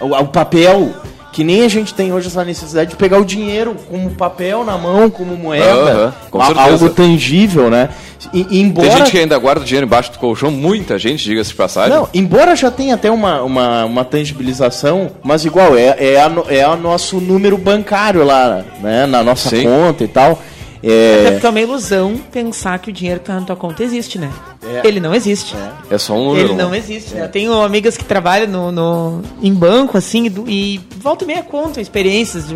o, 0.00 0.06
o 0.06 0.26
papel. 0.26 0.90
Que 1.32 1.42
nem 1.42 1.64
a 1.64 1.68
gente 1.68 1.94
tem 1.94 2.12
hoje 2.12 2.26
essa 2.26 2.44
necessidade 2.44 2.90
de 2.90 2.96
pegar 2.96 3.18
o 3.18 3.24
dinheiro 3.24 3.74
como 3.88 4.10
papel 4.10 4.64
na 4.64 4.76
mão, 4.76 5.08
como 5.08 5.34
moeda, 5.34 6.12
uh 6.30 6.38
-huh, 6.38 6.58
algo 6.58 6.90
tangível, 6.90 7.70
né? 7.70 7.88
E, 8.34 8.60
embora... 8.60 8.88
Tem 8.88 8.98
gente 8.98 9.10
que 9.12 9.18
ainda 9.18 9.38
guarda 9.38 9.62
o 9.62 9.64
dinheiro 9.64 9.86
embaixo 9.86 10.12
do 10.12 10.18
colchão, 10.18 10.50
muita 10.50 10.98
gente, 10.98 11.24
diga-se 11.24 11.48
de 11.48 11.56
passagem. 11.56 11.96
Não, 11.96 12.06
embora 12.12 12.54
já 12.54 12.70
tenha 12.70 12.96
até 12.96 13.10
uma, 13.10 13.42
uma, 13.42 13.84
uma 13.86 14.04
tangibilização, 14.04 15.10
mas 15.22 15.46
igual, 15.46 15.74
é, 15.74 15.96
é, 15.98 16.20
a, 16.20 16.30
é 16.50 16.68
o 16.68 16.76
nosso 16.76 17.18
número 17.18 17.56
bancário 17.56 18.22
lá, 18.24 18.62
né? 18.80 19.06
Na 19.06 19.22
nossa 19.22 19.48
Sim. 19.48 19.64
conta 19.64 20.04
e 20.04 20.08
tal. 20.08 20.38
É... 20.82 21.20
Até 21.20 21.30
porque 21.32 21.46
é 21.46 21.50
uma 21.50 21.60
ilusão 21.60 22.20
pensar 22.30 22.78
que 22.78 22.90
o 22.90 22.92
dinheiro 22.92 23.20
que 23.20 23.26
tá 23.26 23.40
na 23.40 23.46
tua 23.46 23.56
conta 23.56 23.82
existe, 23.82 24.18
né? 24.18 24.30
É. 24.64 24.86
Ele 24.86 25.00
não 25.00 25.14
existe. 25.14 25.56
É. 25.56 25.94
é 25.94 25.98
só 25.98 26.14
um 26.14 26.26
número. 26.26 26.48
Ele 26.48 26.54
não 26.54 26.74
existe. 26.74 27.14
Né? 27.14 27.24
Eu 27.24 27.28
tenho 27.28 27.52
amigas 27.60 27.96
que 27.96 28.04
trabalham 28.04 28.46
no, 28.46 28.72
no, 28.72 29.22
em 29.42 29.52
banco, 29.52 29.98
assim, 29.98 30.26
e, 30.46 30.74
e 30.74 30.80
volta 30.98 31.24
e 31.24 31.26
meia 31.26 31.42
contam 31.42 31.82
experiências, 31.82 32.46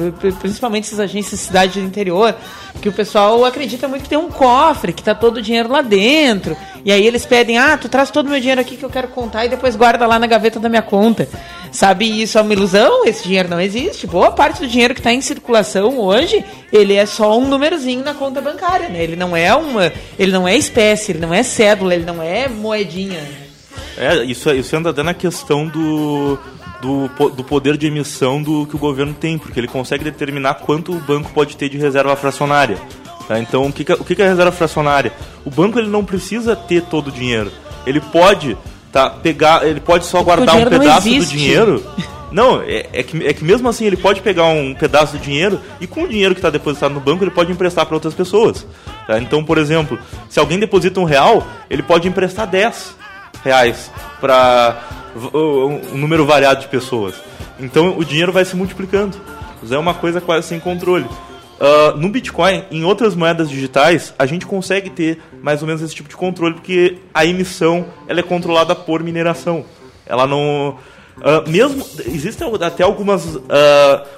principalmente 0.41 0.85
essas 0.85 1.01
agências 1.01 1.41
de 1.41 1.47
cidade 1.47 1.81
do 1.81 1.87
interior, 1.87 2.35
que 2.81 2.89
o 2.89 2.93
pessoal 2.93 3.45
acredita 3.45 3.89
muito 3.89 4.05
que 4.05 4.09
tem 4.09 4.19
um 4.19 4.29
cofre, 4.29 4.93
que 4.93 5.03
tá 5.03 5.15
todo 5.15 5.39
o 5.39 5.43
dinheiro 5.43 5.71
lá 5.71 5.83
dentro. 5.83 6.57
E 6.85 6.93
aí 6.93 7.05
eles 7.05 7.27
pedem, 7.27 7.59
ah, 7.59 7.77
tu 7.77 7.89
traz 7.89 8.11
todo 8.11 8.27
o 8.27 8.31
meu 8.31 8.39
dinheiro 8.39 8.61
aqui 8.61 8.77
que 8.77 8.85
eu 8.85 8.91
quero 8.91 9.09
contar 9.09 9.45
e 9.45 9.49
depois 9.49 9.75
guarda 9.75 10.07
lá 10.07 10.19
na 10.19 10.27
gaveta 10.27 10.61
da 10.61 10.69
minha 10.69 10.83
conta. 10.83 11.29
Sabe, 11.73 12.23
isso 12.23 12.39
é 12.39 12.41
uma 12.41 12.53
ilusão, 12.53 13.05
esse 13.05 13.25
dinheiro 13.25 13.49
não 13.49 13.61
existe. 13.61 14.07
Boa 14.07 14.31
parte 14.31 14.61
do 14.61 14.69
dinheiro 14.69 14.95
que 14.95 15.01
está 15.01 15.13
em 15.13 15.21
circulação 15.21 15.99
hoje, 15.99 16.45
ele 16.73 16.95
é 16.95 17.05
só 17.05 17.37
um 17.37 17.47
númerozinho 17.49 18.05
na 18.05 18.15
conta 18.15 18.41
bancária, 18.41 18.89
né? 18.89 19.03
Ele 19.03 19.17
não 19.17 19.37
é 19.37 19.55
uma, 19.55 19.93
ele 20.19 20.33
não 20.33 20.47
é 20.47 20.57
espécie, 20.57 21.13
ele 21.13 21.19
não 21.19 21.35
é 21.35 21.43
cédula, 21.43 21.95
ele 21.97 22.05
não 22.05 22.23
é 22.23 22.49
moedinha. 22.49 23.23
É, 23.97 24.23
isso, 24.25 24.51
isso 24.51 24.77
anda 24.77 24.91
até 24.91 25.03
na 25.03 25.15
questão 25.15 25.67
do, 25.67 26.39
do, 26.81 27.09
do 27.31 27.45
poder 27.45 27.77
de 27.77 27.87
emissão 27.87 28.43
do 28.43 28.67
que 28.67 28.77
o 28.77 28.79
governo 28.79 29.15
tem, 29.15 29.39
porque 29.39 29.59
ele 29.59 29.69
consegue 29.69 30.05
determinar 30.05 30.55
quanto 30.55 30.93
o 30.93 31.01
banco 31.01 31.31
pode 31.33 31.57
ter 31.57 31.69
de 31.69 31.79
reserva 31.79 32.15
fracionária. 32.15 32.79
Tá? 33.27 33.39
Então, 33.39 33.67
o 33.67 33.73
que, 33.73 33.85
que, 33.85 33.93
o 33.93 34.05
que 34.05 34.23
é 34.23 34.29
reserva 34.29 34.53
fracionária? 34.53 35.13
O 35.45 35.51
banco 35.51 35.79
ele 35.79 35.89
não 35.89 36.05
precisa 36.05 36.55
ter 36.55 36.83
todo 36.83 37.09
o 37.09 37.13
dinheiro. 37.13 37.51
Ele 37.87 38.01
pode 38.01 38.57
tá, 38.93 39.11
pegar, 39.11 39.67
ele 39.67 39.81
pode 39.81 40.07
só 40.07 40.23
guardar 40.23 40.57
um 40.57 40.67
pedaço 40.67 41.09
do 41.09 41.27
dinheiro. 41.27 41.85
Não, 42.31 42.61
é, 42.63 42.87
é, 42.93 43.03
que, 43.03 43.27
é 43.27 43.33
que 43.33 43.45
mesmo 43.45 43.69
assim 43.69 43.85
ele 43.85 43.97
pode 43.97 44.21
pegar 44.21 44.45
um 44.47 44.75
pedaço 44.75 45.17
do 45.17 45.23
dinheiro 45.23 45.61
e 45.81 45.87
com 45.87 46.03
o 46.03 46.09
dinheiro 46.09 46.35
que 46.35 46.41
está 46.41 46.51
depositado 46.51 46.93
no 46.93 47.01
banco 47.01 47.23
ele 47.23 47.31
pode 47.31 47.53
emprestar 47.53 47.87
para 47.87 47.95
outras 47.95 48.15
pessoas. 48.15 48.67
Tá? 49.07 49.19
Então, 49.19 49.45
por 49.45 49.59
exemplo, 49.59 49.99
se 50.29 50.41
alguém 50.41 50.59
deposita 50.59 50.99
um 51.01 51.05
real, 51.05 51.47
ele 51.71 51.83
pode 51.83 52.09
emprestar 52.09 52.47
10 52.47 52.97
reais 53.45 53.91
para 54.21 54.83
um 55.33 55.97
número 55.97 56.27
variado 56.27 56.61
de 56.61 56.69
pessoas. 56.69 57.15
Então 57.59 57.97
o 57.97 58.05
dinheiro 58.05 58.33
vai 58.33 58.45
se 58.45 58.57
multiplicando. 58.57 59.17
É 59.71 59.79
uma 59.79 59.95
coisa 59.95 60.21
quase 60.21 60.47
sem 60.49 60.61
controle. 60.61 61.07
Uh, 61.59 61.97
no 61.97 62.11
Bitcoin, 62.11 62.65
em 62.71 62.85
outras 62.85 63.15
moedas 63.15 63.49
digitais, 63.49 64.13
a 64.19 64.27
gente 64.27 64.45
consegue 64.45 64.91
ter 64.91 65.23
mais 65.43 65.63
ou 65.63 65.67
menos 65.67 65.81
esse 65.81 65.95
tipo 65.95 66.09
de 66.09 66.17
controle, 66.17 66.55
porque 66.55 66.99
a 67.15 67.25
emissão 67.25 67.87
ela 68.07 68.21
é 68.21 68.23
controlada 68.23 68.75
por 68.75 69.03
mineração. 69.03 69.65
Ela 70.05 70.27
não. 70.27 70.77
Uh, 71.17 71.49
mesmo 71.49 71.87
existem 72.07 72.47
até 72.61 72.85
algumas 72.85 73.25
uh, 73.25 73.41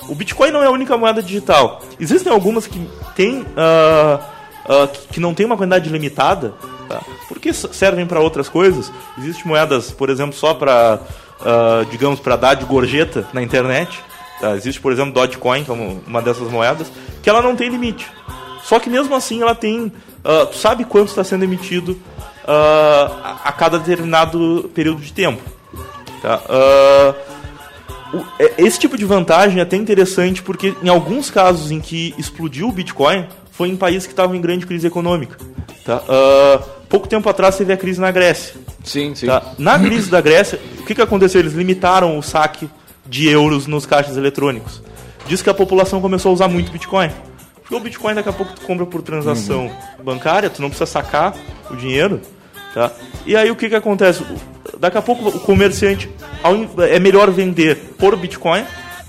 o 0.08 0.16
Bitcoin 0.16 0.50
não 0.50 0.62
é 0.62 0.66
a 0.66 0.70
única 0.70 0.96
moeda 0.96 1.22
digital 1.22 1.80
existem 2.00 2.32
algumas 2.32 2.66
que 2.66 2.88
tem 3.14 3.42
uh, 3.42 4.18
que 5.12 5.20
não 5.20 5.32
tem 5.32 5.46
uma 5.46 5.56
quantidade 5.56 5.88
limitada 5.88 6.54
tá? 6.88 7.00
porque 7.28 7.52
servem 7.52 8.04
para 8.04 8.18
outras 8.18 8.48
coisas 8.48 8.92
existem 9.16 9.46
moedas 9.46 9.92
por 9.92 10.10
exemplo 10.10 10.34
só 10.34 10.54
para 10.54 10.98
digamos 11.88 12.18
para 12.18 12.34
dar 12.34 12.54
de 12.54 12.64
gorjeta 12.64 13.28
na 13.32 13.44
internet 13.44 14.02
tá? 14.40 14.56
existe 14.56 14.80
por 14.80 14.90
exemplo 14.90 15.12
Dogecoin 15.12 15.62
que 15.62 15.70
é 15.70 15.74
uma 16.04 16.20
dessas 16.20 16.50
moedas 16.50 16.90
que 17.22 17.30
ela 17.30 17.42
não 17.42 17.54
tem 17.54 17.68
limite. 17.68 18.06
Só 18.64 18.78
que 18.78 18.88
mesmo 18.88 19.14
assim 19.14 19.42
ela 19.42 19.54
tem. 19.54 19.92
Tu 20.50 20.56
sabe 20.56 20.84
quanto 20.84 21.08
está 21.08 21.22
sendo 21.24 21.44
emitido 21.44 21.98
a, 22.46 23.52
cada 23.52 23.78
determinado 23.78 24.70
período 24.74 25.00
de 25.00 25.12
tempo. 25.12 25.42
Tá? 26.22 27.14
Uh, 28.12 28.24
esse 28.56 28.78
tipo 28.78 28.96
de 28.96 29.04
vantagem 29.04 29.58
é 29.58 29.62
até 29.62 29.76
interessante 29.76 30.42
porque 30.42 30.74
em 30.82 30.88
alguns 30.88 31.30
casos 31.30 31.70
em 31.70 31.80
que 31.80 32.14
explodiu 32.16 32.68
o 32.68 32.72
Bitcoin 32.72 33.26
foi 33.50 33.68
em 33.68 33.76
países 33.76 34.06
que 34.06 34.12
estavam 34.12 34.34
em 34.34 34.40
grande 34.40 34.66
crise 34.66 34.86
econômica. 34.86 35.36
Tá? 35.84 36.02
pouco 36.88 37.08
tempo 37.08 37.26
atrás 37.30 37.56
teve 37.56 37.72
a 37.72 37.76
crise 37.76 37.98
na 37.98 38.10
Grécia. 38.10 38.54
Sim, 38.84 39.14
sim. 39.14 39.26
Tá? 39.26 39.54
Na 39.58 39.78
crise 39.78 40.10
da 40.10 40.20
Grécia, 40.20 40.60
o 40.80 40.84
que, 40.84 40.94
que 40.94 41.00
aconteceu? 41.00 41.40
Eles 41.40 41.54
limitaram 41.54 42.18
o 42.18 42.22
saque 42.22 42.68
de 43.06 43.26
euros 43.26 43.66
nos 43.66 43.86
caixas 43.86 44.16
eletrônicos 44.16 44.82
diz 45.28 45.42
que 45.42 45.50
a 45.50 45.54
população 45.54 46.00
começou 46.00 46.30
a 46.30 46.32
usar 46.32 46.48
muito 46.48 46.72
Bitcoin. 46.72 47.10
Porque 47.60 47.74
o 47.74 47.80
Bitcoin 47.80 48.14
daqui 48.14 48.30
a 48.30 48.32
pouco 48.32 48.54
tu 48.54 48.62
compra 48.62 48.86
por 48.86 49.02
transação 49.02 49.66
uhum. 49.66 50.04
bancária, 50.04 50.48
tu 50.48 50.62
não 50.62 50.70
precisa 50.70 50.90
sacar 50.90 51.34
o 51.70 51.76
dinheiro, 51.76 52.20
tá? 52.74 52.92
E 53.26 53.36
aí 53.36 53.50
o 53.50 53.56
que 53.56 53.68
que 53.68 53.74
acontece? 53.74 54.24
Daqui 54.78 54.98
a 54.98 55.02
pouco 55.02 55.28
o 55.28 55.40
comerciante 55.40 56.08
é 56.88 56.98
melhor 56.98 57.30
vender 57.30 57.76
por 57.98 58.16
Bitcoin, 58.16 58.64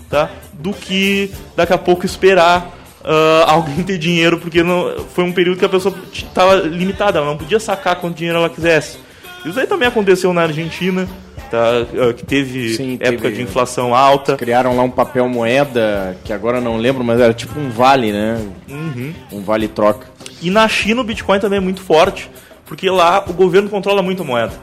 tá? 0.09 0.29
Do 0.53 0.73
que 0.73 1.31
daqui 1.55 1.73
a 1.73 1.77
pouco 1.77 2.05
esperar 2.05 2.79
uh, 3.01 3.49
alguém 3.49 3.83
ter 3.83 3.97
dinheiro, 3.97 4.39
porque 4.39 4.63
não, 4.63 5.05
foi 5.13 5.23
um 5.23 5.31
período 5.31 5.59
que 5.59 5.65
a 5.65 5.69
pessoa 5.69 5.95
estava 6.11 6.55
limitada, 6.55 7.19
ela 7.19 7.27
não 7.27 7.37
podia 7.37 7.59
sacar 7.59 7.95
quanto 7.97 8.17
dinheiro 8.17 8.39
ela 8.39 8.49
quisesse. 8.49 8.97
Isso 9.45 9.59
aí 9.59 9.67
também 9.67 9.87
aconteceu 9.87 10.33
na 10.33 10.41
Argentina, 10.41 11.07
tá? 11.49 11.85
Ah, 12.09 12.13
que 12.13 12.25
teve 12.25 12.75
Sim, 12.75 12.97
época 12.99 13.23
teve, 13.23 13.35
de 13.37 13.41
inflação 13.41 13.95
alta. 13.95 14.35
Criaram 14.35 14.75
lá 14.75 14.83
um 14.83 14.91
papel 14.91 15.27
moeda, 15.29 16.17
que 16.23 16.33
agora 16.33 16.59
não 16.59 16.77
lembro, 16.77 17.03
mas 17.03 17.19
era 17.19 17.33
tipo 17.33 17.59
um 17.59 17.69
vale, 17.69 18.11
né? 18.11 18.39
Uhum. 18.69 19.13
Um 19.31 19.41
vale 19.41 19.67
troca. 19.67 20.07
E 20.41 20.49
na 20.49 20.67
China 20.67 21.01
o 21.01 21.03
Bitcoin 21.03 21.39
também 21.39 21.57
é 21.57 21.61
muito 21.61 21.81
forte, 21.81 22.29
porque 22.69 22.87
lá 22.87 23.25
o 23.27 23.33
governo 23.33 23.67
controla 23.67 24.03
muito 24.03 24.21
a 24.21 24.25
moeda. 24.25 24.53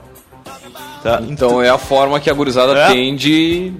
Tá? 1.02 1.18
Então, 1.22 1.32
então 1.32 1.62
é 1.62 1.68
a 1.68 1.76
forma 1.76 2.20
que 2.20 2.30
a 2.30 2.32
gurizada 2.32 2.72
é. 2.78 2.86
tem 2.86 3.16
de... 3.16 3.72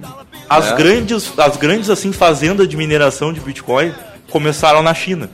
As, 0.49 0.73
é. 0.73 0.75
grandes, 0.75 1.39
as 1.39 1.55
grandes 1.55 1.89
assim 1.89 2.11
fazendas 2.11 2.67
de 2.67 2.75
mineração 2.75 3.31
de 3.31 3.39
Bitcoin 3.39 3.93
começaram 4.29 4.83
na 4.83 4.93
China. 4.93 5.29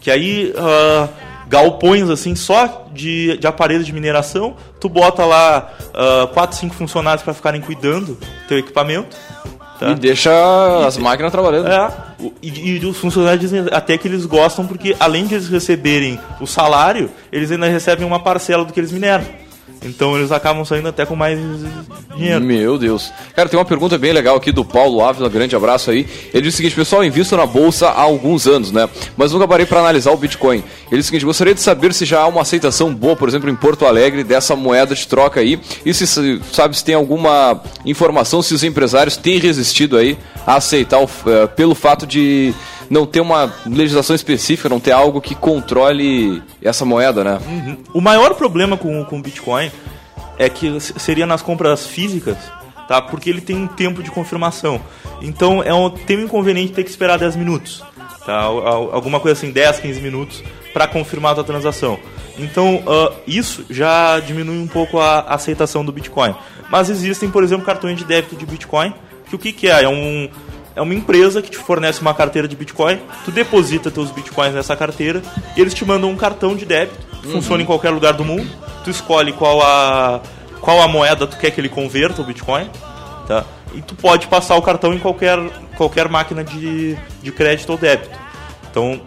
Que 0.00 0.10
aí... 0.10 0.52
Uh, 0.56 1.08
galpões 1.50 2.08
assim 2.08 2.36
só 2.36 2.86
de, 2.92 3.36
de 3.38 3.46
aparelhos 3.46 3.84
de 3.84 3.92
mineração. 3.92 4.56
Tu 4.78 4.88
bota 4.88 5.24
lá 5.24 5.72
uh, 5.88 6.28
quatro, 6.28 6.56
cinco 6.56 6.76
funcionários 6.76 7.24
para 7.24 7.34
ficarem 7.34 7.60
cuidando 7.60 8.14
do 8.14 8.26
teu 8.48 8.58
equipamento. 8.58 9.16
Tá? 9.80 9.90
E 9.90 9.94
deixa 9.96 10.30
e, 10.30 10.86
as 10.86 10.96
máquinas 10.96 11.32
trabalhando. 11.32 11.68
É. 11.68 12.09
E, 12.42 12.76
e, 12.76 12.86
os 12.86 12.98
funcionários 12.98 13.40
dizem 13.40 13.66
até 13.72 13.96
que 13.96 14.06
eles 14.06 14.26
gostam 14.26 14.66
porque 14.66 14.96
além 14.98 15.26
de 15.26 15.34
eles 15.34 15.48
receberem 15.48 16.18
o 16.40 16.46
salário, 16.46 17.10
eles 17.32 17.50
ainda 17.50 17.66
recebem 17.66 18.06
uma 18.06 18.20
parcela 18.20 18.64
do 18.64 18.72
que 18.72 18.80
eles 18.80 18.92
mineram. 18.92 19.24
Então 19.82 20.16
eles 20.16 20.30
acabam 20.30 20.64
saindo 20.64 20.88
até 20.88 21.06
com 21.06 21.16
mais 21.16 21.38
dinheiro. 22.14 22.44
Meu 22.44 22.76
Deus. 22.76 23.10
Cara, 23.34 23.48
tem 23.48 23.58
uma 23.58 23.64
pergunta 23.64 23.96
bem 23.96 24.12
legal 24.12 24.36
aqui 24.36 24.52
do 24.52 24.64
Paulo 24.64 25.02
Ávila, 25.02 25.28
grande 25.28 25.56
abraço 25.56 25.90
aí. 25.90 26.06
Ele 26.34 26.42
diz 26.42 26.54
o 26.54 26.56
seguinte, 26.56 26.74
pessoal, 26.74 27.02
invisto 27.02 27.36
na 27.36 27.46
bolsa 27.46 27.88
há 27.88 28.02
alguns 28.02 28.46
anos, 28.46 28.70
né? 28.70 28.88
Mas 29.16 29.32
nunca 29.32 29.48
parei 29.48 29.64
para 29.64 29.80
analisar 29.80 30.10
o 30.10 30.16
Bitcoin. 30.16 30.62
Ele 30.90 30.98
diz 30.98 31.06
o 31.06 31.08
seguinte, 31.08 31.24
gostaria 31.24 31.54
de 31.54 31.60
saber 31.60 31.94
se 31.94 32.04
já 32.04 32.20
há 32.20 32.26
uma 32.26 32.42
aceitação 32.42 32.94
boa, 32.94 33.16
por 33.16 33.28
exemplo, 33.28 33.48
em 33.48 33.56
Porto 33.56 33.86
Alegre, 33.86 34.22
dessa 34.22 34.54
moeda 34.54 34.94
de 34.94 35.06
troca 35.08 35.40
aí. 35.40 35.58
E 35.84 35.94
se 35.94 36.06
sabe 36.52 36.76
se 36.76 36.84
tem 36.84 36.94
alguma 36.94 37.62
informação 37.86 38.42
se 38.42 38.52
os 38.52 38.62
empresários 38.62 39.16
têm 39.16 39.38
resistido 39.38 39.96
aí 39.96 40.18
a 40.46 40.56
aceitar 40.56 40.98
o, 40.98 41.04
uh, 41.04 41.48
pelo 41.56 41.74
fato 41.74 42.06
de 42.06 42.52
não 42.90 43.06
ter 43.06 43.20
uma 43.20 43.54
legislação 43.64 44.16
específica, 44.16 44.68
não 44.68 44.80
ter 44.80 44.90
algo 44.90 45.20
que 45.20 45.34
controle 45.34 46.42
essa 46.60 46.84
moeda, 46.84 47.22
né? 47.22 47.38
Uhum. 47.46 47.76
O 47.94 48.00
maior 48.00 48.34
problema 48.34 48.76
com 48.76 49.00
o 49.00 49.22
Bitcoin 49.22 49.70
é 50.36 50.48
que 50.48 50.80
seria 50.80 51.24
nas 51.24 51.40
compras 51.40 51.86
físicas, 51.86 52.36
tá? 52.88 53.00
Porque 53.00 53.30
ele 53.30 53.40
tem 53.40 53.54
um 53.54 53.68
tempo 53.68 54.02
de 54.02 54.10
confirmação. 54.10 54.80
Então 55.22 55.62
é 55.62 55.72
um, 55.72 55.88
tem 55.88 56.18
um 56.18 56.24
inconveniente 56.24 56.72
ter 56.72 56.82
que 56.82 56.90
esperar 56.90 57.16
10 57.16 57.36
minutos, 57.36 57.84
tá? 58.26 58.42
Alguma 58.42 59.20
coisa 59.20 59.38
assim, 59.38 59.52
10, 59.52 59.78
15 59.78 60.00
minutos 60.00 60.42
para 60.72 60.88
confirmar 60.88 61.32
a 61.32 61.34
tua 61.36 61.44
transação. 61.44 61.98
Então, 62.38 62.76
uh, 62.76 63.12
isso 63.26 63.66
já 63.68 64.18
diminui 64.18 64.58
um 64.58 64.66
pouco 64.66 64.98
a 64.98 65.20
aceitação 65.20 65.84
do 65.84 65.92
Bitcoin. 65.92 66.34
Mas 66.70 66.88
existem, 66.88 67.30
por 67.30 67.44
exemplo, 67.44 67.66
cartões 67.66 67.98
de 67.98 68.04
débito 68.04 68.34
de 68.34 68.46
Bitcoin, 68.46 68.94
que 69.28 69.34
o 69.34 69.38
que, 69.38 69.52
que 69.52 69.68
é? 69.68 69.82
É, 69.82 69.88
um, 69.88 70.28
é 70.80 70.82
uma 70.82 70.94
empresa 70.94 71.42
que 71.42 71.50
te 71.50 71.58
fornece 71.58 72.00
uma 72.00 72.14
carteira 72.14 72.48
de 72.48 72.56
Bitcoin, 72.56 72.98
tu 73.22 73.30
deposita 73.30 73.90
teus 73.90 74.10
Bitcoins 74.10 74.54
nessa 74.54 74.74
carteira 74.74 75.20
e 75.54 75.60
eles 75.60 75.74
te 75.74 75.84
mandam 75.84 76.08
um 76.08 76.16
cartão 76.16 76.56
de 76.56 76.64
débito, 76.64 76.98
uhum. 77.22 77.32
funciona 77.32 77.62
em 77.62 77.66
qualquer 77.66 77.90
lugar 77.90 78.14
do 78.14 78.24
mundo, 78.24 78.50
tu 78.82 78.88
escolhe 78.88 79.30
qual 79.34 79.60
a, 79.60 80.22
qual 80.58 80.80
a 80.80 80.88
moeda 80.88 81.26
tu 81.26 81.36
quer 81.36 81.50
que 81.50 81.60
ele 81.60 81.68
converta 81.68 82.22
o 82.22 82.24
Bitcoin, 82.24 82.70
tá? 83.28 83.44
E 83.74 83.82
tu 83.82 83.94
pode 83.94 84.26
passar 84.26 84.56
o 84.56 84.62
cartão 84.62 84.94
em 84.94 84.98
qualquer, 84.98 85.38
qualquer 85.76 86.08
máquina 86.08 86.42
de, 86.42 86.96
de 87.22 87.30
crédito 87.30 87.70
ou 87.70 87.76
débito. 87.76 88.18
Então 88.70 89.00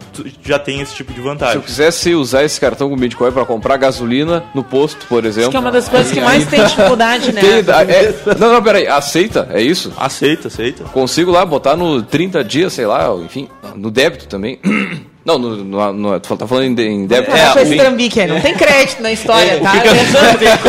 já 0.44 0.60
tem 0.60 0.82
esse 0.82 0.94
tipo 0.94 1.14
de 1.14 1.22
vantagem. 1.22 1.54
Se 1.54 1.58
eu 1.58 1.64
quisesse 1.64 2.14
usar 2.14 2.44
esse 2.44 2.60
cartão 2.60 2.90
com 2.90 2.98
Bitcoin 2.98 3.32
para 3.32 3.46
comprar 3.46 3.78
gasolina 3.78 4.44
no 4.54 4.64
posto, 4.64 5.06
por 5.08 5.26
exemplo. 5.26 5.50
Acho 5.50 5.52
que 5.52 5.58
é 5.58 5.60
uma 5.60 5.72
das 5.72 5.88
coisas 5.88 6.12
que 6.12 6.20
mais 6.20 6.46
tem 6.46 6.64
dificuldade, 6.66 7.32
né? 7.32 7.42
Tem, 7.42 7.52
é, 7.52 8.14
não, 8.38 8.54
não, 8.54 8.64
peraí. 8.64 8.88
Aceita? 8.88 9.48
É 9.52 9.62
isso? 9.62 9.94
Aceita, 9.98 10.50
aceita. 10.50 10.84
Consigo 10.86 11.32
lá 11.32 11.46
botar 11.46 11.78
no 11.78 12.04
30 12.04 12.44
dias, 12.44 12.74
sei 12.74 12.86
lá, 12.86 13.10
enfim, 13.16 13.48
no 13.76 13.90
débito 13.90 14.28
também. 14.28 14.60
Não, 15.26 15.40
no, 15.40 15.56
no, 15.64 15.94
no, 15.94 16.20
tá 16.20 16.46
falando 16.46 16.78
em, 16.80 16.86
em 16.86 17.08
débito. 17.08 17.34
É, 17.34 17.58
é, 17.58 17.62
esse 17.62 17.78
trambique 17.78 18.20
aí, 18.20 18.28
não 18.28 18.42
tem 18.42 18.54
crédito 18.56 19.02
na 19.02 19.10
história, 19.10 19.54
é, 19.56 19.60
tá? 19.60 19.72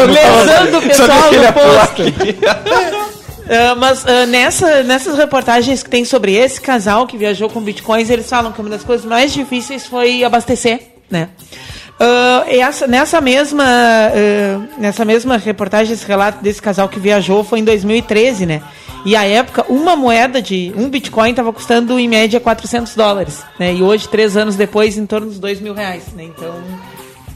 Lesando 0.05 0.79
o 0.79 0.83
pessoal 0.83 1.31
do 1.33 1.53
posto. 1.53 2.94
Uh, 3.45 3.77
mas 3.79 4.05
uh, 4.05 4.27
nessa, 4.27 4.83
nessas 4.83 5.19
reportagens 5.19 5.83
que 5.83 5.91
tem 5.91 6.05
sobre 6.05 6.35
esse 6.35 6.59
casal 6.59 7.07
que 7.07 7.17
viajou 7.17 7.51
com 7.51 7.61
bitcoins, 7.61 8.09
eles 8.09 8.29
falam 8.29 8.51
que 8.53 8.61
uma 8.61 8.71
das 8.71 8.83
coisas 8.83 9.05
mais 9.05 9.33
difíceis 9.33 9.87
foi 9.87 10.25
abastecer, 10.25 10.81
né? 11.11 11.29
Uh, 12.01 12.49
essa, 12.49 12.87
nessa, 12.87 13.21
mesma, 13.21 13.65
nessa 14.79 15.05
mesma 15.05 15.37
reportagem, 15.37 15.93
esse 15.93 16.07
relato 16.07 16.43
desse 16.43 16.61
casal 16.61 16.89
que 16.89 16.99
viajou 16.99 17.45
foi 17.45 17.61
em 17.61 17.65
2013, 17.65 18.47
né? 18.47 18.63
E 19.05 19.15
a 19.15 19.25
época, 19.25 19.67
uma 19.69 19.95
moeda 19.95 20.41
de 20.41 20.73
um 20.75 20.89
Bitcoin 20.89 21.31
estava 21.31 21.53
custando 21.53 21.99
em 21.99 22.09
média 22.09 22.41
400 22.41 22.97
dólares, 22.97 23.45
né? 23.61 23.75
E 23.75 23.83
hoje, 23.83 24.09
três 24.09 24.35
anos 24.37 24.57
depois, 24.57 24.97
em 24.97 25.05
torno 25.05 25.27
dos 25.27 25.39
2 25.39 25.61
mil 25.61 25.75
reais, 25.75 26.05
né? 26.17 26.25
Então, 26.25 26.55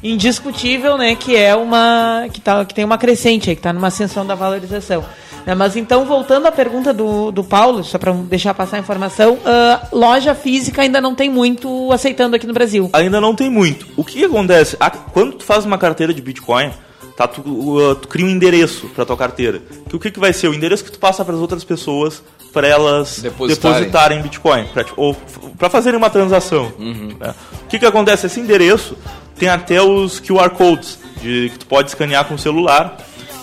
indiscutível, 0.03 0.97
né? 0.97 1.15
Que 1.15 1.37
é 1.37 1.55
uma 1.55 2.27
que, 2.33 2.41
tá, 2.41 2.65
que 2.65 2.75
tem 2.75 2.87
uma 2.87 2.97
crescente, 2.97 3.51
aí, 3.51 3.55
que 3.55 3.61
está 3.61 3.73
numa 3.73 3.89
ascensão 3.89 4.27
da 4.27 4.35
valorização. 4.35 5.05
Né? 5.49 5.55
Mas 5.55 5.77
então, 5.77 6.05
voltando 6.05 6.45
à 6.45 6.53
pergunta 6.53 6.93
do, 6.93 7.33
do 7.33 7.43
Paulo, 7.43 7.83
só 7.83 7.97
para 7.97 8.13
deixar 8.13 8.53
passar 8.53 8.77
a 8.77 8.81
informação, 8.81 9.33
uh, 9.33 9.97
loja 9.97 10.35
física 10.35 10.83
ainda 10.83 11.01
não 11.01 11.15
tem 11.15 11.31
muito 11.31 11.91
aceitando 11.91 12.37
aqui 12.37 12.47
no 12.47 12.53
Brasil. 12.53 12.91
Ainda 12.93 13.19
não 13.19 13.35
tem 13.35 13.49
muito. 13.49 13.87
O 13.97 14.05
que 14.05 14.23
acontece? 14.23 14.77
quando 15.11 15.37
tu 15.37 15.45
faz 15.45 15.65
uma 15.65 15.79
carteira 15.79 16.13
de 16.13 16.21
Bitcoin, 16.21 16.71
tá, 17.17 17.27
tu, 17.27 17.41
uh, 17.41 17.95
tu 17.95 18.09
cria 18.09 18.27
um 18.27 18.29
endereço 18.29 18.89
para 18.89 19.07
tua 19.07 19.17
carteira. 19.17 19.63
Que 19.89 19.97
o 19.97 19.99
que, 19.99 20.11
que 20.11 20.21
vai 20.21 20.35
ser? 20.35 20.49
O 20.49 20.55
endereço 20.55 20.85
que 20.85 20.93
tu 20.93 20.99
passa 20.99 21.25
para 21.25 21.35
as 21.35 21.41
outras 21.41 21.65
pessoas 21.65 22.23
para 22.53 22.69
elas 22.69 23.21
depositarem, 23.21 23.79
depositarem 23.79 24.23
Bitcoin, 24.23 24.67
pra, 24.67 24.85
ou 24.97 25.17
para 25.57 25.71
fazerem 25.71 25.97
uma 25.97 26.11
transação. 26.11 26.71
Uhum. 26.79 27.17
Né? 27.19 27.35
O 27.63 27.67
que, 27.69 27.79
que 27.79 27.87
acontece? 27.87 28.27
Esse 28.27 28.39
endereço 28.39 28.99
tem 29.39 29.49
até 29.49 29.81
os 29.81 30.21
QR 30.21 30.51
codes 30.51 30.99
de, 31.23 31.49
que 31.51 31.59
tu 31.61 31.67
pode 31.67 31.89
escanear 31.89 32.27
com 32.27 32.35
o 32.35 32.39
celular 32.39 32.99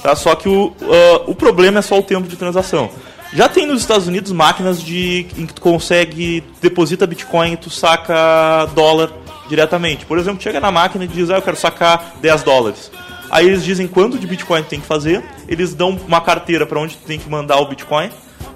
Tá? 0.06 0.16
Só 0.16 0.36
que 0.36 0.47
o, 0.47 0.68
uh, 0.68 1.24
o 1.26 1.34
problema 1.34 1.80
é 1.80 1.82
só 1.82 1.97
o 1.97 2.03
tempo 2.03 2.28
de 2.28 2.36
transação. 2.36 2.91
Já 3.34 3.49
tem 3.49 3.66
nos 3.66 3.82
Estados 3.82 4.08
Unidos 4.08 4.32
máquinas 4.32 4.80
de, 4.80 5.26
em 5.36 5.47
que 5.47 5.53
tu 5.56 5.62
consegue, 5.64 6.43
deposita 6.62 7.08
Bitcoin 7.08 7.53
e 7.53 7.58
tu 7.58 7.72
saca 7.72 8.68
dólar 8.76 9.12
diretamente. 9.49 10.06
Por 10.06 10.20
exemplo, 10.20 10.39
chega 10.43 10.60
na 10.60 10.70
máquina 10.70 11.06
e 11.06 11.08
diz, 11.08 11.32
ah, 11.32 11.38
eu 11.38 11.41
quero 11.41 11.58
sacar 11.58 12.18
10 12.22 12.43
dólares. 12.43 12.91
Aí 13.32 13.47
eles 13.47 13.64
dizem 13.64 13.88
quanto 13.88 14.20
de 14.20 14.28
Bitcoin 14.28 14.62
tu 14.62 14.70
tem 14.70 14.80
que 14.80 14.86
fazer, 14.86 15.24
eles 15.47 15.74
dão 15.74 15.97
uma 16.08 16.22
carteira 16.22 16.68
para 16.68 16.80
onde 16.80 16.97
tu 16.97 17.03
tem 17.03 17.18
que 17.18 17.28
mandar 17.28 17.58
o 17.58 17.66
Bitcoin, 17.66 18.12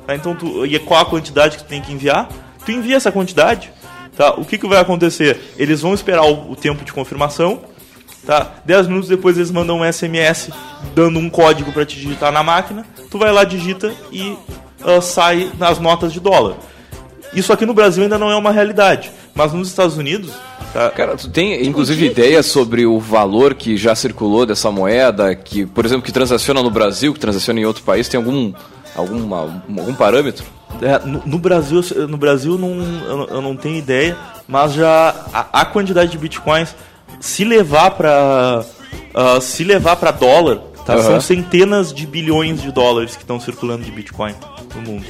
tá? 0.05 0.13
então 0.13 0.35
tu, 0.35 0.67
e 0.67 0.77
qual 0.77 1.01
a 1.01 1.05
quantidade 1.05 1.57
que 1.57 1.63
tu 1.63 1.67
tem 1.67 1.81
que 1.81 1.91
enviar. 1.91 2.29
Tu 2.63 2.71
envia 2.71 2.95
essa 2.95 3.11
quantidade, 3.11 3.71
tá? 4.15 4.35
o 4.35 4.45
que, 4.45 4.55
que 4.55 4.67
vai 4.67 4.79
acontecer? 4.79 5.55
Eles 5.57 5.81
vão 5.81 5.95
esperar 5.95 6.25
o, 6.25 6.51
o 6.51 6.55
tempo 6.55 6.85
de 6.85 6.93
confirmação, 6.93 7.59
Tá? 8.25 8.55
10 8.65 8.87
minutos 8.87 9.09
depois 9.09 9.37
eles 9.37 9.51
mandam 9.51 9.79
um 9.79 9.91
SMS 9.91 10.49
dando 10.93 11.19
um 11.19 11.29
código 11.29 11.71
para 11.71 11.85
te 11.85 11.95
digitar 11.95 12.31
na 12.31 12.43
máquina. 12.43 12.85
Tu 13.09 13.17
vai 13.17 13.31
lá, 13.31 13.43
digita 13.43 13.93
e 14.11 14.37
uh, 14.81 15.01
sai 15.01 15.51
nas 15.57 15.79
notas 15.79 16.13
de 16.13 16.19
dólar. 16.19 16.57
Isso 17.33 17.53
aqui 17.53 17.65
no 17.65 17.73
Brasil 17.73 18.03
ainda 18.03 18.17
não 18.17 18.29
é 18.31 18.35
uma 18.35 18.51
realidade, 18.51 19.11
mas 19.33 19.53
nos 19.53 19.69
Estados 19.69 19.97
Unidos 19.97 20.31
Tá. 20.73 20.89
Cara, 20.91 21.15
tu 21.15 21.29
tem 21.29 21.65
inclusive 21.65 22.05
ideia 22.05 22.43
sobre 22.43 22.85
o 22.85 22.99
valor 22.99 23.55
que 23.55 23.75
já 23.75 23.95
circulou 23.95 24.45
dessa 24.45 24.69
moeda, 24.69 25.33
que, 25.35 25.65
por 25.65 25.83
exemplo, 25.83 26.03
que 26.03 26.11
transaciona 26.11 26.61
no 26.61 26.69
Brasil, 26.69 27.13
que 27.13 27.19
transaciona 27.19 27.59
em 27.59 27.65
outro 27.65 27.83
país, 27.83 28.07
tem 28.07 28.19
algum, 28.19 28.53
algum, 28.95 29.33
algum 29.33 29.95
parâmetro? 29.95 30.45
É, 30.81 30.99
no, 31.05 31.23
no, 31.25 31.39
Brasil, 31.39 31.81
no 32.07 32.17
Brasil 32.17 32.57
não, 32.57 32.69
eu, 32.79 33.27
eu, 33.29 33.41
não 33.41 33.55
tenho 33.55 33.77
ideia, 33.77 34.15
mas 34.47 34.73
já 34.73 35.15
a, 35.33 35.61
a 35.61 35.65
quantidade 35.65 36.11
de 36.11 36.17
bitcoins 36.17 36.75
se 37.19 37.43
levar 37.43 37.91
para 37.91 38.65
uh, 38.65 38.79
ah, 39.13 39.41
se 39.41 39.63
levar 39.63 39.95
para 39.95 40.11
dólar, 40.11 40.57
tá? 40.85 40.95
Uhum. 40.95 41.03
São 41.03 41.21
centenas 41.21 41.93
de 41.93 42.05
bilhões 42.05 42.61
de 42.61 42.71
dólares 42.71 43.15
que 43.15 43.23
estão 43.23 43.39
circulando 43.39 43.83
de 43.83 43.91
Bitcoin 43.91 44.33
no 44.75 44.81
mundo. 44.81 45.05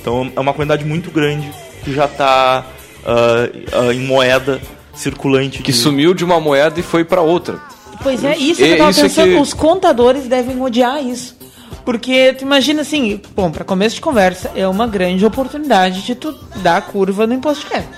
Então 0.00 0.30
é 0.34 0.40
uma 0.40 0.52
quantidade 0.52 0.84
muito 0.84 1.10
grande 1.10 1.50
que 1.82 1.92
já 1.94 2.06
está 2.06 2.64
uh, 2.64 3.06
ah, 3.06 3.82
uh, 3.84 3.88
ah, 3.90 3.94
em 3.94 4.00
moeda 4.00 4.60
circulante. 4.94 5.62
Que 5.62 5.72
de... 5.72 5.78
sumiu 5.78 6.14
de 6.14 6.24
uma 6.24 6.40
moeda 6.40 6.78
e 6.80 6.82
foi 6.82 7.04
para 7.04 7.20
outra. 7.20 7.60
Pois 8.02 8.24
é, 8.24 8.36
isso 8.36 8.62
que 8.62 8.68
eu 8.68 8.78
tava 8.78 8.92
pensando, 8.92 9.30
que... 9.30 9.36
os 9.36 9.54
contadores 9.54 10.26
devem 10.26 10.60
odiar 10.60 11.02
isso. 11.02 11.36
Porque 11.84 12.32
tu 12.32 12.42
imagina 12.42 12.82
assim, 12.82 13.20
bom, 13.34 13.50
para 13.50 13.64
começo 13.64 13.96
de 13.96 14.00
conversa, 14.00 14.50
é 14.54 14.66
uma 14.66 14.86
grande 14.86 15.24
oportunidade 15.24 16.02
de 16.02 16.14
tu 16.14 16.34
dar 16.56 16.82
curva 16.82 17.26
no 17.26 17.34
imposto 17.34 17.66
de 17.66 17.74
renda. 17.74 17.88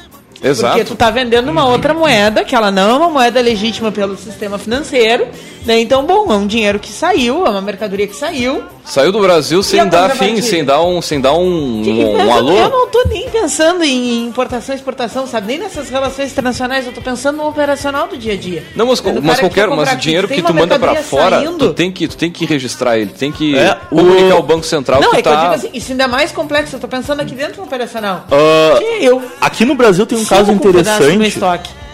Exato. 0.47 0.75
Porque 0.75 0.89
tu 0.89 0.95
tá 0.95 1.11
vendendo 1.11 1.51
uma 1.51 1.67
outra 1.67 1.93
moeda, 1.93 2.45
que 2.45 2.55
ela 2.55 2.71
não 2.71 2.91
é 2.91 2.95
uma 2.95 3.11
moeda 3.11 3.41
legítima 3.41 3.91
pelo 3.91 4.17
sistema 4.17 4.59
financeiro, 4.59 5.27
né? 5.67 5.81
Então, 5.81 6.05
bom, 6.05 6.33
é 6.33 6.37
um 6.37 6.47
dinheiro 6.47 6.79
que 6.79 6.91
saiu, 6.91 7.47
é 7.47 7.51
uma 7.51 7.61
mercadoria 7.61 8.07
que 8.07 8.17
saiu. 8.17 8.63
Saiu 8.85 9.11
do 9.11 9.21
Brasil 9.21 9.63
sem 9.63 9.85
dar 9.89 10.11
fim, 10.11 10.41
sem 10.41 10.65
dar 10.65 10.81
um, 10.83 11.03
sem 11.03 11.21
dar 11.21 11.35
um, 11.35 11.83
um, 11.83 12.27
um 12.27 12.33
alô. 12.33 12.57
Eu 12.57 12.71
não 12.71 12.89
tô 12.89 13.05
nem 13.09 13.29
pensando 13.29 13.83
em 13.83 14.27
importação 14.27 14.75
e 14.75 14.79
exportação, 14.79 15.27
sabe? 15.27 15.49
Nem 15.49 15.59
nessas 15.59 15.91
relações 15.91 16.31
internacionais, 16.31 16.87
eu 16.87 16.93
tô 16.93 17.03
pensando 17.03 17.39
no 17.39 17.49
operacional 17.49 18.07
do 18.07 18.17
dia 18.17 18.35
a 18.35 18.37
dia. 18.37 18.65
Não, 18.77 18.87
mas, 18.87 19.01
mas 19.23 19.41
qualquer, 19.41 19.69
mas 19.69 19.93
o 19.93 19.97
dinheiro 19.97 20.29
que 20.29 20.41
tu 20.41 20.55
manda 20.55 20.79
para 20.79 20.95
fora, 21.03 21.43
tu 21.59 21.75
tem 21.75 21.91
que, 21.91 22.07
tu 22.07 22.17
tem 22.17 22.31
que 22.31 22.47
registrar 22.47 22.97
ele, 22.97 23.11
tem 23.11 23.33
que 23.33 23.57
é, 23.57 23.75
comunicar 23.91 24.37
o... 24.37 24.47
Banco 24.47 24.65
Central 24.65 25.01
não, 25.01 25.11
que 25.11 25.17
é 25.17 25.23
tá... 25.23 25.31
que 25.31 25.37
eu 25.37 25.41
digo 25.41 25.55
assim, 25.55 25.71
isso 25.77 25.91
ainda 25.91 26.05
é 26.05 26.07
mais 26.07 26.31
complexo, 26.31 26.77
eu 26.77 26.81
tô 26.81 26.87
pensando 26.87 27.21
aqui 27.21 27.35
dentro 27.35 27.57
do 27.57 27.63
operacional. 27.65 28.25
Uh, 28.31 28.81
eu, 29.01 29.21
aqui 29.41 29.65
no 29.65 29.75
Brasil 29.75 30.07
tem 30.07 30.17
um 30.17 30.25
caso 30.25 30.53
interessante, 30.53 31.41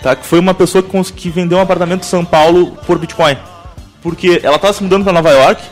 tá? 0.02 0.14
Que 0.14 0.26
foi 0.26 0.38
uma 0.38 0.52
pessoa 0.52 0.82
que, 0.82 1.12
que 1.12 1.30
vendeu 1.30 1.56
um 1.56 1.60
apartamento 1.62 2.02
em 2.02 2.06
São 2.06 2.22
Paulo 2.22 2.76
por 2.86 2.98
Bitcoin. 2.98 3.38
Porque 4.02 4.40
ela 4.42 4.56
estava 4.56 4.72
se 4.72 4.82
mudando 4.82 5.04
para 5.04 5.12
Nova 5.12 5.30
York 5.30 5.62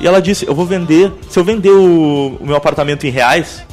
e 0.00 0.06
ela 0.06 0.20
disse: 0.20 0.46
Eu 0.46 0.54
vou 0.54 0.66
vender. 0.66 1.12
Se 1.28 1.38
eu 1.38 1.44
vender 1.44 1.70
o, 1.70 2.36
o 2.40 2.46
meu 2.46 2.56
apartamento 2.56 3.06
em 3.06 3.10
reais, 3.10 3.64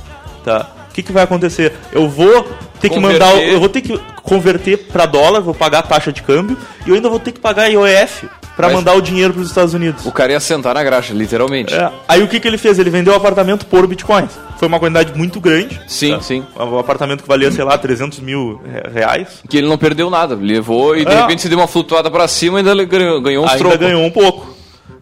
tá? 0.43 0.68
O 0.89 0.93
que, 0.93 1.04
que 1.04 1.12
vai 1.12 1.24
acontecer? 1.24 1.74
Eu 1.91 2.10
vou 2.10 2.47
ter 2.80 2.89
que 2.89 3.00
mandar. 3.00 3.36
Eu 3.41 3.60
vou 3.60 3.70
ter 3.70 3.82
que 3.82 4.00
converter 4.24 4.88
para 4.91 5.06
dólar, 5.06 5.41
vou 5.41 5.54
pagar 5.54 5.80
a 5.80 5.84
taxa 5.84 6.12
de 6.12 6.22
câmbio 6.22 6.58
e 6.86 6.89
eu 6.89 6.95
ainda 6.95 7.10
vou 7.10 7.20
ter 7.20 7.32
que 7.32 7.39
pagar 7.39 7.68
IOF 7.68 8.30
para 8.60 8.74
mandar 8.74 8.93
o 8.93 9.01
dinheiro 9.01 9.34
para 9.34 9.41
os 9.41 9.47
Estados 9.47 9.74
Unidos. 9.74 10.05
O 10.05 10.12
cara 10.12 10.34
ia 10.34 10.39
sentar 10.41 10.76
na 10.76 10.84
graxa, 10.84 11.14
literalmente. 11.14 11.74
É. 11.74 11.89
Aí 12.05 12.22
o 12.22 12.28
que, 12.28 12.41
que 12.41 12.47
ele 12.47 12.57
fez? 12.57 12.78
Ele 12.78 12.89
vendeu 12.89 13.14
o 13.14 13.16
apartamento 13.16 13.66
por 13.66 13.88
bitcoins. 13.88 14.32
Foi 14.57 14.68
uma 14.68 14.78
quantidade 14.78 15.18
muito 15.18 15.39
grande. 15.39 15.80
Sim, 15.88 16.16
tá? 16.16 16.22
sim. 16.22 16.45
Um 16.60 16.78
apartamento 16.78 17.24
que 17.24 17.28
valia, 17.30 17.49
sei 17.53 17.64
lá, 17.64 17.78
300 17.78 18.20
mil 18.20 18.62
reais. 18.93 19.41
Que 19.47 19.60
ele 19.60 19.68
não 19.70 19.78
perdeu 19.78 20.10
nada. 20.10 20.36
Levou 20.36 20.93
e 20.97 21.05
de 21.05 21.12
é. 21.12 21.22
repente 21.22 21.41
se 21.41 21.47
deu 21.47 21.57
uma 21.57 21.68
flutuada 21.68 22.12
para 22.12 22.28
cima 22.28 22.60
e 22.60 22.68
ainda 22.68 22.84
ganhou, 22.84 23.22
ganhou 23.22 23.45
uns 23.45 23.51
Ainda 23.53 23.78
ganhou 23.78 24.03
um 24.03 24.12
pouco. 24.12 24.53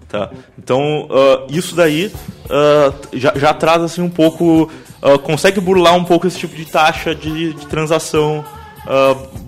Tá. 0.08 0.30
Então, 0.58 1.08
uh, 1.10 1.48
isso 1.50 1.76
daí 1.76 2.14
uh, 2.46 2.94
já, 3.12 3.34
já 3.36 3.54
traz 3.56 3.82
assim 3.82 4.02
um 4.04 4.10
pouco. 4.10 4.70
Uh, 5.02 5.18
consegue 5.20 5.60
burlar 5.60 5.96
um 5.96 6.04
pouco 6.04 6.28
esse 6.28 6.38
tipo 6.38 6.56
de 6.56 6.66
taxa 6.66 7.16
de, 7.16 7.54
de 7.54 7.66
transação 7.66 8.46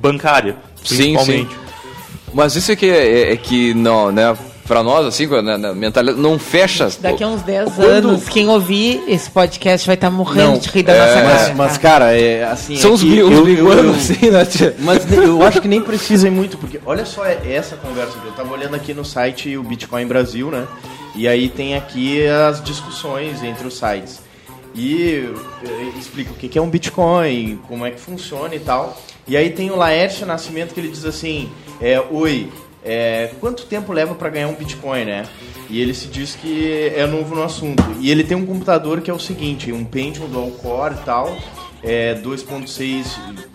bancária, 0.02 0.58
principalmente. 0.84 1.54
Sim, 1.54 1.64
sim. 1.64 1.69
Mas 2.34 2.56
isso 2.56 2.72
é 2.72 2.76
que, 2.76 2.86
é, 2.86 3.34
é 3.34 3.38
que 3.38 3.74
não, 3.74 4.12
né? 4.12 4.36
Pra 4.68 4.84
nós, 4.84 5.04
assim, 5.08 5.26
na, 5.26 5.58
na 5.58 5.74
mentalidade, 5.74 6.22
não 6.22 6.38
fecha. 6.38 6.90
Daqui 7.00 7.24
a 7.24 7.28
uns 7.28 7.42
10 7.42 7.74
quando... 7.74 8.10
anos, 8.10 8.30
quem 8.30 8.48
ouvir 8.50 9.04
esse 9.08 9.28
podcast 9.28 9.88
vai 9.88 9.96
estar 9.96 10.12
tá 10.12 10.16
morrendo 10.16 10.52
não, 10.52 10.60
de 10.60 10.70
rir 10.70 10.84
da 10.84 10.94
é... 10.94 11.00
nossa 11.00 11.14
cara. 11.14 11.28
Mas, 11.28 11.56
mas, 11.56 11.78
cara, 11.80 12.16
é 12.16 12.44
assim. 12.44 12.76
São 12.76 12.92
é 12.92 12.94
os 12.94 13.04
mil, 13.04 13.28
anos, 13.72 13.98
assim, 14.12 14.30
né, 14.30 14.46
tia? 14.46 14.76
Mas 14.78 15.10
eu 15.12 15.42
acho 15.42 15.60
que 15.60 15.68
nem 15.68 15.82
precisem 15.82 16.30
muito, 16.30 16.56
porque 16.60 16.80
olha 16.86 17.04
só 17.04 17.26
essa 17.26 17.78
conversa. 17.78 18.14
Eu 18.24 18.32
tava 18.34 18.54
olhando 18.54 18.76
aqui 18.76 18.94
no 18.94 19.04
site 19.04 19.58
o 19.58 19.64
Bitcoin 19.64 20.06
Brasil, 20.06 20.52
né? 20.52 20.68
E 21.16 21.28
aí 21.28 21.50
tem 21.50 21.76
aqui 21.76 22.28
as 22.28 22.64
discussões 22.64 23.42
entre 23.42 23.68
os 23.68 23.76
sites. 23.76 24.22
E 24.76 25.34
eh, 25.66 26.00
explica 26.00 26.32
o 26.32 26.36
que 26.36 26.58
é 26.58 26.62
um 26.62 26.70
Bitcoin, 26.70 27.60
como 27.68 27.86
é 27.86 27.92
que 27.92 28.00
funciona 28.00 28.54
e 28.54 28.60
tal. 28.60 29.02
E 29.28 29.36
aí 29.36 29.50
tem 29.50 29.72
o 29.72 29.76
Laércio 29.76 30.26
Nascimento 30.26 30.74
que 30.74 30.80
ele 30.80 30.90
diz 30.90 31.06
assim: 31.06 31.50
é, 31.82 32.00
Oi, 32.12 32.52
é, 32.84 33.32
quanto 33.40 33.66
tempo 33.66 33.92
leva 33.92 34.16
para 34.16 34.30
ganhar 34.30 34.48
um 34.48 34.56
Bitcoin, 34.56 35.06
né? 35.06 35.26
E 35.70 35.82
ele 35.82 35.94
se 35.94 36.08
diz 36.08 36.36
que 36.36 36.92
é 36.96 37.06
novo 37.06 37.36
no 37.36 37.44
assunto. 37.44 37.84
E 38.00 38.10
ele 38.10 38.24
tem 38.24 38.36
um 38.36 38.46
computador 38.46 39.02
que 39.02 39.12
é 39.12 39.14
o 39.14 39.20
seguinte, 39.20 39.72
um 39.72 39.86
Pentium 39.86 40.28
dual 40.28 40.50
core 40.52 40.96
e 40.96 41.06
tal, 41.06 41.38
é 41.84 42.16
2.6 42.16 43.06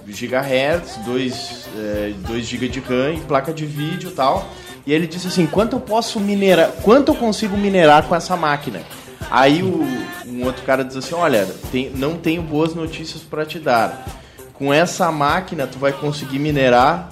GHz, 0.06 0.98
2, 1.04 1.68
é, 1.76 2.12
2 2.26 2.46
GB 2.46 2.68
de 2.68 2.80
RAM, 2.80 3.18
placa 3.26 3.52
de 3.52 3.66
vídeo 3.66 4.10
e 4.10 4.12
tal. 4.12 4.46
E 4.86 4.92
ele 4.92 5.06
disse 5.06 5.26
assim, 5.26 5.46
quanto 5.46 5.76
eu 5.76 5.80
posso 5.80 6.20
minerar, 6.20 6.70
quanto 6.82 7.12
eu 7.12 7.14
consigo 7.14 7.56
minerar 7.56 8.04
com 8.06 8.14
essa 8.14 8.36
máquina? 8.36 8.82
Aí 9.30 9.62
o, 9.62 9.82
um 10.26 10.44
outro 10.44 10.62
cara 10.64 10.84
diz 10.84 10.96
assim, 10.96 11.14
olha, 11.14 11.46
tem, 11.72 11.90
não 11.90 12.16
tenho 12.16 12.42
boas 12.42 12.74
notícias 12.74 13.22
para 13.22 13.46
te 13.46 13.58
dar. 13.58 14.06
Com 14.52 14.72
essa 14.72 15.10
máquina 15.10 15.66
tu 15.66 15.78
vai 15.78 15.92
conseguir 15.92 16.38
minerar 16.38 17.08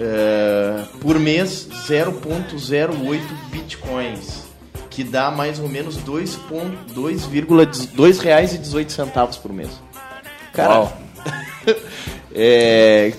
é, 0.00 0.82
por 1.00 1.18
mês 1.18 1.68
0.08 1.86 3.20
bitcoins, 3.50 4.44
que 4.88 5.04
dá 5.04 5.30
mais 5.30 5.58
ou 5.58 5.68
menos 5.68 5.98
2,18 5.98 8.18
reais 8.18 8.54
e 8.54 8.58
18 8.58 8.90
centavos 8.90 9.36
por 9.36 9.52
mês. 9.52 9.68
Cara, 10.54 10.90
é, 12.34 13.12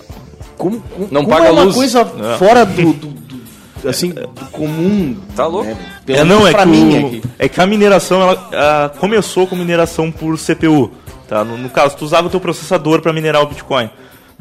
como, 0.58 0.82
como, 0.82 1.08
não 1.12 1.24
como 1.24 1.36
paga 1.36 1.48
é 1.48 1.52
uma 1.52 1.64
luz. 1.64 1.76
coisa 1.76 2.04
não. 2.04 2.40
fora 2.40 2.66
do, 2.66 2.94
do, 2.94 3.08
do, 3.08 3.42
assim 3.88 4.10
do 4.10 4.28
comum. 4.52 5.16
Tá 5.36 5.46
louco? 5.46 5.70
Né? 5.70 5.78
É, 6.08 6.24
não 6.24 6.48
é 6.48 6.54
que, 6.54 6.68
o, 6.68 7.22
é 7.38 7.48
que 7.48 7.62
a 7.62 7.68
mineração 7.68 8.22
ela, 8.22 8.86
a, 8.86 8.90
começou 8.90 9.46
com 9.46 9.56
mineração 9.56 10.12
por 10.12 10.36
CPU. 10.38 10.92
Tá? 11.28 11.46
No, 11.46 11.58
no 11.58 11.70
caso, 11.70 11.96
tu 11.96 12.04
usava 12.04 12.26
o 12.28 12.30
teu 12.30 12.42
processador 12.42 13.02
para 13.02 13.14
minerar 13.14 13.44
o 13.44 13.46
Bitcoin. 13.46 13.90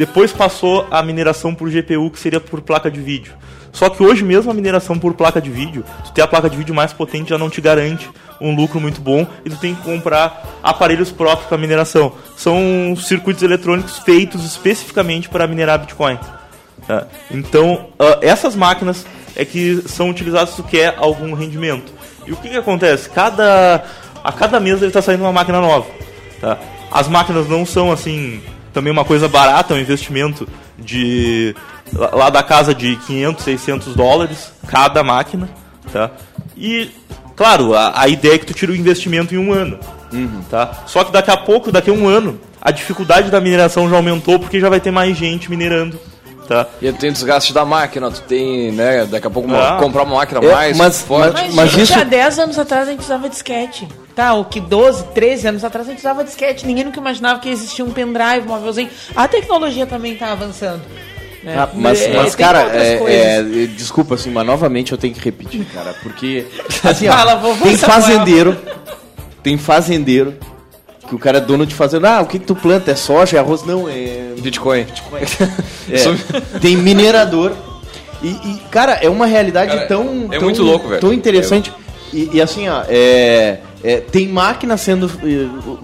Depois 0.01 0.32
passou 0.32 0.86
a 0.90 1.03
mineração 1.03 1.55
por 1.55 1.68
GPU, 1.68 2.11
que 2.11 2.18
seria 2.18 2.40
por 2.40 2.62
placa 2.62 2.90
de 2.90 2.98
vídeo. 2.98 3.34
Só 3.70 3.90
que 3.90 4.03
hoje 4.03 4.24
mesmo 4.24 4.51
a 4.51 4.55
mineração 4.55 4.98
por 4.98 5.12
placa 5.12 5.42
de 5.42 5.51
vídeo, 5.51 5.84
tu 6.03 6.12
ter 6.12 6.22
a 6.22 6.26
placa 6.26 6.48
de 6.48 6.57
vídeo 6.57 6.74
mais 6.74 6.90
potente 6.90 7.28
já 7.28 7.36
não 7.36 7.51
te 7.51 7.61
garante 7.61 8.09
um 8.40 8.57
lucro 8.57 8.80
muito 8.80 8.98
bom 8.98 9.26
e 9.44 9.51
tu 9.51 9.59
tem 9.59 9.74
que 9.74 9.82
comprar 9.82 10.59
aparelhos 10.62 11.12
próprios 11.12 11.46
para 11.46 11.59
mineração. 11.59 12.14
São 12.34 12.96
circuitos 12.96 13.42
eletrônicos 13.42 13.98
feitos 13.98 14.42
especificamente 14.42 15.28
para 15.28 15.46
minerar 15.46 15.78
Bitcoin. 15.80 16.18
Tá? 16.86 17.07
Então, 17.30 17.90
uh, 17.98 18.20
essas 18.22 18.57
máquinas 18.57 19.05
é 19.36 19.44
que 19.44 19.82
são 19.86 20.09
utilizadas 20.09 20.48
se 20.48 20.57
tu 20.57 20.62
quer 20.62 20.94
algum 20.96 21.34
rendimento. 21.34 21.92
E 22.26 22.32
o 22.32 22.36
que, 22.36 22.48
que 22.48 22.57
acontece? 22.57 23.11
Cada, 23.11 23.84
a 24.24 24.32
cada 24.32 24.59
mês 24.61 24.76
deve 24.76 24.86
estar 24.86 25.03
saindo 25.03 25.24
uma 25.24 25.32
máquina 25.32 25.61
nova. 25.61 25.86
Tá? 26.40 26.57
As 26.90 27.07
máquinas 27.07 27.46
não 27.46 27.66
são 27.66 27.92
assim 27.92 28.40
também 28.73 28.93
uma 28.93 29.05
coisa 29.05 29.29
barata, 29.29 29.75
um 29.75 29.79
investimento 29.79 30.49
de 30.79 31.55
lá 31.93 32.31
da 32.31 32.43
casa 32.43 32.75
de 32.75 32.97
500, 32.97 33.45
600 33.45 33.95
dólares 33.95 34.53
cada 34.66 35.03
máquina, 35.03 35.49
tá? 35.93 36.11
E 36.57 36.91
claro, 37.37 37.75
a, 37.75 38.03
a 38.03 38.09
ideia 38.09 38.35
é 38.35 38.39
que 38.39 38.47
tu 38.47 38.55
tira 38.55 38.73
o 38.73 38.77
investimento 38.77 39.35
em 39.35 39.39
um 39.39 39.53
ano, 39.53 39.79
uhum. 40.12 40.43
tá? 40.51 40.85
Só 40.87 41.05
que 41.05 41.12
daqui 41.12 41.31
a 41.31 41.37
pouco, 41.37 41.73
daqui 41.73 41.91
a 41.91 41.93
um 41.93 42.07
ano, 42.07 42.41
a 42.61 42.71
dificuldade 42.71 43.31
da 43.31 43.41
mineração 43.41 43.89
já 43.89 43.97
aumentou 43.97 44.39
porque 44.39 44.61
já 44.61 44.68
vai 44.68 44.81
ter 44.81 44.91
mais 44.91 45.16
gente 45.16 45.51
minerando. 45.51 45.99
Tá. 46.47 46.66
E 46.83 46.93
tem 46.93 47.12
desgaste 47.12 47.53
da 47.53 47.64
máquina, 47.64 48.11
tu 48.11 48.23
tem, 48.23 48.73
né, 48.73 49.07
daqui 49.07 49.25
a 49.25 49.31
pouco 49.31 49.49
uma, 49.49 49.77
ah. 49.77 49.79
comprar 49.79 50.03
uma 50.03 50.16
máquina 50.16 50.41
é, 50.41 50.53
mais 50.53 50.77
mas, 50.77 51.01
forte. 51.01 51.33
Mas, 51.33 51.55
mas 51.55 51.71
gente, 51.71 51.85
isso... 51.85 51.99
há 51.99 52.03
10 52.03 52.39
anos 52.41 52.59
atrás 52.59 52.89
a 52.89 52.91
gente 52.91 53.03
usava 53.03 53.29
disquete. 53.29 53.87
Tá, 54.21 54.35
o 54.35 54.45
que 54.45 54.61
12, 54.61 55.05
13 55.14 55.49
anos 55.49 55.64
atrás 55.64 55.89
a 55.89 55.93
gente 55.93 56.01
usava 56.01 56.23
disquete. 56.23 56.66
Ninguém 56.66 56.85
nunca 56.85 57.01
imaginava 57.01 57.41
que 57.41 57.49
existia 57.49 57.83
um 57.83 57.91
pendrive, 57.91 58.43
um 58.45 58.49
móvelzinho. 58.49 58.91
A 59.16 59.27
tecnologia 59.27 59.87
também 59.87 60.12
está 60.12 60.31
avançando. 60.31 60.83
Né? 61.43 61.57
Ah, 61.57 61.71
mas, 61.73 62.03
é, 62.03 62.12
mas 62.14 62.35
cara, 62.35 62.68
é, 62.71 63.01
é, 63.39 63.43
desculpa, 63.68 64.16
assim, 64.16 64.31
mas 64.31 64.45
novamente 64.45 64.93
eu 64.93 64.99
tenho 64.99 65.14
que 65.14 65.21
repetir, 65.25 65.64
cara, 65.73 65.95
porque 66.03 66.45
assim, 66.85 67.09
ó, 67.09 67.12
Fala, 67.12 67.41
tem 67.62 67.79
fazendeiro, 67.79 68.59
tem 69.43 69.57
fazendeiro 69.57 70.37
que 71.09 71.14
o 71.14 71.18
cara 71.18 71.39
é 71.39 71.41
dono 71.41 71.64
de 71.64 71.75
fazenda. 71.75 72.18
Ah, 72.18 72.21
o 72.21 72.27
que, 72.27 72.39
que 72.39 72.45
tu 72.45 72.55
planta? 72.55 72.91
É 72.91 72.97
soja, 72.97 73.39
é 73.39 73.41
arroz? 73.41 73.64
Não, 73.64 73.89
é. 73.89 74.35
Bitcoin. 74.39 74.85
Bitcoin. 74.85 75.23
é. 75.89 76.59
Tem 76.59 76.77
minerador. 76.77 77.57
E, 78.23 78.29
e, 78.29 78.62
cara, 78.71 78.99
é 79.01 79.09
uma 79.09 79.25
realidade 79.25 79.75
cara, 79.75 79.87
tão. 79.87 80.29
É 80.31 80.39
tão, 80.39 80.43
muito 80.43 80.62
louco, 80.62 80.89
velho. 80.89 81.01
Tão 81.01 81.11
interessante. 81.11 81.73
E, 82.12 82.29
e, 82.35 82.43
assim, 82.43 82.68
ó, 82.68 82.83
é, 82.87 83.61
é, 83.83 83.99
tem 83.99 84.28
máquina 84.28 84.76
sendo. 84.76 85.11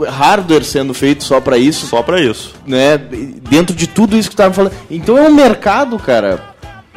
hardware 0.09 0.65
sendo 0.65 0.93
feito 0.93 1.25
só 1.25 1.41
para 1.41 1.57
isso. 1.57 1.87
Só 1.87 2.03
para 2.03 2.21
isso. 2.21 2.55
Né? 2.67 2.99
Dentro 2.99 3.75
de 3.75 3.87
tudo 3.87 4.17
isso 4.17 4.29
que 4.29 4.37
tu 4.37 4.39
tava 4.39 4.55
falando. 4.55 4.75
Então 4.91 5.17
é 5.17 5.23
um 5.23 5.35
mercado, 5.35 5.99
cara. 5.99 6.55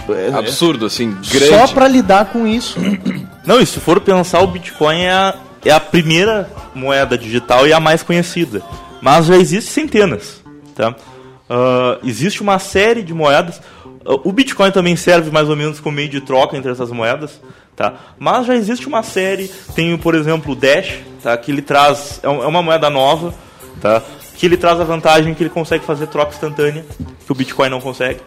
É, 0.09 0.33
absurdo, 0.33 0.85
assim, 0.85 1.15
grande. 1.31 1.49
Só 1.49 1.67
para 1.67 1.87
lidar 1.87 2.25
com 2.25 2.45
isso. 2.45 2.79
Não, 3.45 3.59
e 3.61 3.65
se 3.65 3.79
for 3.79 3.99
pensar, 4.01 4.41
o 4.41 4.47
Bitcoin 4.47 5.01
é 5.01 5.11
a, 5.11 5.35
é 5.65 5.71
a 5.71 5.79
primeira 5.79 6.49
moeda 6.73 7.17
digital 7.17 7.67
e 7.67 7.73
a 7.73 7.79
mais 7.79 8.03
conhecida. 8.03 8.61
Mas 9.01 9.27
já 9.27 9.37
existem 9.37 9.83
centenas. 9.83 10.43
Tá? 10.75 10.89
Uh, 10.91 12.05
existe 12.07 12.41
uma 12.41 12.59
série 12.59 13.01
de 13.01 13.13
moedas. 13.13 13.61
Uh, 14.05 14.19
o 14.23 14.31
Bitcoin 14.31 14.71
também 14.71 14.95
serve 14.95 15.31
mais 15.31 15.49
ou 15.49 15.55
menos 15.55 15.79
como 15.79 15.95
meio 15.95 16.09
de 16.09 16.21
troca 16.21 16.57
entre 16.57 16.71
essas 16.71 16.91
moedas. 16.91 17.39
Tá? 17.79 17.93
Mas 18.19 18.45
já 18.45 18.55
existe 18.55 18.89
uma 18.89 19.01
série. 19.01 19.49
Tem, 19.73 19.97
por 19.97 20.13
exemplo, 20.13 20.51
o 20.51 20.55
Dash, 20.55 20.99
tá? 21.23 21.37
que 21.37 21.49
ele 21.49 21.61
traz. 21.61 22.19
É, 22.21 22.27
é 22.27 22.29
uma 22.29 22.61
moeda 22.61 22.89
nova. 22.89 23.33
Tá? 23.79 24.03
Que 24.35 24.45
ele 24.45 24.57
traz 24.57 24.81
a 24.81 24.83
vantagem 24.83 25.33
que 25.33 25.41
ele 25.41 25.49
consegue 25.49 25.85
fazer 25.85 26.07
troca 26.07 26.33
instantânea, 26.33 26.85
que 27.25 27.31
o 27.31 27.35
Bitcoin 27.35 27.69
não 27.69 27.79
consegue. 27.79 28.19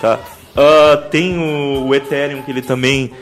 Tá? 0.00 0.18
Uh, 0.56 1.10
tem 1.10 1.36
o, 1.38 1.88
o, 1.88 1.94
Ethereum, 1.94 2.40
que 2.40 2.50
ele 2.50 2.62
também 2.62 3.12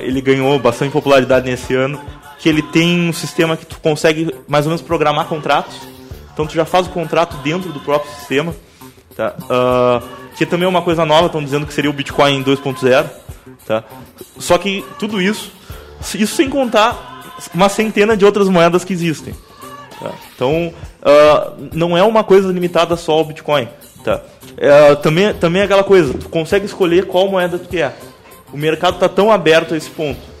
ele 0.00 0.20
ganhou 0.22 0.58
bastante 0.58 0.92
popularidade 0.92 1.50
nesse 1.50 1.74
ano 1.74 2.00
que 2.38 2.48
ele 2.48 2.62
tem 2.62 3.08
um 3.08 3.12
sistema 3.12 3.56
que 3.56 3.66
tu 3.66 3.78
consegue 3.80 4.34
mais 4.48 4.64
ou 4.64 4.70
menos 4.70 4.80
programar 4.80 5.26
contratos. 5.26 5.76
Então 6.32 6.46
tu 6.46 6.54
já 6.54 6.64
faz 6.64 6.86
o 6.86 6.90
contrato 6.90 7.36
dentro 7.38 7.72
do 7.72 7.80
próprio 7.80 8.10
sistema. 8.14 8.54
Tá? 9.14 9.34
Uh, 9.42 10.21
que 10.36 10.46
também 10.46 10.66
é 10.66 10.68
uma 10.68 10.82
coisa 10.82 11.04
nova, 11.04 11.26
estão 11.26 11.42
dizendo 11.42 11.66
que 11.66 11.74
seria 11.74 11.90
o 11.90 11.92
Bitcoin 11.92 12.42
2.0. 12.42 13.06
Tá? 13.66 13.84
Só 14.38 14.58
que 14.58 14.84
tudo 14.98 15.20
isso, 15.20 15.52
isso 16.14 16.34
sem 16.34 16.48
contar 16.48 17.36
uma 17.54 17.68
centena 17.68 18.16
de 18.16 18.24
outras 18.24 18.48
moedas 18.48 18.84
que 18.84 18.92
existem. 18.92 19.34
Tá? 20.00 20.10
Então 20.34 20.72
uh, 21.02 21.68
não 21.72 21.96
é 21.96 22.02
uma 22.02 22.24
coisa 22.24 22.52
limitada 22.52 22.96
só 22.96 23.12
ao 23.12 23.24
Bitcoin. 23.24 23.68
Tá? 24.04 24.20
Uh, 24.52 24.96
também, 24.96 25.32
também 25.34 25.62
é 25.62 25.64
aquela 25.64 25.84
coisa, 25.84 26.14
tu 26.14 26.28
consegue 26.28 26.66
escolher 26.66 27.06
qual 27.06 27.28
moeda 27.28 27.58
tu 27.58 27.68
quer. 27.68 27.96
O 28.52 28.56
mercado 28.56 28.94
está 28.94 29.08
tão 29.08 29.32
aberto 29.32 29.74
a 29.74 29.76
esse 29.76 29.88
ponto 29.88 30.32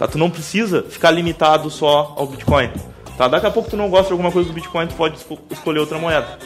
Tá? 0.00 0.08
Tu 0.08 0.16
não 0.16 0.30
precisa 0.30 0.82
ficar 0.82 1.10
limitado 1.10 1.68
só 1.68 2.14
ao 2.16 2.26
Bitcoin. 2.26 2.70
Tá? 3.18 3.28
Daqui 3.28 3.44
a 3.44 3.50
pouco 3.50 3.68
tu 3.68 3.76
não 3.76 3.90
gosta 3.90 4.06
de 4.06 4.12
alguma 4.12 4.32
coisa 4.32 4.48
do 4.48 4.54
Bitcoin, 4.54 4.86
tu 4.86 4.94
pode 4.94 5.18
escolher 5.50 5.78
outra 5.78 5.98
moeda. 5.98 6.38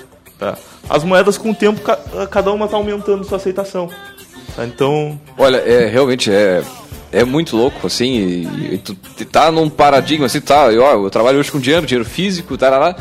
Tá? 0.44 0.58
As 0.88 1.02
moedas 1.02 1.38
com 1.38 1.50
o 1.50 1.54
tempo, 1.54 1.80
cada 2.30 2.52
uma 2.52 2.66
está 2.66 2.76
aumentando 2.76 3.24
sua 3.24 3.38
aceitação. 3.38 3.88
Tá? 4.54 4.66
Então. 4.66 5.18
Olha, 5.38 5.56
é, 5.56 5.86
realmente 5.86 6.30
é, 6.30 6.62
é 7.10 7.24
muito 7.24 7.56
louco, 7.56 7.86
assim, 7.86 8.12
e, 8.12 8.74
e 8.74 8.78
tu 8.78 8.94
tá 9.24 9.50
num 9.50 9.70
paradigma, 9.70 10.26
assim, 10.26 10.40
tá, 10.40 10.70
eu, 10.70 10.84
eu 10.84 11.10
trabalho 11.10 11.38
hoje 11.38 11.50
com 11.50 11.58
dinheiro, 11.58 11.86
dinheiro 11.86 12.08
físico, 12.08 12.58
lá, 12.60 12.94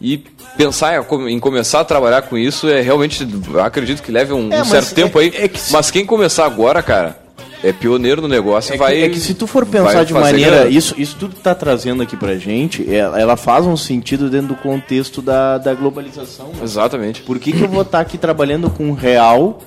e 0.00 0.18
pensar 0.56 0.94
em, 0.94 1.34
em, 1.34 1.40
começar 1.40 1.80
a 1.80 1.84
trabalhar 1.84 2.22
com 2.22 2.38
isso 2.38 2.68
é 2.68 2.80
realmente, 2.80 3.26
acredito 3.64 4.02
que 4.02 4.12
leve 4.12 4.32
um, 4.32 4.52
é, 4.52 4.62
um 4.62 4.64
certo 4.64 4.94
tempo 4.94 5.18
é, 5.18 5.24
aí, 5.24 5.32
é 5.34 5.48
que... 5.48 5.58
mas 5.72 5.90
quem 5.90 6.06
começar 6.06 6.46
agora, 6.46 6.80
cara, 6.82 7.23
é 7.64 7.72
pioneiro 7.72 8.20
no 8.20 8.28
negócio 8.28 8.74
é 8.74 8.76
vai. 8.76 8.94
Que, 8.94 9.02
é 9.04 9.08
que 9.08 9.18
se 9.18 9.32
tu 9.32 9.46
for 9.46 9.64
pensar 9.64 10.04
de 10.04 10.12
maneira. 10.12 10.68
Isso, 10.68 10.94
isso 10.98 11.16
tudo 11.18 11.34
que 11.34 11.40
tá 11.40 11.54
trazendo 11.54 12.02
aqui 12.02 12.14
pra 12.14 12.36
gente, 12.36 12.84
ela, 12.94 13.18
é, 13.18 13.22
ela, 13.22 13.36
faz 13.36 13.66
um 13.66 13.76
sentido 13.76 14.28
dentro 14.28 14.48
do 14.48 14.56
contexto 14.56 15.22
da, 15.22 15.56
da 15.56 15.72
globalização. 15.72 16.48
Né? 16.48 16.60
Exatamente. 16.62 17.22
Por 17.22 17.38
que, 17.38 17.52
que 17.52 17.62
eu 17.62 17.68
vou 17.68 17.80
estar 17.80 17.98
tá 17.98 18.02
aqui 18.02 18.18
trabalhando 18.18 18.68
com 18.68 18.92
real? 18.92 19.60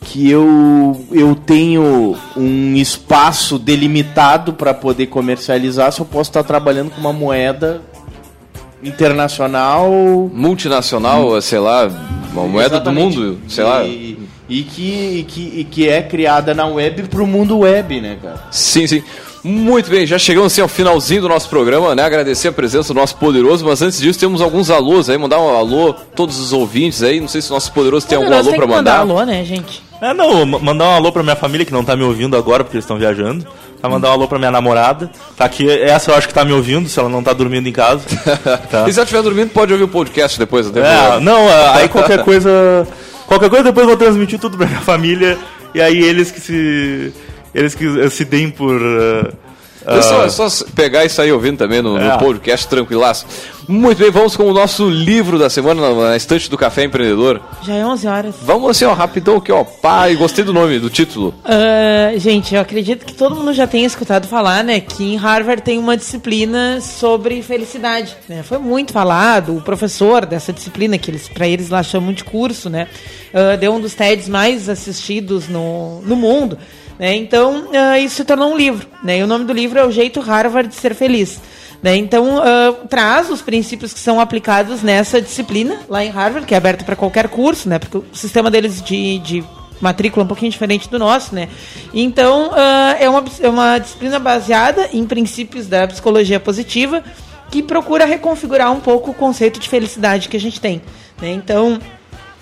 que 0.00 0.30
eu, 0.30 1.04
eu 1.10 1.34
tenho 1.34 2.16
um 2.36 2.76
espaço 2.76 3.58
delimitado 3.58 4.52
para 4.52 4.74
poder 4.74 5.06
comercializar 5.06 5.90
se 5.90 6.00
eu 6.00 6.06
posso 6.06 6.30
estar 6.30 6.42
tá 6.42 6.46
trabalhando 6.46 6.90
com 6.90 7.00
uma 7.00 7.12
moeda 7.12 7.80
internacional 8.82 9.90
multinacional 10.32 11.32
hum. 11.32 11.40
sei 11.40 11.58
lá 11.58 11.90
uma 12.32 12.46
moeda 12.46 12.76
Exatamente. 12.76 13.16
do 13.16 13.22
mundo 13.22 13.38
sei 13.48 13.64
e, 13.64 13.66
lá 13.66 13.82
e 14.48 14.62
que, 14.62 15.18
e 15.18 15.24
que, 15.24 15.40
e 15.60 15.64
que 15.64 15.88
é 15.88 16.02
criada 16.02 16.54
na 16.54 16.66
web 16.66 17.04
para 17.04 17.22
o 17.22 17.26
mundo 17.26 17.58
web, 17.58 18.00
né, 18.00 18.16
cara? 18.22 18.44
Sim, 18.50 18.86
sim. 18.86 19.02
Muito 19.42 19.88
bem, 19.88 20.04
já 20.04 20.18
chegamos 20.18 20.52
assim 20.52 20.60
ao 20.60 20.66
finalzinho 20.66 21.22
do 21.22 21.28
nosso 21.28 21.48
programa, 21.48 21.94
né? 21.94 22.02
Agradecer 22.02 22.48
a 22.48 22.52
presença 22.52 22.92
do 22.92 22.98
nosso 22.98 23.16
poderoso, 23.16 23.64
mas 23.64 23.80
antes 23.80 24.00
disso 24.00 24.18
temos 24.18 24.40
alguns 24.40 24.70
alôs 24.70 25.08
aí, 25.08 25.16
mandar 25.16 25.38
um 25.38 25.56
alô 25.56 25.92
todos 25.92 26.40
os 26.40 26.52
ouvintes 26.52 27.00
aí. 27.02 27.20
Não 27.20 27.28
sei 27.28 27.40
se 27.40 27.50
o 27.50 27.54
nosso 27.54 27.70
poderoso 27.72 28.08
tem 28.08 28.18
algum 28.18 28.34
alô 28.34 28.52
para 28.52 28.66
mandar. 28.66 28.76
mandar 28.76 28.98
alô, 28.98 29.24
né, 29.24 29.44
gente? 29.44 29.84
É, 30.00 30.12
não, 30.12 30.44
mandar 30.44 30.86
um 30.86 30.94
alô 30.96 31.12
pra 31.12 31.22
minha 31.22 31.36
família 31.36 31.64
que 31.64 31.72
não 31.72 31.84
tá 31.84 31.94
me 31.96 32.02
ouvindo 32.02 32.36
agora 32.36 32.64
porque 32.64 32.76
eles 32.76 32.84
estão 32.84 32.98
viajando. 32.98 33.46
Tá 33.80 33.88
mandar 33.88 34.10
um 34.10 34.12
alô 34.14 34.26
pra 34.26 34.38
minha 34.38 34.50
namorada. 34.50 35.10
Tá 35.36 35.44
aqui, 35.44 35.70
essa 35.70 36.10
eu 36.10 36.16
acho 36.16 36.26
que 36.26 36.34
tá 36.34 36.44
me 36.44 36.52
ouvindo, 36.52 36.88
se 36.88 36.98
ela 36.98 37.08
não 37.08 37.22
tá 37.22 37.32
dormindo 37.32 37.68
em 37.68 37.72
casa. 37.72 38.02
Tá. 38.70 38.88
e 38.88 38.92
se 38.92 38.98
ela 38.98 39.04
estiver 39.04 39.22
dormindo, 39.22 39.50
pode 39.50 39.72
ouvir 39.72 39.84
o 39.84 39.88
podcast 39.88 40.38
depois, 40.38 40.66
até 40.66 40.80
É, 40.80 41.20
não, 41.20 41.46
aí 41.72 41.88
qualquer 41.88 42.22
coisa 42.24 42.86
Qualquer 43.26 43.50
coisa 43.50 43.64
depois 43.64 43.84
eu 43.84 43.88
vou 43.88 43.96
transmitir 43.96 44.38
tudo 44.38 44.56
pra 44.56 44.66
minha 44.66 44.80
família. 44.80 45.38
E 45.74 45.80
aí 45.80 46.02
eles 46.02 46.30
que 46.30 46.40
se 46.40 47.12
eles 47.54 47.74
que 47.74 48.10
se 48.10 48.24
deem 48.24 48.50
por 48.50 48.80
uh, 48.80 49.32
é 49.86 50.02
só, 50.02 50.24
é 50.24 50.28
só 50.28 50.64
pegar 50.74 51.04
e 51.04 51.08
sair 51.08 51.32
ouvindo 51.32 51.58
também 51.58 51.80
no, 51.80 51.96
é. 51.96 52.12
no 52.12 52.18
podcast 52.18 52.66
tranquilaço. 52.66 53.26
Muito 53.68 53.98
bem, 53.98 54.10
vamos 54.12 54.36
com 54.36 54.44
o 54.44 54.52
nosso 54.52 54.88
livro 54.88 55.40
da 55.40 55.50
semana 55.50 55.92
na 55.92 56.16
estante 56.16 56.48
do 56.48 56.56
Café 56.56 56.84
Empreendedor. 56.84 57.40
Já 57.62 57.74
é 57.74 57.84
11 57.84 58.06
horas. 58.06 58.34
Vamos 58.42 58.70
assim, 58.70 58.84
ó, 58.84 58.92
rapidão 58.92 59.38
aqui, 59.38 59.50
ó. 59.50 59.64
Pai, 59.64 60.14
gostei 60.14 60.44
do 60.44 60.52
nome, 60.52 60.78
do 60.78 60.88
título. 60.88 61.34
Uh, 61.44 62.18
gente, 62.18 62.54
eu 62.54 62.60
acredito 62.60 63.04
que 63.04 63.12
todo 63.12 63.34
mundo 63.34 63.52
já 63.52 63.66
tenha 63.66 63.84
escutado 63.84 64.28
falar, 64.28 64.62
né, 64.62 64.78
que 64.78 65.02
em 65.02 65.16
Harvard 65.16 65.62
tem 65.62 65.78
uma 65.78 65.96
disciplina 65.96 66.80
sobre 66.80 67.42
felicidade, 67.42 68.16
né? 68.28 68.44
Foi 68.44 68.58
muito 68.58 68.92
falado, 68.92 69.56
o 69.56 69.60
professor 69.60 70.24
dessa 70.26 70.52
disciplina, 70.52 70.96
que 70.96 71.10
eles, 71.10 71.28
para 71.28 71.48
eles 71.48 71.68
lá 71.68 71.82
chamam 71.82 72.12
de 72.12 72.22
curso, 72.22 72.70
né, 72.70 72.86
uh, 73.34 73.56
deu 73.58 73.74
um 73.74 73.80
dos 73.80 73.94
TEDs 73.94 74.28
mais 74.28 74.68
assistidos 74.68 75.48
no, 75.48 76.00
no 76.02 76.14
mundo. 76.14 76.56
Né? 76.98 77.16
Então, 77.16 77.66
uh, 77.66 77.96
isso 77.98 78.16
se 78.16 78.24
tornou 78.24 78.52
um 78.52 78.56
livro. 78.56 78.86
Né? 79.02 79.18
E 79.18 79.22
o 79.22 79.26
nome 79.26 79.44
do 79.44 79.52
livro 79.52 79.78
é 79.78 79.84
O 79.84 79.90
Jeito 79.90 80.20
Harvard 80.20 80.68
de 80.68 80.74
Ser 80.74 80.94
Feliz. 80.94 81.40
Né? 81.82 81.96
Então, 81.96 82.38
uh, 82.38 82.86
traz 82.88 83.30
os 83.30 83.42
princípios 83.42 83.92
que 83.92 84.00
são 84.00 84.20
aplicados 84.20 84.82
nessa 84.82 85.20
disciplina 85.20 85.80
lá 85.88 86.04
em 86.04 86.10
Harvard, 86.10 86.46
que 86.46 86.54
é 86.54 86.56
aberta 86.56 86.84
para 86.84 86.96
qualquer 86.96 87.28
curso, 87.28 87.68
né? 87.68 87.78
porque 87.78 87.98
o 87.98 88.04
sistema 88.12 88.50
deles 88.50 88.82
de, 88.82 89.18
de 89.18 89.44
matrícula 89.80 90.22
é 90.22 90.24
um 90.24 90.28
pouquinho 90.28 90.50
diferente 90.50 90.88
do 90.88 90.98
nosso, 90.98 91.34
né? 91.34 91.48
Então, 91.92 92.48
uh, 92.48 92.96
é, 92.98 93.08
uma, 93.08 93.24
é 93.40 93.48
uma 93.48 93.78
disciplina 93.78 94.18
baseada 94.18 94.88
em 94.92 95.04
princípios 95.06 95.66
da 95.66 95.86
psicologia 95.86 96.40
positiva 96.40 97.04
que 97.50 97.62
procura 97.62 98.04
reconfigurar 98.04 98.72
um 98.72 98.80
pouco 98.80 99.10
o 99.10 99.14
conceito 99.14 99.60
de 99.60 99.68
felicidade 99.68 100.28
que 100.28 100.36
a 100.36 100.40
gente 100.40 100.60
tem. 100.60 100.82
Né? 101.20 101.32
Então, 101.32 101.78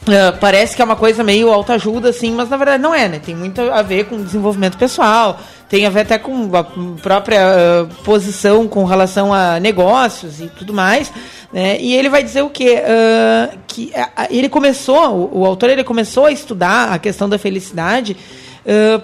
Uh, 0.04 0.36
parece 0.38 0.76
que 0.76 0.82
é 0.82 0.84
uma 0.84 0.96
coisa 0.96 1.24
meio 1.24 1.50
autoajuda, 1.50 2.10
assim, 2.10 2.30
mas 2.30 2.50
na 2.50 2.58
verdade 2.58 2.82
não 2.82 2.94
é, 2.94 3.08
né? 3.08 3.18
Tem 3.18 3.34
muito 3.34 3.62
a 3.62 3.80
ver 3.80 4.04
com 4.04 4.22
desenvolvimento 4.22 4.76
pessoal, 4.76 5.40
tem 5.66 5.86
a 5.86 5.90
ver 5.90 6.00
até 6.00 6.18
com 6.18 6.54
a 6.54 6.62
própria 7.00 7.40
uh, 7.40 7.94
posição 8.04 8.68
com 8.68 8.84
relação 8.84 9.32
a 9.32 9.58
negócios 9.58 10.40
e 10.40 10.48
tudo 10.48 10.74
mais, 10.74 11.10
né? 11.50 11.78
E 11.80 11.94
ele 11.94 12.10
vai 12.10 12.22
dizer 12.22 12.42
o 12.42 12.50
quê? 12.50 12.82
Uh, 12.82 13.58
que 13.66 13.94
ele 14.28 14.50
começou, 14.50 15.30
o, 15.32 15.40
o, 15.40 15.46
autor 15.46 15.70
ele 15.70 15.82
começou 15.82 16.26
a 16.26 16.32
estudar 16.32 16.92
a 16.92 16.98
questão 16.98 17.28
da 17.28 17.38
felicidade 17.38 18.16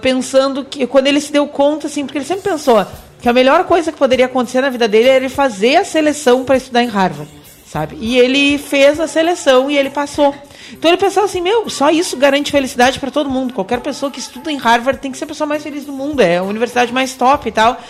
pensando 0.00 0.64
que, 0.64 0.86
quando 0.86 1.06
ele 1.06 1.20
se 1.20 1.30
deu 1.30 1.46
conta, 1.46 1.86
assim, 1.86 2.06
porque 2.06 2.16
ele 2.16 2.24
sempre 2.24 2.48
pensou 2.48 2.86
que 3.20 3.28
a 3.28 3.32
melhor 3.32 3.64
coisa 3.64 3.92
que 3.92 3.98
poderia 3.98 4.24
acontecer 4.24 4.62
na 4.62 4.70
vida 4.70 4.88
dele 4.88 5.08
era 5.08 5.16
ele 5.18 5.28
fazer 5.28 5.76
a 5.76 5.84
seleção 5.84 6.44
para 6.44 6.56
estudar 6.56 6.82
em 6.82 6.88
Harvard, 6.88 7.30
sabe? 7.66 7.98
E 8.00 8.18
ele 8.18 8.56
fez 8.56 8.98
a 8.98 9.06
seleção 9.06 9.70
e 9.70 9.76
ele 9.76 9.90
passou. 9.90 10.34
Então 10.72 10.90
ele 10.90 10.96
pensava 10.96 11.26
assim, 11.26 11.40
meu, 11.40 11.68
só 11.68 11.90
isso 11.90 12.16
garante 12.16 12.50
felicidade 12.50 12.98
para 12.98 13.10
todo 13.10 13.30
mundo. 13.30 13.52
Qualquer 13.52 13.80
pessoa 13.80 14.10
que 14.10 14.18
estuda 14.18 14.50
em 14.50 14.56
Harvard 14.56 15.00
tem 15.00 15.10
que 15.10 15.18
ser 15.18 15.24
a 15.24 15.28
pessoa 15.28 15.46
mais 15.46 15.62
feliz 15.62 15.84
do 15.84 15.92
mundo, 15.92 16.20
é 16.20 16.38
a 16.38 16.42
universidade 16.42 16.92
mais 16.92 17.14
top 17.14 17.48
e 17.48 17.52
tal. 17.52 17.80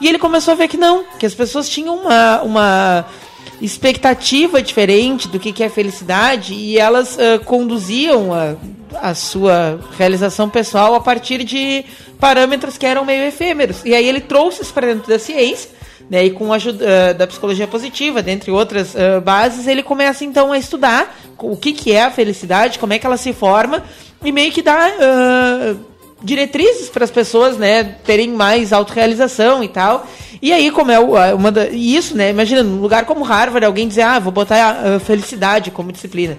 E 0.00 0.08
ele 0.08 0.18
começou 0.18 0.52
a 0.52 0.54
ver 0.56 0.68
que 0.68 0.76
não, 0.76 1.04
que 1.18 1.26
as 1.26 1.34
pessoas 1.34 1.68
tinham 1.68 1.96
uma, 1.96 2.42
uma 2.42 3.06
expectativa 3.60 4.62
diferente 4.62 5.28
do 5.28 5.38
que, 5.38 5.52
que 5.52 5.62
é 5.62 5.68
felicidade 5.68 6.54
e 6.54 6.78
elas 6.78 7.16
uh, 7.16 7.44
conduziam 7.44 8.32
a, 8.32 8.56
a 9.00 9.14
sua 9.14 9.78
realização 9.98 10.48
pessoal 10.48 10.94
a 10.94 11.00
partir 11.00 11.44
de 11.44 11.84
parâmetros 12.18 12.78
que 12.78 12.86
eram 12.86 13.04
meio 13.04 13.24
efêmeros. 13.24 13.84
E 13.84 13.94
aí 13.94 14.06
ele 14.06 14.20
trouxe 14.20 14.62
isso 14.62 14.72
para 14.72 14.86
dentro 14.86 15.08
da 15.08 15.18
ciência 15.18 15.79
né, 16.10 16.24
e 16.24 16.30
com 16.30 16.52
a 16.52 16.56
ajuda 16.56 16.84
uh, 16.84 17.14
da 17.14 17.26
psicologia 17.26 17.68
positiva, 17.68 18.20
dentre 18.20 18.50
outras 18.50 18.94
uh, 18.94 19.20
bases, 19.22 19.68
ele 19.68 19.82
começa 19.82 20.24
então 20.24 20.50
a 20.50 20.58
estudar 20.58 21.16
o 21.38 21.56
que, 21.56 21.72
que 21.72 21.92
é 21.92 22.02
a 22.02 22.10
felicidade, 22.10 22.80
como 22.80 22.92
é 22.92 22.98
que 22.98 23.06
ela 23.06 23.16
se 23.16 23.32
forma, 23.32 23.84
e 24.24 24.32
meio 24.32 24.50
que 24.50 24.60
dá 24.60 24.88
uh, 24.88 25.78
diretrizes 26.20 26.90
para 26.90 27.04
as 27.04 27.10
pessoas 27.12 27.56
né, 27.56 27.84
terem 28.04 28.28
mais 28.30 28.72
autorrealização 28.72 29.62
e 29.62 29.68
tal. 29.68 30.04
E 30.42 30.52
aí, 30.52 30.70
como 30.70 30.90
é 30.90 30.98
uma 30.98 31.52
da, 31.52 31.68
isso, 31.68 32.16
né? 32.16 32.30
Imagina, 32.30 32.62
num 32.62 32.80
lugar 32.80 33.04
como 33.04 33.22
Harvard, 33.22 33.64
alguém 33.64 33.86
dizer, 33.86 34.02
ah, 34.02 34.18
vou 34.18 34.32
botar 34.32 34.96
a 34.96 34.98
felicidade 34.98 35.70
como 35.70 35.92
disciplina 35.92 36.36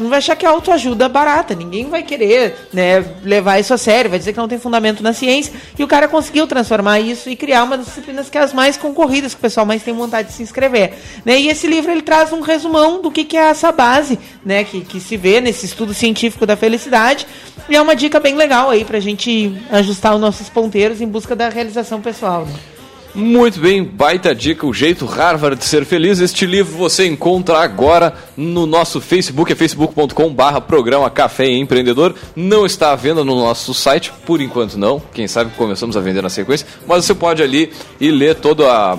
mundo 0.00 0.10
vai 0.10 0.18
achar 0.18 0.36
que 0.36 0.44
é 0.44 0.48
autoajuda 0.48 1.08
barata. 1.08 1.54
Ninguém 1.54 1.88
vai 1.88 2.02
querer 2.02 2.68
né, 2.72 3.04
levar 3.22 3.58
isso 3.58 3.72
a 3.74 3.78
sério, 3.78 4.10
vai 4.10 4.18
dizer 4.18 4.32
que 4.32 4.38
não 4.38 4.48
tem 4.48 4.58
fundamento 4.58 5.02
na 5.02 5.12
ciência. 5.12 5.52
E 5.78 5.84
o 5.84 5.88
cara 5.88 6.08
conseguiu 6.08 6.46
transformar 6.46 7.00
isso 7.00 7.28
e 7.28 7.36
criar 7.36 7.64
uma 7.64 7.76
das 7.76 7.86
disciplinas 7.86 8.28
que 8.28 8.38
é 8.38 8.40
as 8.40 8.52
mais 8.52 8.76
concorridas, 8.76 9.34
que 9.34 9.38
o 9.38 9.42
pessoal 9.42 9.66
mais 9.66 9.82
tem 9.82 9.94
vontade 9.94 10.28
de 10.28 10.34
se 10.34 10.42
inscrever. 10.42 10.94
Né? 11.24 11.40
E 11.40 11.48
esse 11.48 11.66
livro 11.66 11.90
ele 11.90 12.02
traz 12.02 12.32
um 12.32 12.40
resumão 12.40 13.00
do 13.00 13.10
que, 13.10 13.24
que 13.24 13.36
é 13.36 13.48
essa 13.48 13.70
base 13.70 14.18
né, 14.44 14.64
que, 14.64 14.80
que 14.80 15.00
se 15.00 15.16
vê 15.16 15.40
nesse 15.40 15.66
estudo 15.66 15.94
científico 15.94 16.46
da 16.46 16.56
felicidade. 16.56 17.26
E 17.68 17.76
é 17.76 17.80
uma 17.80 17.96
dica 17.96 18.20
bem 18.20 18.34
legal 18.34 18.70
aí 18.70 18.84
para 18.84 18.98
a 18.98 19.00
gente 19.00 19.56
ajustar 19.70 20.14
os 20.14 20.20
nossos 20.20 20.48
ponteiros 20.48 21.00
em 21.00 21.06
busca 21.06 21.34
da 21.34 21.48
realização 21.48 22.00
pessoal. 22.00 22.44
Né? 22.44 22.73
Muito 23.14 23.60
bem, 23.60 23.84
baita 23.84 24.34
dica, 24.34 24.66
o 24.66 24.74
jeito 24.74 25.06
Harvard 25.06 25.56
de 25.56 25.64
ser 25.64 25.84
feliz. 25.84 26.18
Este 26.18 26.44
livro 26.46 26.76
você 26.76 27.06
encontra 27.06 27.60
agora 27.60 28.12
no 28.36 28.66
nosso 28.66 29.00
Facebook, 29.00 29.52
é 29.52 29.54
facebook.com/barra 29.54 30.60
programa 30.60 31.08
Café 31.08 31.46
Empreendedor. 31.46 32.12
Não 32.34 32.66
está 32.66 32.90
à 32.90 32.96
venda 32.96 33.22
no 33.22 33.36
nosso 33.36 33.72
site, 33.72 34.12
por 34.26 34.40
enquanto 34.40 34.76
não. 34.76 35.00
Quem 35.12 35.28
sabe 35.28 35.52
começamos 35.56 35.96
a 35.96 36.00
vender 36.00 36.22
na 36.22 36.28
sequência, 36.28 36.66
mas 36.88 37.04
você 37.04 37.14
pode 37.14 37.40
ali 37.40 37.72
e 38.00 38.10
ler 38.10 38.34
toda 38.34 38.66
a 38.68 38.98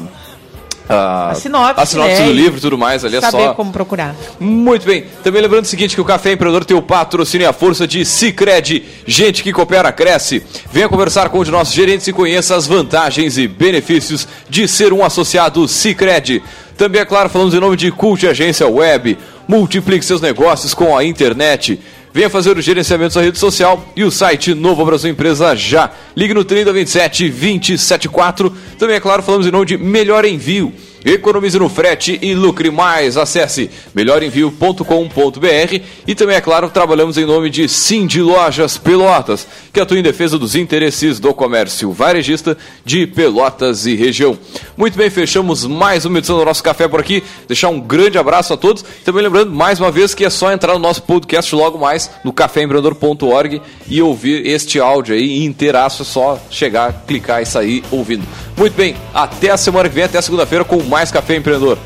a, 0.87 1.31
a 1.31 1.35
sinopse, 1.35 1.81
a 1.81 1.85
sinopse 1.85 2.21
né? 2.21 2.25
do 2.27 2.31
livro 2.31 2.57
e 2.57 2.61
tudo 2.61 2.77
mais 2.77 3.03
ali 3.03 3.19
saber 3.19 3.43
é 3.43 3.47
só. 3.47 3.53
como 3.53 3.71
procurar. 3.71 4.15
Muito 4.39 4.85
bem. 4.85 5.05
Também 5.23 5.41
lembrando 5.41 5.65
o 5.65 5.67
seguinte: 5.67 5.95
que 5.95 6.01
o 6.01 6.05
Café 6.05 6.33
Empreendedor 6.33 6.63
tem 6.65 6.77
o 6.77 6.81
patrocínio 6.81 7.45
e 7.45 7.47
a 7.47 7.53
força 7.53 7.87
de 7.87 8.05
Cicred. 8.05 8.83
Gente 9.05 9.41
que 9.41 9.51
coopera, 9.51 9.91
cresce. 9.91 10.43
Venha 10.71 10.87
conversar 10.87 11.29
com 11.29 11.39
um 11.39 11.43
de 11.43 11.51
nossos 11.51 11.73
gerentes 11.73 12.07
e 12.07 12.13
conheça 12.13 12.55
as 12.55 12.67
vantagens 12.67 13.37
e 13.37 13.47
benefícios 13.47 14.27
de 14.49 14.67
ser 14.67 14.93
um 14.93 15.03
associado 15.03 15.67
Cicred. 15.67 16.43
Também, 16.77 17.01
é 17.01 17.05
claro, 17.05 17.29
falamos 17.29 17.53
em 17.53 17.59
nome 17.59 17.77
de 17.77 17.91
Cult 17.91 18.27
Agência 18.27 18.67
Web. 18.67 19.17
Multiplique 19.47 20.03
seus 20.03 20.21
negócios 20.21 20.73
com 20.73 20.95
a 20.95 21.03
internet. 21.03 21.79
Venha 22.15 22.29
fazer 22.29 22.57
o 22.57 22.61
gerenciamento 22.61 23.15
da 23.15 23.21
rede 23.21 23.37
social 23.37 23.91
e 23.93 24.01
o 24.05 24.09
site 24.09 24.53
Novo 24.53 24.85
Brasil 24.85 25.11
Empresa 25.11 25.53
já. 25.53 25.91
Ligue 26.15 26.33
no 26.33 26.45
3027 26.45 27.27
274. 27.29 28.55
Também, 28.79 28.95
é 28.95 29.01
claro, 29.01 29.21
falamos 29.21 29.45
em 29.45 29.51
nome 29.51 29.65
de 29.65 29.77
Melhor 29.77 30.23
Envio. 30.23 30.71
Economize 31.05 31.59
no 31.59 31.69
frete 31.69 32.17
e 32.19 32.33
lucre 32.33 32.71
mais. 32.71 33.15
Acesse 33.15 33.69
melhorenvio.com.br 33.93 35.81
e 36.07 36.15
também, 36.15 36.35
é 36.35 36.41
claro, 36.41 36.67
trabalhamos 36.69 37.15
em 37.15 37.25
nome 37.25 37.51
de 37.51 37.69
Cindy 37.69 38.21
Lojas 38.21 38.75
Pelotas, 38.75 39.47
que 39.71 39.79
atua 39.79 39.99
em 39.99 40.01
defesa 40.01 40.39
dos 40.39 40.55
interesses 40.55 41.19
do 41.19 41.31
comércio 41.31 41.91
varejista 41.91 42.57
de 42.83 43.05
Pelotas 43.05 43.85
e 43.85 43.93
região. 43.95 44.35
Muito 44.75 44.97
bem, 44.97 45.11
fechamos 45.11 45.63
mais 45.65 46.05
uma 46.05 46.17
edição 46.17 46.39
do 46.39 46.45
nosso 46.45 46.63
café 46.63 46.87
por 46.87 46.99
aqui. 46.99 47.23
Deixar 47.47 47.69
um 47.69 47.79
grande 47.79 48.17
abraço 48.17 48.53
a 48.53 48.57
todos. 48.57 48.83
Também 49.03 49.21
lembrando, 49.21 49.51
mais 49.51 49.79
uma 49.79 49.91
vez, 49.91 50.15
que 50.15 50.25
é 50.25 50.29
só 50.29 50.51
entrar 50.51 50.73
no 50.73 50.79
nosso 50.79 51.03
podcast 51.03 51.53
logo 51.53 51.77
mais 51.77 52.09
no 52.23 52.33
caféempreendedor.org 52.33 53.61
e 53.87 54.01
ouvir 54.01 54.47
este 54.47 54.79
áudio 54.79 55.13
aí 55.13 55.43
inteiraço. 55.45 56.01
É 56.01 56.05
só 56.05 56.41
chegar, 56.49 57.03
clicar 57.05 57.43
e 57.43 57.45
sair 57.45 57.83
ouvindo. 57.91 58.25
Muito 58.57 58.73
bem, 58.75 58.95
até 59.13 59.49
a 59.49 59.57
semana 59.57 59.89
que 59.89 59.95
vem, 59.95 60.03
até 60.05 60.21
segunda-feira 60.21 60.63
com 60.63 60.81
mais 60.83 61.11
Café 61.11 61.35
Empreendedor. 61.35 61.77